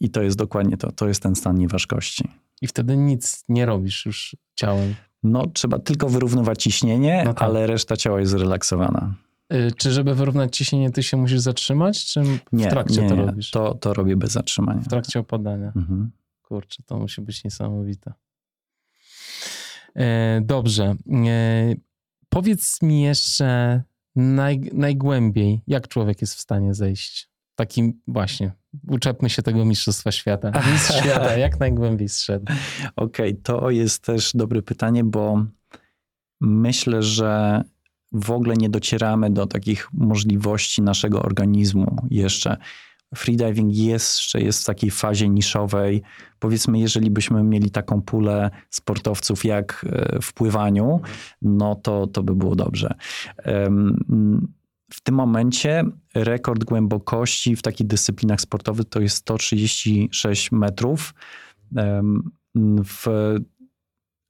I 0.01 0.11
to 0.11 0.23
jest 0.23 0.37
dokładnie 0.37 0.77
to, 0.77 0.93
to 0.93 1.09
jest 1.09 1.23
ten 1.23 1.35
stan 1.35 1.59
nieważkości. 1.59 2.29
I 2.63 2.67
wtedy 2.67 2.97
nic 2.97 3.45
nie 3.49 3.67
robisz 3.67 4.07
już 4.07 4.37
ciałem. 4.55 4.95
No, 5.23 5.47
trzeba 5.47 5.79
tylko 5.79 6.09
wyrównywać 6.09 6.63
ciśnienie, 6.63 7.23
no 7.25 7.35
tak. 7.35 7.43
ale 7.43 7.67
reszta 7.67 7.97
ciała 7.97 8.21
jest 8.21 8.33
zrelaksowana. 8.33 9.15
Y, 9.53 9.73
czy 9.77 9.93
żeby 9.93 10.15
wyrównać 10.15 10.57
ciśnienie, 10.57 10.91
ty 10.91 11.03
się 11.03 11.17
musisz 11.17 11.41
zatrzymać, 11.41 12.05
czy 12.05 12.23
w 12.23 12.39
nie, 12.53 12.69
trakcie 12.71 13.03
nie, 13.03 13.09
to 13.09 13.15
nie. 13.15 13.27
robisz? 13.27 13.51
To, 13.51 13.75
to 13.75 13.95
robię 13.95 14.17
bez 14.17 14.33
zatrzymania. 14.33 14.81
W 14.81 14.89
trakcie 14.89 15.21
opadania. 15.21 15.73
Mhm. 15.77 16.11
Kurczę, 16.49 16.83
to 16.87 16.99
musi 16.99 17.21
być 17.23 17.45
niesamowite. 17.45 18.13
E, 19.97 20.41
dobrze. 20.45 20.85
E, 20.85 21.75
powiedz 22.29 22.83
mi 22.83 23.03
jeszcze 23.03 23.83
naj, 24.17 24.61
najgłębiej, 24.73 25.61
jak 25.67 25.89
człowiek 25.89 26.21
jest 26.21 26.35
w 26.35 26.41
stanie 26.41 26.75
zejść. 26.75 27.31
Takim 27.55 28.01
właśnie, 28.07 28.53
uczepmy 28.89 29.31
się 29.31 29.43
tego 29.43 29.65
Mistrzostwa 29.65 30.13
Świata. 30.13 30.51
Mistrz 30.73 31.01
Świata, 31.01 31.37
jak 31.37 31.61
najgłębiej 31.61 32.09
zszedł? 32.09 32.53
Okej, 32.97 33.31
okay, 33.31 33.43
to 33.43 33.71
jest 33.71 34.05
też 34.05 34.33
dobre 34.35 34.63
pytanie, 34.63 35.05
bo 35.05 35.45
myślę, 36.41 37.03
że 37.03 37.63
w 38.13 38.31
ogóle 38.31 38.55
nie 38.57 38.71
docieramy 38.71 39.31
do 39.31 39.47
takich 39.47 39.89
możliwości 39.93 40.83
naszego 40.83 41.23
organizmu 41.23 41.97
jeszcze 42.11 42.57
freediving 43.15 43.75
jeszcze 43.75 44.41
jest 44.41 44.63
w 44.63 44.67
takiej 44.67 44.91
fazie 44.91 45.29
niszowej. 45.29 46.03
Powiedzmy, 46.39 46.79
jeżeli 46.79 47.11
byśmy 47.11 47.43
mieli 47.43 47.71
taką 47.71 48.03
pulę 48.03 48.51
sportowców 48.71 49.45
jak 49.45 49.87
e, 49.89 50.19
w 50.23 50.33
pływaniu, 50.33 51.01
no 51.43 51.75
to, 51.75 52.07
to 52.07 52.23
by 52.23 52.35
było 52.35 52.57
dobrze. 52.57 52.95
W 54.93 55.01
tym 55.01 55.15
momencie 55.15 55.85
rekord 56.15 56.65
głębokości 56.65 57.57
w 57.57 57.63
takich 57.63 57.87
dyscyplinach 57.87 58.41
sportowych 58.41 58.87
to 58.89 59.01
jest 59.01 59.17
136 59.17 60.53
metrów. 60.53 61.15
W, 62.85 63.07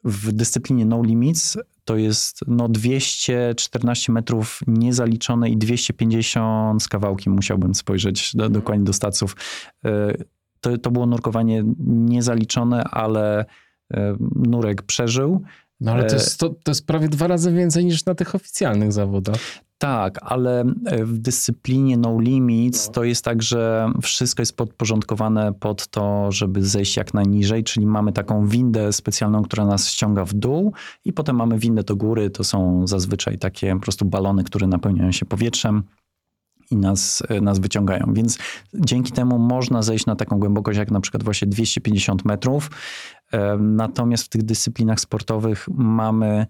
w 0.05 0.33
dyscyplinie 0.33 0.87
No 0.87 1.03
Limits 1.03 1.59
to 1.89 1.97
jest 1.97 2.41
no 2.47 2.69
214 2.69 4.13
metrów 4.13 4.61
niezaliczone 4.67 5.51
i 5.51 5.57
250 5.57 6.83
z 6.83 6.89
kawałkiem, 6.89 7.33
musiałbym 7.33 7.75
spojrzeć 7.75 8.37
do, 8.37 8.45
mhm. 8.45 8.53
dokładnie 8.53 8.85
do 8.85 8.93
staców. 8.93 9.37
E, 9.85 10.15
to, 10.61 10.79
to 10.79 10.91
było 10.91 11.07
nurkowanie 11.07 11.65
niezaliczone, 11.87 12.85
ale 12.85 13.45
e, 13.95 14.17
nurek 14.35 14.83
przeżył 14.83 15.43
No 15.81 15.93
ale 15.93 16.05
to 16.05 16.13
E, 16.13 16.15
jest, 16.15 16.41
to, 16.41 16.49
to 16.49 16.71
jest 16.71 16.87
prawie 16.87 17.09
dwa 17.09 17.27
razy 17.27 17.53
więcej 17.53 17.85
niż 17.85 18.05
na 18.05 18.15
tych 18.15 18.35
oficjalnych 18.35 18.93
zawodach. 18.93 19.41
Tak, 19.79 20.19
ale 20.23 20.61
e, 20.87 21.05
w 21.05 21.19
dyscyplinie 21.19 21.97
no 21.97 22.21
limits 22.21 22.91
to 22.91 23.05
jest 23.05 23.25
tak, 23.25 23.43
że 23.43 23.93
wszystko 24.03 24.43
jest 24.43 24.57
podporządkowane 24.57 25.53
pod 25.53 25.87
to, 25.87 26.33
żeby 26.33 26.65
zejść 26.65 26.97
jak 26.97 27.15
najniżej, 27.15 27.65
czyli 27.65 27.87
mamy 27.87 28.13
taką 28.13 28.47
windę 28.47 28.93
specjalną, 28.93 29.43
która 29.43 29.65
nas 29.65 29.89
ściąga 29.89 30.25
w 30.25 30.35
dół 30.35 30.73
i 31.05 31.13
potem 31.13 31.37
mamy 31.37 31.59
windę 31.59 31.83
do 31.83 31.97
góry, 31.97 32.31
to 32.31 32.45
są 32.45 32.87
zazwyczaj 32.87 33.39
takie 33.39 33.75
po 33.75 33.81
prostu 33.81 34.05
balony, 34.05 34.45
które 34.45 34.67
napełniają 34.67 35.13
się 35.13 35.27
powietrzem 35.27 35.83
i 36.71 36.77
nas, 36.77 37.23
e, 37.29 37.41
nas 37.41 37.59
wyciągają. 37.59 38.13
Więc 38.13 38.39
dzięki 38.75 39.13
temu 39.13 39.39
można 39.39 39.83
zejść 39.83 40.07
na 40.07 40.17
taką 40.17 40.39
głębokość 40.39 40.79
jak 40.79 40.91
na 40.91 41.01
przykład 41.01 41.23
właśnie 41.23 41.49
250 41.49 42.25
metrów. 42.25 42.71
E, 43.33 43.57
Natomiast 43.59 44.25
w 44.25 44.29
tych 44.29 44.43
dyscyplinach 44.43 45.01
sportowych 45.01 45.69
mamy, 45.75 46.47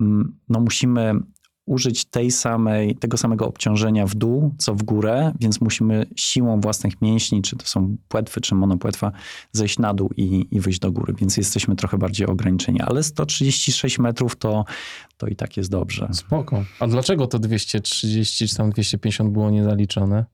mm, 0.00 0.38
no 0.48 0.60
musimy 0.60 1.14
użyć 1.66 2.04
tej 2.04 2.30
samej, 2.30 2.96
tego 2.96 3.16
samego 3.16 3.46
obciążenia 3.46 4.06
w 4.06 4.14
dół, 4.14 4.54
co 4.58 4.74
w 4.74 4.82
górę, 4.82 5.32
więc 5.40 5.60
musimy 5.60 6.06
siłą 6.16 6.60
własnych 6.60 7.02
mięśni, 7.02 7.42
czy 7.42 7.56
to 7.56 7.66
są 7.66 7.96
płetwy, 8.08 8.40
czy 8.40 8.54
monopłetwa, 8.54 9.12
zejść 9.52 9.78
na 9.78 9.94
dół 9.94 10.10
i, 10.16 10.46
i 10.50 10.60
wyjść 10.60 10.78
do 10.78 10.92
góry, 10.92 11.14
więc 11.18 11.36
jesteśmy 11.36 11.76
trochę 11.76 11.98
bardziej 11.98 12.26
ograniczeni. 12.26 12.80
Ale 12.80 13.02
136 13.02 13.98
metrów 13.98 14.36
to, 14.36 14.64
to 15.16 15.26
i 15.26 15.36
tak 15.36 15.56
jest 15.56 15.70
dobrze. 15.70 16.08
Spoko. 16.12 16.64
A 16.80 16.86
dlaczego 16.86 17.26
to 17.26 17.38
230 17.38 18.48
czy 18.48 18.56
tam 18.56 18.70
250 18.70 19.30
było 19.30 19.50
niezaliczone? 19.50 20.24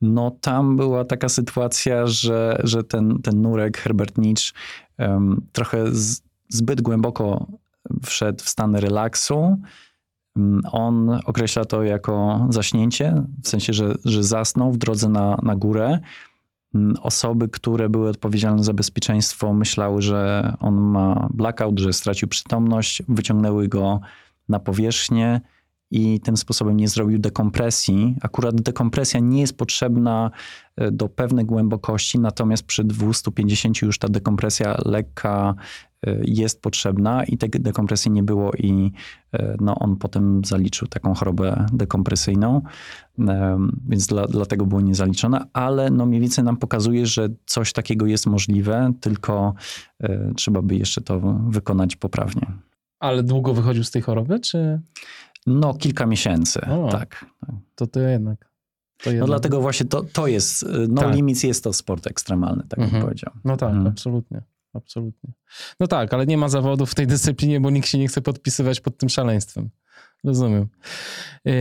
No 0.00 0.30
tam 0.40 0.76
była 0.76 1.04
taka 1.04 1.28
sytuacja, 1.28 2.06
że, 2.06 2.60
że 2.64 2.84
ten, 2.84 3.22
ten 3.22 3.42
nurek 3.42 3.78
Herbert 3.78 4.18
Nietzsche 4.18 4.52
um, 4.98 5.46
trochę 5.52 5.94
z, 5.94 6.22
zbyt 6.48 6.80
głęboko 6.80 7.46
wszedł 8.04 8.44
w 8.44 8.48
stan 8.48 8.76
relaksu. 8.76 9.56
Um, 10.38 10.60
On 10.72 11.20
określa 11.24 11.64
to 11.64 11.82
jako 11.82 12.46
zaśnięcie, 12.50 13.22
w 13.44 13.48
sensie, 13.48 13.72
że, 13.72 13.94
że 14.04 14.22
zasnął 14.22 14.72
w 14.72 14.78
drodze 14.78 15.08
na, 15.08 15.38
na 15.42 15.56
górę. 15.56 15.98
Um, 16.74 16.94
Osoby, 17.02 17.48
które 17.48 17.88
były 17.88 18.10
odpowiedzialne 18.10 18.64
za 18.64 18.72
bezpieczeństwo, 18.72 19.54
myślały, 19.54 20.02
że 20.02 20.52
on 20.60 20.74
ma 20.74 21.28
blackout, 21.34 21.78
że 21.78 21.92
stracił 21.92 22.28
przytomność, 22.28 23.02
wyciągnęły 23.08 23.68
go 23.68 24.00
na 24.48 24.58
powierzchnię 24.58 25.40
i 25.90 26.20
tym 26.20 26.36
sposobem 26.36 26.76
nie 26.76 26.88
zrobił 26.88 27.18
dekompresji. 27.18 28.16
Akurat 28.22 28.60
dekompresja 28.60 29.20
nie 29.20 29.40
jest 29.40 29.56
potrzebna 29.56 30.30
e, 30.76 30.90
do 30.90 31.08
pewnej 31.08 31.44
głębokości, 31.44 32.18
natomiast 32.18 32.62
przy 32.62 32.84
250 32.84 33.82
już 33.82 33.98
ta 33.98 34.08
dekompresja 34.08 34.78
lekka 34.84 35.54
jest 36.22 36.62
potrzebna 36.62 37.24
i 37.24 37.38
tej 37.38 37.50
dekompresji 37.50 38.10
nie 38.10 38.22
było 38.22 38.52
i 38.52 38.92
e, 39.32 39.56
no, 39.60 39.74
on 39.78 39.96
potem 39.96 40.44
zaliczył 40.44 40.88
taką 40.88 41.14
chorobę 41.14 41.66
dekompresyjną, 41.72 42.62
Em, 43.28 43.80
więc 43.88 44.06
dla, 44.06 44.26
dlatego 44.26 44.66
było 44.66 44.80
niezaliczone, 44.80 45.44
ale 45.52 45.90
no 45.90 46.06
mniej 46.06 46.20
więcej 46.20 46.44
nam 46.44 46.56
pokazuje, 46.56 47.06
że 47.06 47.28
coś 47.46 47.72
takiego 47.72 48.06
jest 48.06 48.26
możliwe, 48.26 48.92
tylko 49.00 49.54
e, 50.02 50.32
trzeba 50.36 50.62
by 50.62 50.76
jeszcze 50.76 51.00
to 51.00 51.20
wykonać 51.48 51.96
poprawnie. 51.96 52.46
Ale 53.00 53.22
długo 53.22 53.54
wychodził 53.54 53.84
z 53.84 53.90
tej 53.90 54.02
choroby, 54.02 54.40
czy 54.40 54.80
No 55.46 55.74
kilka 55.74 56.06
miesięcy, 56.06 56.60
O. 56.66 56.88
tak. 56.92 57.24
to 57.74 57.86
to 57.86 58.00
jednak? 58.00 58.40
To 58.98 59.10
No 59.10 59.12
jednak. 59.12 59.26
dlatego 59.28 59.60
właśnie 59.60 59.86
to, 59.86 60.02
to 60.02 60.26
jest, 60.26 60.66
no 60.88 61.02
Tak. 61.02 61.14
limits 61.14 61.42
jest 61.42 61.64
to 61.64 61.72
sport 61.72 62.06
ekstremalny, 62.06 62.62
tak 62.68 62.78
Mhm. 62.78 62.90
bym 62.92 63.02
powiedział. 63.02 63.32
No 63.44 63.56
tak, 63.56 63.68
Mhm. 63.70 63.86
absolutnie. 63.86 64.42
Absolutnie. 64.72 65.32
No 65.80 65.86
tak, 65.86 66.14
ale 66.14 66.26
nie 66.26 66.38
ma 66.38 66.48
zawodów 66.48 66.90
w 66.90 66.94
tej 66.94 67.06
dyscyplinie, 67.06 67.60
bo 67.60 67.70
nikt 67.70 67.88
się 67.88 67.98
nie 67.98 68.08
chce 68.08 68.22
podpisywać 68.22 68.80
pod 68.80 68.98
tym 68.98 69.08
szaleństwem. 69.08 69.70
Rozumiem. 70.24 70.68
Yy, 71.44 71.54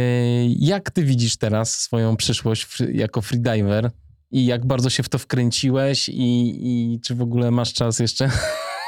Jak 0.48 0.92
ty 0.92 1.04
widzisz 1.04 1.38
teraz 1.38 1.80
swoją 1.80 2.18
przyszłość 2.18 2.68
jako 2.94 3.22
freediver 3.22 3.92
i 4.32 4.46
jak 4.46 4.66
bardzo 4.66 4.90
się 4.90 5.04
w 5.04 5.10
to 5.10 5.18
wkręciłeś 5.18 6.10
i, 6.10 6.60
i 6.62 7.00
czy 7.02 7.16
w 7.16 7.22
ogóle 7.22 7.52
masz 7.52 7.74
czas 7.74 8.00
jeszcze 8.00 8.28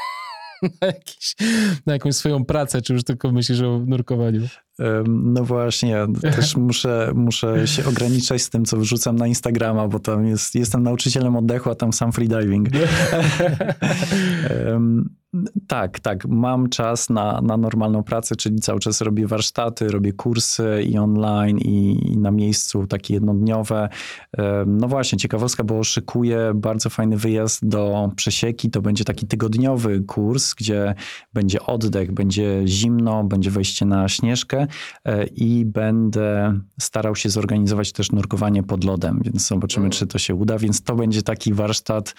na, 0.80 0.86
jakiś, 0.86 1.36
na 1.86 1.92
jakąś 1.92 2.14
swoją 2.16 2.44
pracę, 2.44 2.82
czy 2.82 2.92
już 2.92 3.04
tylko 3.04 3.32
myślisz 3.32 3.60
o 3.60 3.78
nurkowaniu? 3.86 4.48
No 5.08 5.44
właśnie, 5.44 6.06
też 6.22 6.56
muszę, 6.56 7.12
muszę 7.14 7.66
się 7.66 7.84
ograniczać 7.84 8.42
z 8.42 8.50
tym, 8.50 8.64
co 8.64 8.76
wrzucam 8.76 9.16
na 9.16 9.26
Instagrama, 9.26 9.88
bo 9.88 9.98
tam 9.98 10.26
jest, 10.26 10.54
jestem 10.54 10.82
nauczycielem 10.82 11.36
oddechu, 11.36 11.70
a 11.70 11.74
tam 11.74 11.92
sam 11.92 12.12
freediving. 12.12 12.68
Tak, 15.68 16.00
tak. 16.00 16.26
Mam 16.28 16.68
czas 16.68 17.10
na, 17.10 17.40
na 17.40 17.56
normalną 17.56 18.02
pracę, 18.02 18.36
czyli 18.36 18.60
cały 18.60 18.80
czas 18.80 19.00
robię 19.00 19.26
warsztaty, 19.26 19.88
robię 19.88 20.12
kursy 20.12 20.82
i 20.88 20.98
online, 20.98 21.58
i, 21.58 22.08
i 22.12 22.18
na 22.18 22.30
miejscu 22.30 22.86
takie 22.86 23.14
jednodniowe. 23.14 23.88
No 24.66 24.88
właśnie, 24.88 25.18
ciekawostka, 25.18 25.64
bo 25.64 25.84
szykuję 25.84 26.52
bardzo 26.54 26.90
fajny 26.90 27.16
wyjazd 27.16 27.68
do 27.68 28.10
Przesieki. 28.16 28.70
To 28.70 28.82
będzie 28.82 29.04
taki 29.04 29.26
tygodniowy 29.26 30.00
kurs, 30.00 30.54
gdzie 30.54 30.94
będzie 31.34 31.62
oddech, 31.62 32.12
będzie 32.12 32.62
zimno, 32.64 33.24
będzie 33.24 33.50
wejście 33.50 33.86
na 33.86 34.08
śnieżkę 34.08 34.66
i 35.34 35.64
będę 35.66 36.60
starał 36.80 37.16
się 37.16 37.30
zorganizować 37.30 37.92
też 37.92 38.12
nurkowanie 38.12 38.62
pod 38.62 38.84
lodem, 38.84 39.20
więc 39.24 39.48
zobaczymy, 39.48 39.90
czy 39.90 40.06
to 40.06 40.18
się 40.18 40.34
uda. 40.34 40.58
Więc 40.58 40.82
to 40.82 40.94
będzie 40.94 41.22
taki 41.22 41.54
warsztat, 41.54 42.14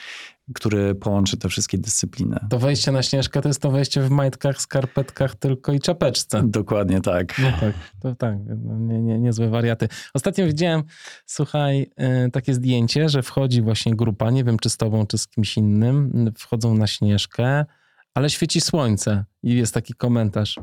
który 0.53 0.95
połączy 0.95 1.37
te 1.37 1.49
wszystkie 1.49 1.77
dyscypliny. 1.77 2.39
To 2.49 2.59
wejście 2.59 2.91
na 2.91 3.03
śnieżkę 3.03 3.41
to 3.41 3.49
jest 3.49 3.61
to 3.61 3.71
wejście 3.71 4.01
w 4.01 4.09
majtkach, 4.09 4.61
skarpetkach 4.61 5.35
tylko 5.35 5.73
i 5.73 5.79
czapeczce. 5.79 6.43
Dokładnie 6.45 7.01
tak. 7.01 7.39
No 7.39 7.51
tak, 7.59 7.73
to 8.01 8.15
tak, 8.15 8.35
no 8.63 8.77
nie, 8.77 9.01
nie, 9.01 9.19
niezłe 9.19 9.49
wariaty. 9.49 9.87
Ostatnio 10.13 10.45
widziałem, 10.45 10.83
słuchaj, 11.25 11.91
e, 11.95 12.29
takie 12.29 12.53
zdjęcie, 12.53 13.09
że 13.09 13.23
wchodzi 13.23 13.61
właśnie 13.61 13.95
grupa, 13.95 14.31
nie 14.31 14.43
wiem 14.43 14.59
czy 14.59 14.69
z 14.69 14.77
tobą, 14.77 15.07
czy 15.07 15.17
z 15.17 15.27
kimś 15.27 15.57
innym, 15.57 16.31
wchodzą 16.37 16.73
na 16.73 16.87
Śnieżkę, 16.87 17.65
ale 18.13 18.29
świeci 18.29 18.61
słońce 18.61 19.25
i 19.43 19.55
jest 19.55 19.73
taki 19.73 19.93
komentarz. 19.93 20.59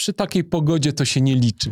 Przy 0.00 0.12
takiej 0.12 0.44
pogodzie 0.44 0.92
to 0.92 1.04
się 1.04 1.20
nie 1.20 1.34
liczy. 1.34 1.70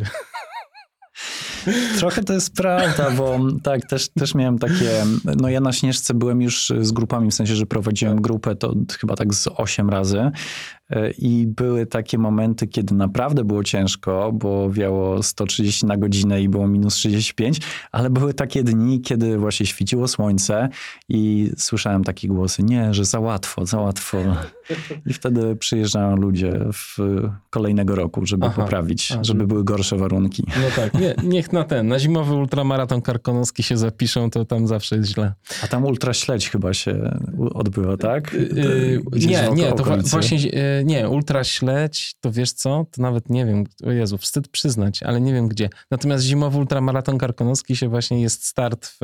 Trochę 1.99 2.23
to 2.23 2.33
jest 2.33 2.53
prawda, 2.53 3.11
bo 3.11 3.39
tak, 3.63 3.85
też, 3.85 4.09
też 4.09 4.35
miałem 4.35 4.59
takie, 4.59 5.05
no 5.25 5.49
ja 5.49 5.59
na 5.59 5.73
Śnieżce 5.73 6.13
byłem 6.13 6.41
już 6.41 6.73
z 6.81 6.91
grupami, 6.91 7.31
w 7.31 7.33
sensie, 7.33 7.55
że 7.55 7.65
prowadziłem 7.65 8.21
grupę 8.21 8.55
to 8.55 8.73
chyba 8.99 9.15
tak 9.15 9.33
z 9.33 9.47
8 9.55 9.89
razy 9.89 10.31
i 11.17 11.47
były 11.47 11.85
takie 11.85 12.17
momenty, 12.17 12.67
kiedy 12.67 12.95
naprawdę 12.95 13.43
było 13.43 13.63
ciężko, 13.63 14.31
bo 14.33 14.69
wiało 14.71 15.23
130 15.23 15.85
na 15.85 15.97
godzinę 15.97 16.41
i 16.41 16.49
było 16.49 16.67
minus 16.67 16.95
35, 16.95 17.59
ale 17.91 18.09
były 18.09 18.33
takie 18.33 18.63
dni, 18.63 19.01
kiedy 19.01 19.37
właśnie 19.37 19.65
świeciło 19.65 20.07
słońce 20.07 20.69
i 21.09 21.51
słyszałem 21.57 22.03
takie 22.03 22.27
głosy, 22.27 22.63
nie, 22.63 22.93
że 22.93 23.05
za 23.05 23.19
łatwo, 23.19 23.65
za 23.65 23.79
łatwo. 23.79 24.17
I 25.05 25.13
wtedy 25.13 25.55
przyjeżdżają 25.55 26.15
ludzie 26.15 26.59
w 26.73 26.97
kolejnego 27.49 27.95
roku, 27.95 28.25
żeby 28.25 28.45
Aha. 28.45 28.61
poprawić, 28.61 29.11
A, 29.11 29.23
żeby 29.23 29.39
że- 29.39 29.47
były 29.47 29.63
gorsze 29.63 29.95
warunki. 29.97 30.43
No 30.47 30.67
tak, 30.75 30.93
nie, 30.93 31.15
niech 31.23 31.53
na 31.53 31.63
ten, 31.63 31.87
na 31.87 31.99
zimowy 31.99 32.33
ultramaraton 32.33 33.01
karkonoski 33.01 33.63
się 33.63 33.77
zapiszą, 33.77 34.29
to 34.29 34.45
tam 34.45 34.67
zawsze 34.67 34.95
jest 34.95 35.09
źle. 35.09 35.33
A 35.63 35.67
tam 35.67 35.85
ultra 35.85 36.13
śledź 36.13 36.49
chyba 36.49 36.73
się 36.73 37.19
odbywa, 37.53 37.97
tak? 37.97 38.33
Yy, 38.33 39.01
nie, 39.27 39.49
nie, 39.55 39.71
to 39.73 39.83
wa- 39.83 39.97
właśnie, 39.97 40.37
yy, 40.37 40.78
nie, 40.83 41.09
ultra 41.09 41.43
śledź, 41.43 42.13
to 42.19 42.31
wiesz 42.31 42.51
co, 42.51 42.85
to 42.91 43.01
nawet 43.01 43.29
nie 43.29 43.45
wiem, 43.45 43.63
o 43.85 43.91
Jezu, 43.91 44.17
wstyd 44.17 44.47
przyznać, 44.47 45.03
ale 45.03 45.21
nie 45.21 45.33
wiem 45.33 45.47
gdzie. 45.47 45.69
Natomiast 45.91 46.23
zimowy 46.23 46.57
ultramaraton 46.57 47.17
karkonoski 47.17 47.75
się 47.75 47.89
właśnie 47.89 48.21
jest 48.21 48.45
start 48.45 48.87
w, 48.87 48.97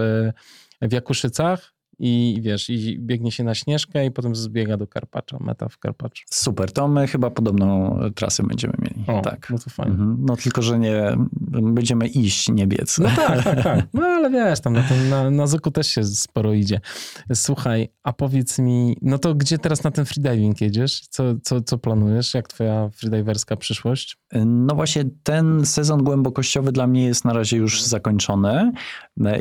w 0.82 0.92
Jakuszycach 0.92 1.75
i 2.00 2.40
wiesz, 2.42 2.70
i 2.70 3.00
biegnie 3.00 3.32
się 3.32 3.44
na 3.44 3.56
Śnieżkę 3.56 4.06
i 4.06 4.12
potem 4.12 4.36
zbiega 4.36 4.78
do 4.78 4.88
Karpacza, 4.88 5.38
meta 5.40 5.70
w 5.70 5.78
Karpaczu. 5.78 6.24
Super, 6.30 6.72
to 6.72 6.88
my 6.88 7.08
chyba 7.08 7.30
podobną 7.30 8.00
trasę 8.16 8.44
będziemy 8.44 8.74
mieli. 8.80 9.20
O, 9.20 9.22
tak. 9.22 9.48
no 9.50 9.58
to 9.60 9.70
fajnie. 9.70 9.92
Mhm. 9.92 10.18
No 10.20 10.36
tylko, 10.36 10.62
że 10.62 10.80
nie 10.80 11.18
będziemy 11.62 12.08
iść, 12.08 12.50
nie 12.50 12.68
biec. 12.68 12.98
No 12.98 13.10
tak, 13.16 13.44
tak, 13.44 13.64
tak. 13.64 13.86
No 13.94 14.06
ale 14.06 14.30
wiesz, 14.30 14.60
tam 14.60 14.74
na, 14.74 14.84
tym, 14.84 15.10
na, 15.10 15.32
na 15.32 15.48
Zyku 15.48 15.72
też 15.72 15.88
się 15.88 16.04
sporo 16.04 16.54
idzie. 16.54 16.80
Słuchaj, 17.34 17.90
a 18.04 18.14
powiedz 18.14 18.60
mi, 18.60 18.98
no 19.02 19.18
to 19.18 19.36
gdzie 19.36 19.58
teraz 19.58 19.84
na 19.84 19.92
ten 19.92 20.06
freediving 20.06 20.62
jedziesz? 20.62 21.02
Co, 21.10 21.24
co, 21.44 21.62
co 21.62 21.78
planujesz? 21.78 22.34
Jak 22.34 22.48
twoja 22.48 22.90
freediverska 22.90 23.56
przyszłość? 23.56 24.18
No 24.46 24.76
właśnie 24.76 25.06
ten 25.24 25.66
sezon 25.66 26.04
głębokościowy 26.04 26.72
dla 26.72 26.88
mnie 26.88 27.06
jest 27.06 27.26
na 27.26 27.34
razie 27.34 27.58
już 27.58 27.84
zakończony 27.84 28.52
e, 28.52 28.72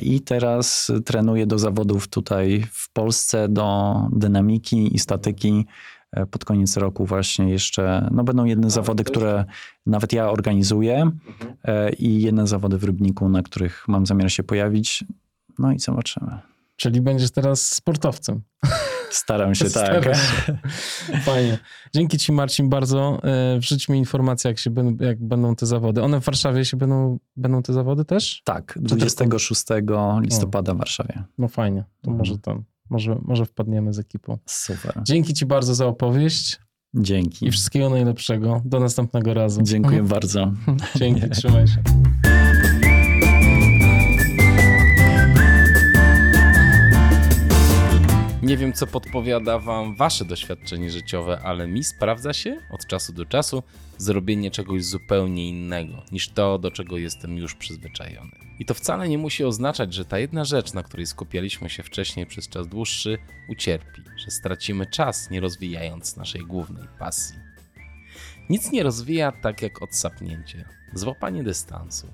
i 0.02 0.20
teraz 0.20 0.92
trenuję 1.04 1.46
do 1.46 1.58
zawodów 1.58 2.08
tutaj 2.08 2.64
w 2.72 2.92
Polsce, 2.92 3.48
do 3.48 3.96
dynamiki 4.12 4.94
i 4.94 4.98
statyki. 4.98 5.66
E, 6.12 6.26
Pod 6.26 6.44
koniec 6.44 6.76
roku 6.76 7.06
właśnie 7.06 7.50
jeszcze, 7.50 8.08
no 8.12 8.24
będą 8.24 8.44
jedne 8.44 8.70
zawody, 8.70 9.04
które 9.04 9.44
nawet 9.86 10.12
ja 10.12 10.30
organizuję 10.30 11.10
e, 11.64 11.92
i 11.92 12.22
jedne 12.22 12.46
zawody 12.46 12.78
w 12.78 12.84
Rybniku, 12.84 13.28
na 13.28 13.42
których 13.42 13.84
mam 13.88 14.06
zamiar 14.06 14.30
się 14.32 14.42
pojawić. 14.42 15.04
No 15.58 15.72
i 15.72 15.78
zobaczymy. 15.78 16.38
Czyli 16.76 17.00
będziesz 17.00 17.30
teraz 17.30 17.72
sportowcem. 17.72 18.40
Staram 19.14 19.54
się, 19.54 19.64
tak. 19.64 19.72
Starasz 20.02 20.18
się. 20.46 20.58
Fajnie. 21.20 21.58
Dzięki 21.94 22.18
ci 22.18 22.32
Marcin 22.32 22.68
bardzo. 22.68 23.20
E, 23.24 23.58
Wrzuć 23.58 23.88
mi 23.88 23.98
informacje, 23.98 24.48
jak, 24.48 24.58
się 24.58 24.70
będą, 24.70 25.04
jak 25.04 25.22
będą 25.24 25.56
te 25.56 25.66
zawody. 25.66 26.02
One 26.02 26.20
w 26.20 26.24
Warszawie 26.24 26.64
się 26.64 26.76
będą, 26.76 27.18
będą 27.36 27.62
te 27.62 27.72
zawody 27.72 28.04
też? 28.04 28.42
Tak, 28.44 28.78
26 28.80 29.62
listopada 30.20 30.74
w 30.74 30.78
Warszawie. 30.78 31.22
No 31.38 31.48
fajnie. 31.48 31.84
To 32.02 32.10
Mhm. 32.10 32.18
może 32.18 32.38
tam, 32.38 32.64
może, 32.90 33.18
może 33.22 33.46
wpadniemy 33.46 33.92
z 33.92 33.98
ekipą. 33.98 34.38
Super. 34.46 35.00
Dzięki 35.02 35.34
ci 35.34 35.46
bardzo 35.46 35.74
za 35.74 35.86
opowieść 35.86 36.60
Dzięki. 36.94 37.46
i 37.46 37.50
wszystkiego 37.50 37.90
najlepszego. 37.90 38.62
Do 38.64 38.80
następnego 38.80 39.34
razu. 39.34 39.62
Dziękuję 39.62 40.02
bardzo. 40.02 40.52
Dzięki, 40.98 41.30
trzymaj 41.30 41.66
się. 41.66 41.82
Nie 48.44 48.56
wiem, 48.56 48.72
co 48.72 48.86
podpowiada 48.86 49.58
Wam 49.58 49.96
Wasze 49.96 50.24
doświadczenie 50.24 50.90
życiowe, 50.90 51.40
ale 51.44 51.68
mi 51.68 51.84
sprawdza 51.84 52.32
się 52.32 52.60
od 52.70 52.86
czasu 52.86 53.12
do 53.12 53.26
czasu 53.26 53.62
zrobienie 53.98 54.50
czegoś 54.50 54.84
zupełnie 54.84 55.48
innego 55.48 56.02
niż 56.12 56.28
to, 56.28 56.58
do 56.58 56.70
czego 56.70 56.98
jestem 56.98 57.36
już 57.36 57.54
przyzwyczajony. 57.54 58.30
I 58.58 58.64
to 58.64 58.74
wcale 58.74 59.08
nie 59.08 59.18
musi 59.18 59.44
oznaczać, 59.44 59.94
że 59.94 60.04
ta 60.04 60.18
jedna 60.18 60.44
rzecz, 60.44 60.72
na 60.72 60.82
której 60.82 61.06
skupialiśmy 61.06 61.70
się 61.70 61.82
wcześniej 61.82 62.26
przez 62.26 62.48
czas 62.48 62.68
dłuższy, 62.68 63.18
ucierpi, 63.48 64.02
że 64.16 64.30
stracimy 64.30 64.86
czas, 64.86 65.30
nie 65.30 65.40
rozwijając 65.40 66.16
naszej 66.16 66.40
głównej 66.40 66.88
pasji. 66.98 67.36
Nic 68.50 68.72
nie 68.72 68.82
rozwija 68.82 69.32
tak 69.32 69.62
jak 69.62 69.82
odsapnięcie, 69.82 70.64
złapanie 70.92 71.42
dystansu, 71.42 72.06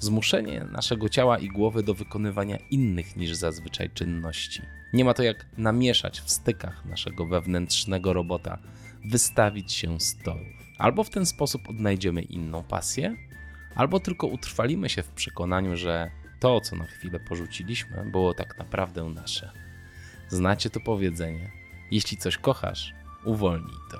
zmuszenie 0.00 0.66
naszego 0.72 1.08
ciała 1.08 1.38
i 1.38 1.48
głowy 1.48 1.82
do 1.82 1.94
wykonywania 1.94 2.56
innych 2.70 3.16
niż 3.16 3.34
zazwyczaj 3.34 3.90
czynności. 3.90 4.62
Nie 4.92 5.04
ma 5.04 5.14
to 5.14 5.22
jak 5.22 5.46
namieszać 5.58 6.20
w 6.20 6.30
stykach 6.30 6.84
naszego 6.84 7.26
wewnętrznego 7.26 8.12
robota, 8.12 8.58
wystawić 9.04 9.72
się 9.72 10.00
z 10.00 10.16
torów. 10.16 10.46
Albo 10.78 11.04
w 11.04 11.10
ten 11.10 11.26
sposób 11.26 11.68
odnajdziemy 11.68 12.22
inną 12.22 12.62
pasję, 12.62 13.16
albo 13.74 14.00
tylko 14.00 14.26
utrwalimy 14.26 14.88
się 14.88 15.02
w 15.02 15.08
przekonaniu, 15.08 15.76
że 15.76 16.10
to, 16.40 16.60
co 16.60 16.76
na 16.76 16.84
chwilę 16.84 17.20
porzuciliśmy, 17.20 18.10
było 18.12 18.34
tak 18.34 18.58
naprawdę 18.58 19.04
nasze. 19.04 19.50
Znacie 20.28 20.70
to 20.70 20.80
powiedzenie: 20.80 21.50
jeśli 21.90 22.16
coś 22.16 22.38
kochasz, 22.38 22.94
uwolnij 23.24 23.76
to. 23.90 23.98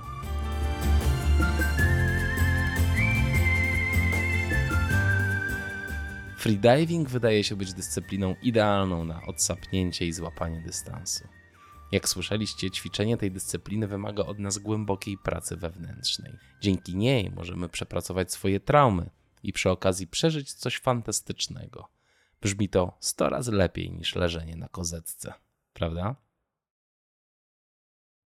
Freediving 6.38 7.08
wydaje 7.08 7.44
się 7.44 7.56
być 7.56 7.74
dyscypliną 7.74 8.34
idealną 8.42 9.04
na 9.04 9.26
odsapnięcie 9.26 10.06
i 10.06 10.12
złapanie 10.12 10.60
dystansu. 10.60 11.28
Jak 11.92 12.08
słyszeliście, 12.08 12.70
ćwiczenie 12.70 13.16
tej 13.16 13.30
dyscypliny 13.30 13.86
wymaga 13.86 14.26
od 14.26 14.38
nas 14.38 14.58
głębokiej 14.58 15.18
pracy 15.18 15.56
wewnętrznej. 15.56 16.32
Dzięki 16.60 16.96
niej 16.96 17.30
możemy 17.30 17.68
przepracować 17.68 18.32
swoje 18.32 18.60
traumy 18.60 19.10
i 19.42 19.52
przy 19.52 19.70
okazji 19.70 20.06
przeżyć 20.06 20.52
coś 20.52 20.78
fantastycznego. 20.78 21.88
Brzmi 22.40 22.68
to 22.68 22.96
100 23.00 23.28
razy 23.28 23.52
lepiej 23.52 23.90
niż 23.90 24.14
leżenie 24.14 24.56
na 24.56 24.68
kozetce, 24.68 25.32
prawda? 25.72 26.16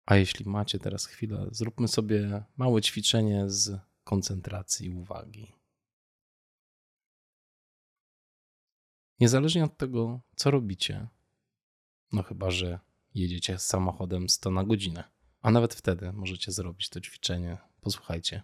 A 0.06 0.16
jeśli 0.16 0.46
macie 0.50 0.78
teraz 0.78 1.06
chwilę, 1.06 1.46
zróbmy 1.50 1.88
sobie 1.88 2.42
małe 2.56 2.82
ćwiczenie 2.82 3.50
z 3.50 3.80
koncentracji 4.04 4.90
uwagi. 4.90 5.57
Niezależnie 9.20 9.64
od 9.64 9.76
tego, 9.76 10.20
co 10.36 10.50
robicie, 10.50 11.08
no 12.12 12.22
chyba, 12.22 12.50
że 12.50 12.78
jedziecie 13.14 13.58
samochodem 13.58 14.28
100 14.28 14.50
na 14.50 14.64
godzinę, 14.64 15.04
a 15.40 15.50
nawet 15.50 15.74
wtedy 15.74 16.12
możecie 16.12 16.52
zrobić 16.52 16.88
to 16.88 17.00
ćwiczenie. 17.00 17.58
Posłuchajcie. 17.80 18.42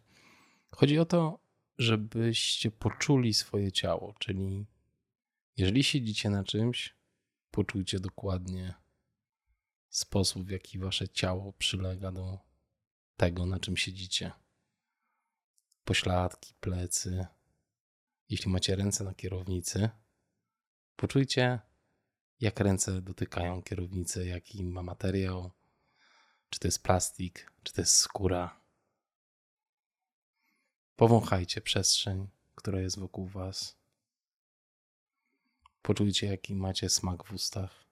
Chodzi 0.70 0.99
o 0.99 1.05
to, 1.05 1.39
żebyście 1.79 2.70
poczuli 2.70 3.35
swoje 3.35 3.72
ciało, 3.72 4.14
czyli 4.18 4.66
jeżeli 5.57 5.85
siedzicie 5.85 6.31
na 6.31 6.45
czymś, 6.45 6.95
poczujcie 7.51 8.01
dokładnie 8.01 8.75
sposób, 9.89 10.45
w 10.45 10.51
jaki 10.51 10.79
wasze 10.79 11.09
ciało 11.09 11.53
przylega 11.53 12.12
do 12.12 12.39
tego, 13.16 13.47
na 13.47 13.61
czym 13.61 13.77
siedzicie. 13.77 14.33
Pośladki, 15.85 16.55
plecy. 16.61 17.27
Jeśli 18.29 18.51
macie 18.51 18.77
ręce 18.77 19.05
na 19.05 19.14
kierownicy, 19.14 19.91
Poczujcie, 20.97 21.61
jak 22.40 22.61
ręce 22.61 23.03
dotykają 23.03 23.62
kierownicy, 23.62 24.26
jaki 24.26 24.64
ma 24.64 24.82
materiał, 24.82 25.51
czy 26.51 26.61
to 26.61 26.68
jest 26.68 26.82
plastik, 26.82 27.53
czy 27.62 27.72
to 27.72 27.80
jest 27.80 27.97
skóra. 27.97 28.61
Powąchajcie 30.97 31.61
przestrzeń, 31.61 32.28
która 32.55 32.80
jest 32.80 32.99
wokół 32.99 33.26
Was. 33.26 33.76
Poczujcie, 35.82 36.26
jaki 36.26 36.55
macie 36.55 36.90
smak 36.90 37.24
w 37.24 37.32
ustach. 37.32 37.84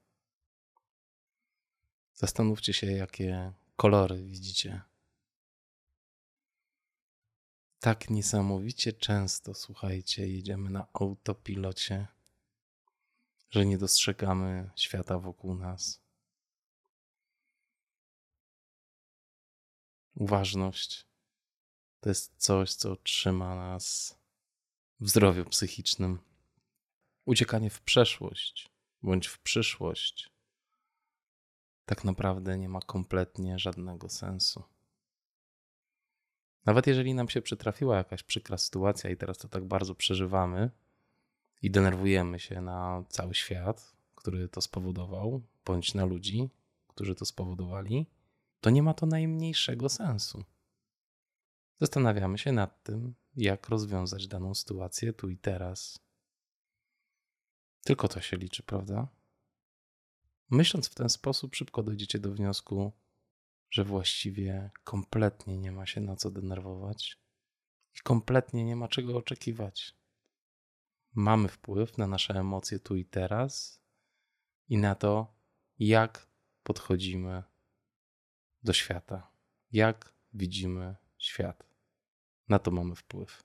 Zastanówcie 2.13 2.73
się, 2.73 2.91
jakie 2.91 3.51
kolory 3.75 4.23
widzicie. 4.23 4.81
Tak 7.79 8.09
niesamowicie 8.09 8.93
często, 8.93 9.53
słuchajcie, 9.53 10.27
jedziemy 10.27 10.69
na 10.69 10.87
autopilocie 10.93 12.07
że 13.53 13.65
nie 13.65 13.77
dostrzegamy 13.77 14.69
świata 14.75 15.19
wokół 15.19 15.55
nas. 15.55 16.01
Uważność 20.15 21.07
to 21.99 22.09
jest 22.09 22.33
coś, 22.37 22.73
co 22.73 22.95
trzyma 22.95 23.55
nas 23.55 24.17
w 24.99 25.09
zdrowiu 25.09 25.45
psychicznym. 25.45 26.19
Uciekanie 27.25 27.69
w 27.69 27.81
przeszłość 27.81 28.69
bądź 29.01 29.27
w 29.27 29.39
przyszłość 29.39 30.29
tak 31.85 32.03
naprawdę 32.03 32.57
nie 32.57 32.69
ma 32.69 32.79
kompletnie 32.79 33.59
żadnego 33.59 34.09
sensu. 34.09 34.63
Nawet 36.65 36.87
jeżeli 36.87 37.13
nam 37.13 37.29
się 37.29 37.41
przytrafiła 37.41 37.97
jakaś 37.97 38.23
przykra 38.23 38.57
sytuacja 38.57 39.09
i 39.09 39.17
teraz 39.17 39.37
to 39.37 39.47
tak 39.47 39.65
bardzo 39.65 39.95
przeżywamy, 39.95 40.71
i 41.63 41.71
denerwujemy 41.71 42.39
się 42.39 42.61
na 42.61 43.03
cały 43.09 43.35
świat, 43.35 43.95
który 44.15 44.49
to 44.49 44.61
spowodował, 44.61 45.41
bądź 45.65 45.93
na 45.93 46.05
ludzi, 46.05 46.49
którzy 46.87 47.15
to 47.15 47.25
spowodowali, 47.25 48.05
to 48.61 48.69
nie 48.69 48.83
ma 48.83 48.93
to 48.93 49.05
najmniejszego 49.05 49.89
sensu. 49.89 50.43
Zastanawiamy 51.79 52.37
się 52.37 52.51
nad 52.51 52.83
tym, 52.83 53.15
jak 53.35 53.69
rozwiązać 53.69 54.27
daną 54.27 54.55
sytuację 54.55 55.13
tu 55.13 55.29
i 55.29 55.37
teraz. 55.37 55.99
Tylko 57.83 58.07
to 58.07 58.21
się 58.21 58.37
liczy, 58.37 58.63
prawda? 58.63 59.07
Myśląc 60.49 60.89
w 60.89 60.95
ten 60.95 61.09
sposób, 61.09 61.55
szybko 61.55 61.83
dojdziecie 61.83 62.19
do 62.19 62.31
wniosku, 62.31 62.91
że 63.69 63.83
właściwie 63.83 64.71
kompletnie 64.83 65.57
nie 65.57 65.71
ma 65.71 65.85
się 65.85 66.01
na 66.01 66.15
co 66.15 66.31
denerwować 66.31 67.17
i 67.95 67.99
kompletnie 67.99 68.63
nie 68.65 68.75
ma 68.75 68.87
czego 68.87 69.17
oczekiwać 69.17 70.02
mamy 71.15 71.47
wpływ 71.47 71.97
na 71.97 72.07
nasze 72.07 72.33
emocje 72.33 72.79
tu 72.79 72.95
i 72.95 73.05
teraz 73.05 73.81
i 74.67 74.77
na 74.77 74.95
to, 74.95 75.33
jak 75.79 76.27
podchodzimy 76.63 77.43
do 78.63 78.73
świata, 78.73 79.31
jak 79.71 80.13
widzimy 80.33 80.95
świat. 81.17 81.67
Na 82.49 82.59
to 82.59 82.71
mamy 82.71 82.95
wpływ. 82.95 83.43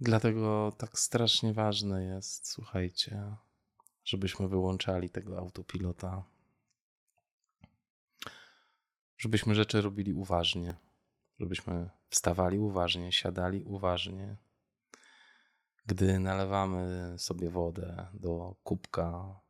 Dlatego 0.00 0.72
tak 0.78 0.98
strasznie 0.98 1.52
ważne 1.52 2.04
jest, 2.04 2.48
słuchajcie, 2.48 3.36
żebyśmy 4.04 4.48
wyłączali 4.48 5.10
tego 5.10 5.38
autopilota, 5.38 6.24
żebyśmy 9.18 9.54
rzeczy 9.54 9.82
robili 9.82 10.12
uważnie, 10.12 10.74
żebyśmy 11.38 11.90
wstawali 12.08 12.58
uważnie, 12.58 13.12
siadali 13.12 13.64
uważnie, 13.64 14.36
gdy 15.86 16.18
nalewamy 16.18 17.14
sobie 17.18 17.50
wodę 17.50 18.06
do 18.14 18.56
kubka 18.62 19.40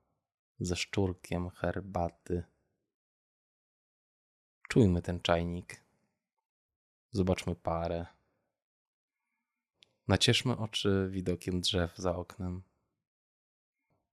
ze 0.60 0.76
szczurkiem 0.76 1.50
herbaty, 1.50 2.44
czujmy 4.68 5.02
ten 5.02 5.20
czajnik. 5.20 5.82
Zobaczmy 7.10 7.54
parę. 7.54 8.06
Nacieszmy 10.08 10.56
oczy 10.56 11.08
widokiem 11.10 11.60
drzew 11.60 11.96
za 11.96 12.16
oknem. 12.16 12.62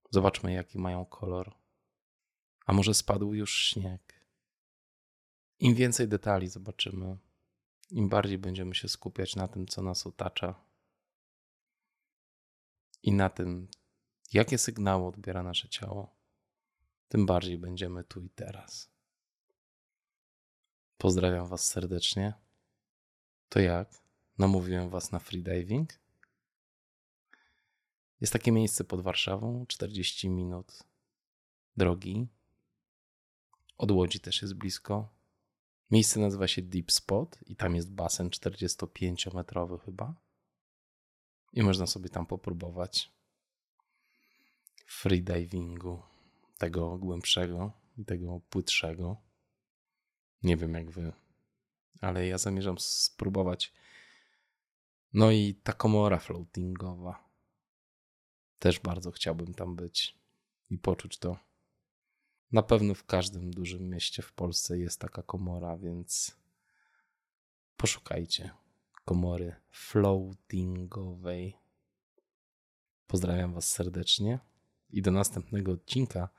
Zobaczmy, 0.09 0.53
jaki 0.53 0.80
mają 0.80 1.05
kolor. 1.05 1.55
A 2.65 2.74
może 2.74 2.93
spadł 2.93 3.34
już 3.34 3.57
śnieg? 3.57 4.26
Im 5.59 5.76
więcej 5.76 6.07
detali 6.07 6.47
zobaczymy, 6.47 7.17
im 7.91 8.09
bardziej 8.09 8.38
będziemy 8.38 8.76
się 8.76 8.88
skupiać 8.88 9.36
na 9.36 9.47
tym, 9.47 9.67
co 9.67 9.82
nas 9.82 10.07
otacza 10.07 10.68
i 13.04 13.12
na 13.12 13.30
tym, 13.30 13.68
jakie 14.34 14.58
sygnały 14.58 15.06
odbiera 15.06 15.43
nasze 15.43 15.70
ciało, 15.70 16.16
tym 17.08 17.26
bardziej 17.26 17.58
będziemy 17.58 18.04
tu 18.04 18.22
i 18.22 18.30
teraz. 18.30 18.89
Pozdrawiam 20.97 21.47
Was 21.47 21.66
serdecznie. 21.68 22.34
To 23.50 23.60
jak? 23.60 23.89
Namówiłem 24.38 24.89
Was 24.89 25.12
na 25.12 25.20
freediving? 25.20 26.00
Jest 28.22 28.34
takie 28.34 28.52
miejsce 28.52 28.84
pod 28.84 29.02
Warszawą, 29.02 29.66
40 29.66 30.30
minut 30.30 30.84
drogi. 31.78 32.28
Od 33.78 33.91
Łodzi 33.91 34.20
też 34.20 34.41
jest 34.41 34.54
blisko. 34.54 35.10
Miejsce 35.91 36.20
nazywa 36.20 36.47
się 36.47 36.62
Deep 36.62 36.91
Spot 36.91 37.39
i 37.45 37.56
tam 37.56 37.76
jest 37.76 37.91
basen 37.91 38.30
45-metrowy 38.30 39.80
chyba. 39.80 40.14
I 41.54 41.64
można 41.64 41.88
sobie 41.88 42.10
tam 42.10 42.26
popróbować 42.26 43.12
freedivingu, 44.86 46.02
tego 46.58 46.97
głębszego 46.97 47.72
i 47.97 48.06
tego 48.06 48.41
płytszego. 48.50 49.18
Nie 50.43 50.58
wiem 50.58 50.74
jak 50.74 50.91
wy, 50.91 51.14
ale 52.02 52.28
ja 52.28 52.38
zamierzam 52.38 52.80
spróbować. 52.80 53.74
No 55.14 55.32
i 55.32 55.56
ta 55.64 55.74
komora 55.74 56.20
floatingowa. 56.20 57.30
Też 58.60 58.80
bardzo 58.80 59.12
chciałbym 59.12 59.54
tam 59.54 59.76
być 59.76 60.18
i 60.70 60.78
poczuć 60.78 61.18
to. 61.18 61.38
Na 62.52 62.64
pewno 62.64 62.93
w 62.93 63.06
każdym 63.06 63.52
dużym 63.52 63.89
mieście 63.89 64.22
w 64.22 64.34
Polsce 64.34 64.80
jest 64.80 65.00
taka 65.00 65.24
komora, 65.24 65.78
więc 65.78 66.36
poszukajcie 67.78 68.52
komory 69.10 69.55
floatingowej. 69.72 71.57
Pozdrawiam 73.07 73.53
Was 73.53 73.70
serdecznie 73.70 74.39
i 74.89 75.01
do 75.01 75.12
następnego 75.12 75.72
odcinka. 75.72 76.30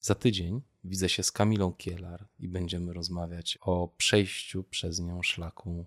Za 0.00 0.14
tydzień 0.14 0.62
widzę 0.84 1.08
się 1.08 1.22
z 1.22 1.32
Kamilą 1.32 1.72
Kielar 1.72 2.26
i 2.38 2.48
będziemy 2.48 2.92
rozmawiać 2.92 3.58
o 3.60 3.88
przejściu 3.96 4.64
przez 4.64 5.00
nią 5.00 5.22
szlaku 5.22 5.86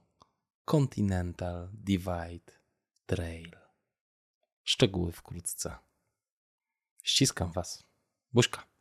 Continental 0.66 1.70
Divide 1.74 2.52
Trail. 3.06 3.52
Szczegóły 4.64 5.12
wkrótce. 5.12 5.76
Ściskam 7.04 7.52
Was. 7.52 7.84
Buźka. 8.34 8.77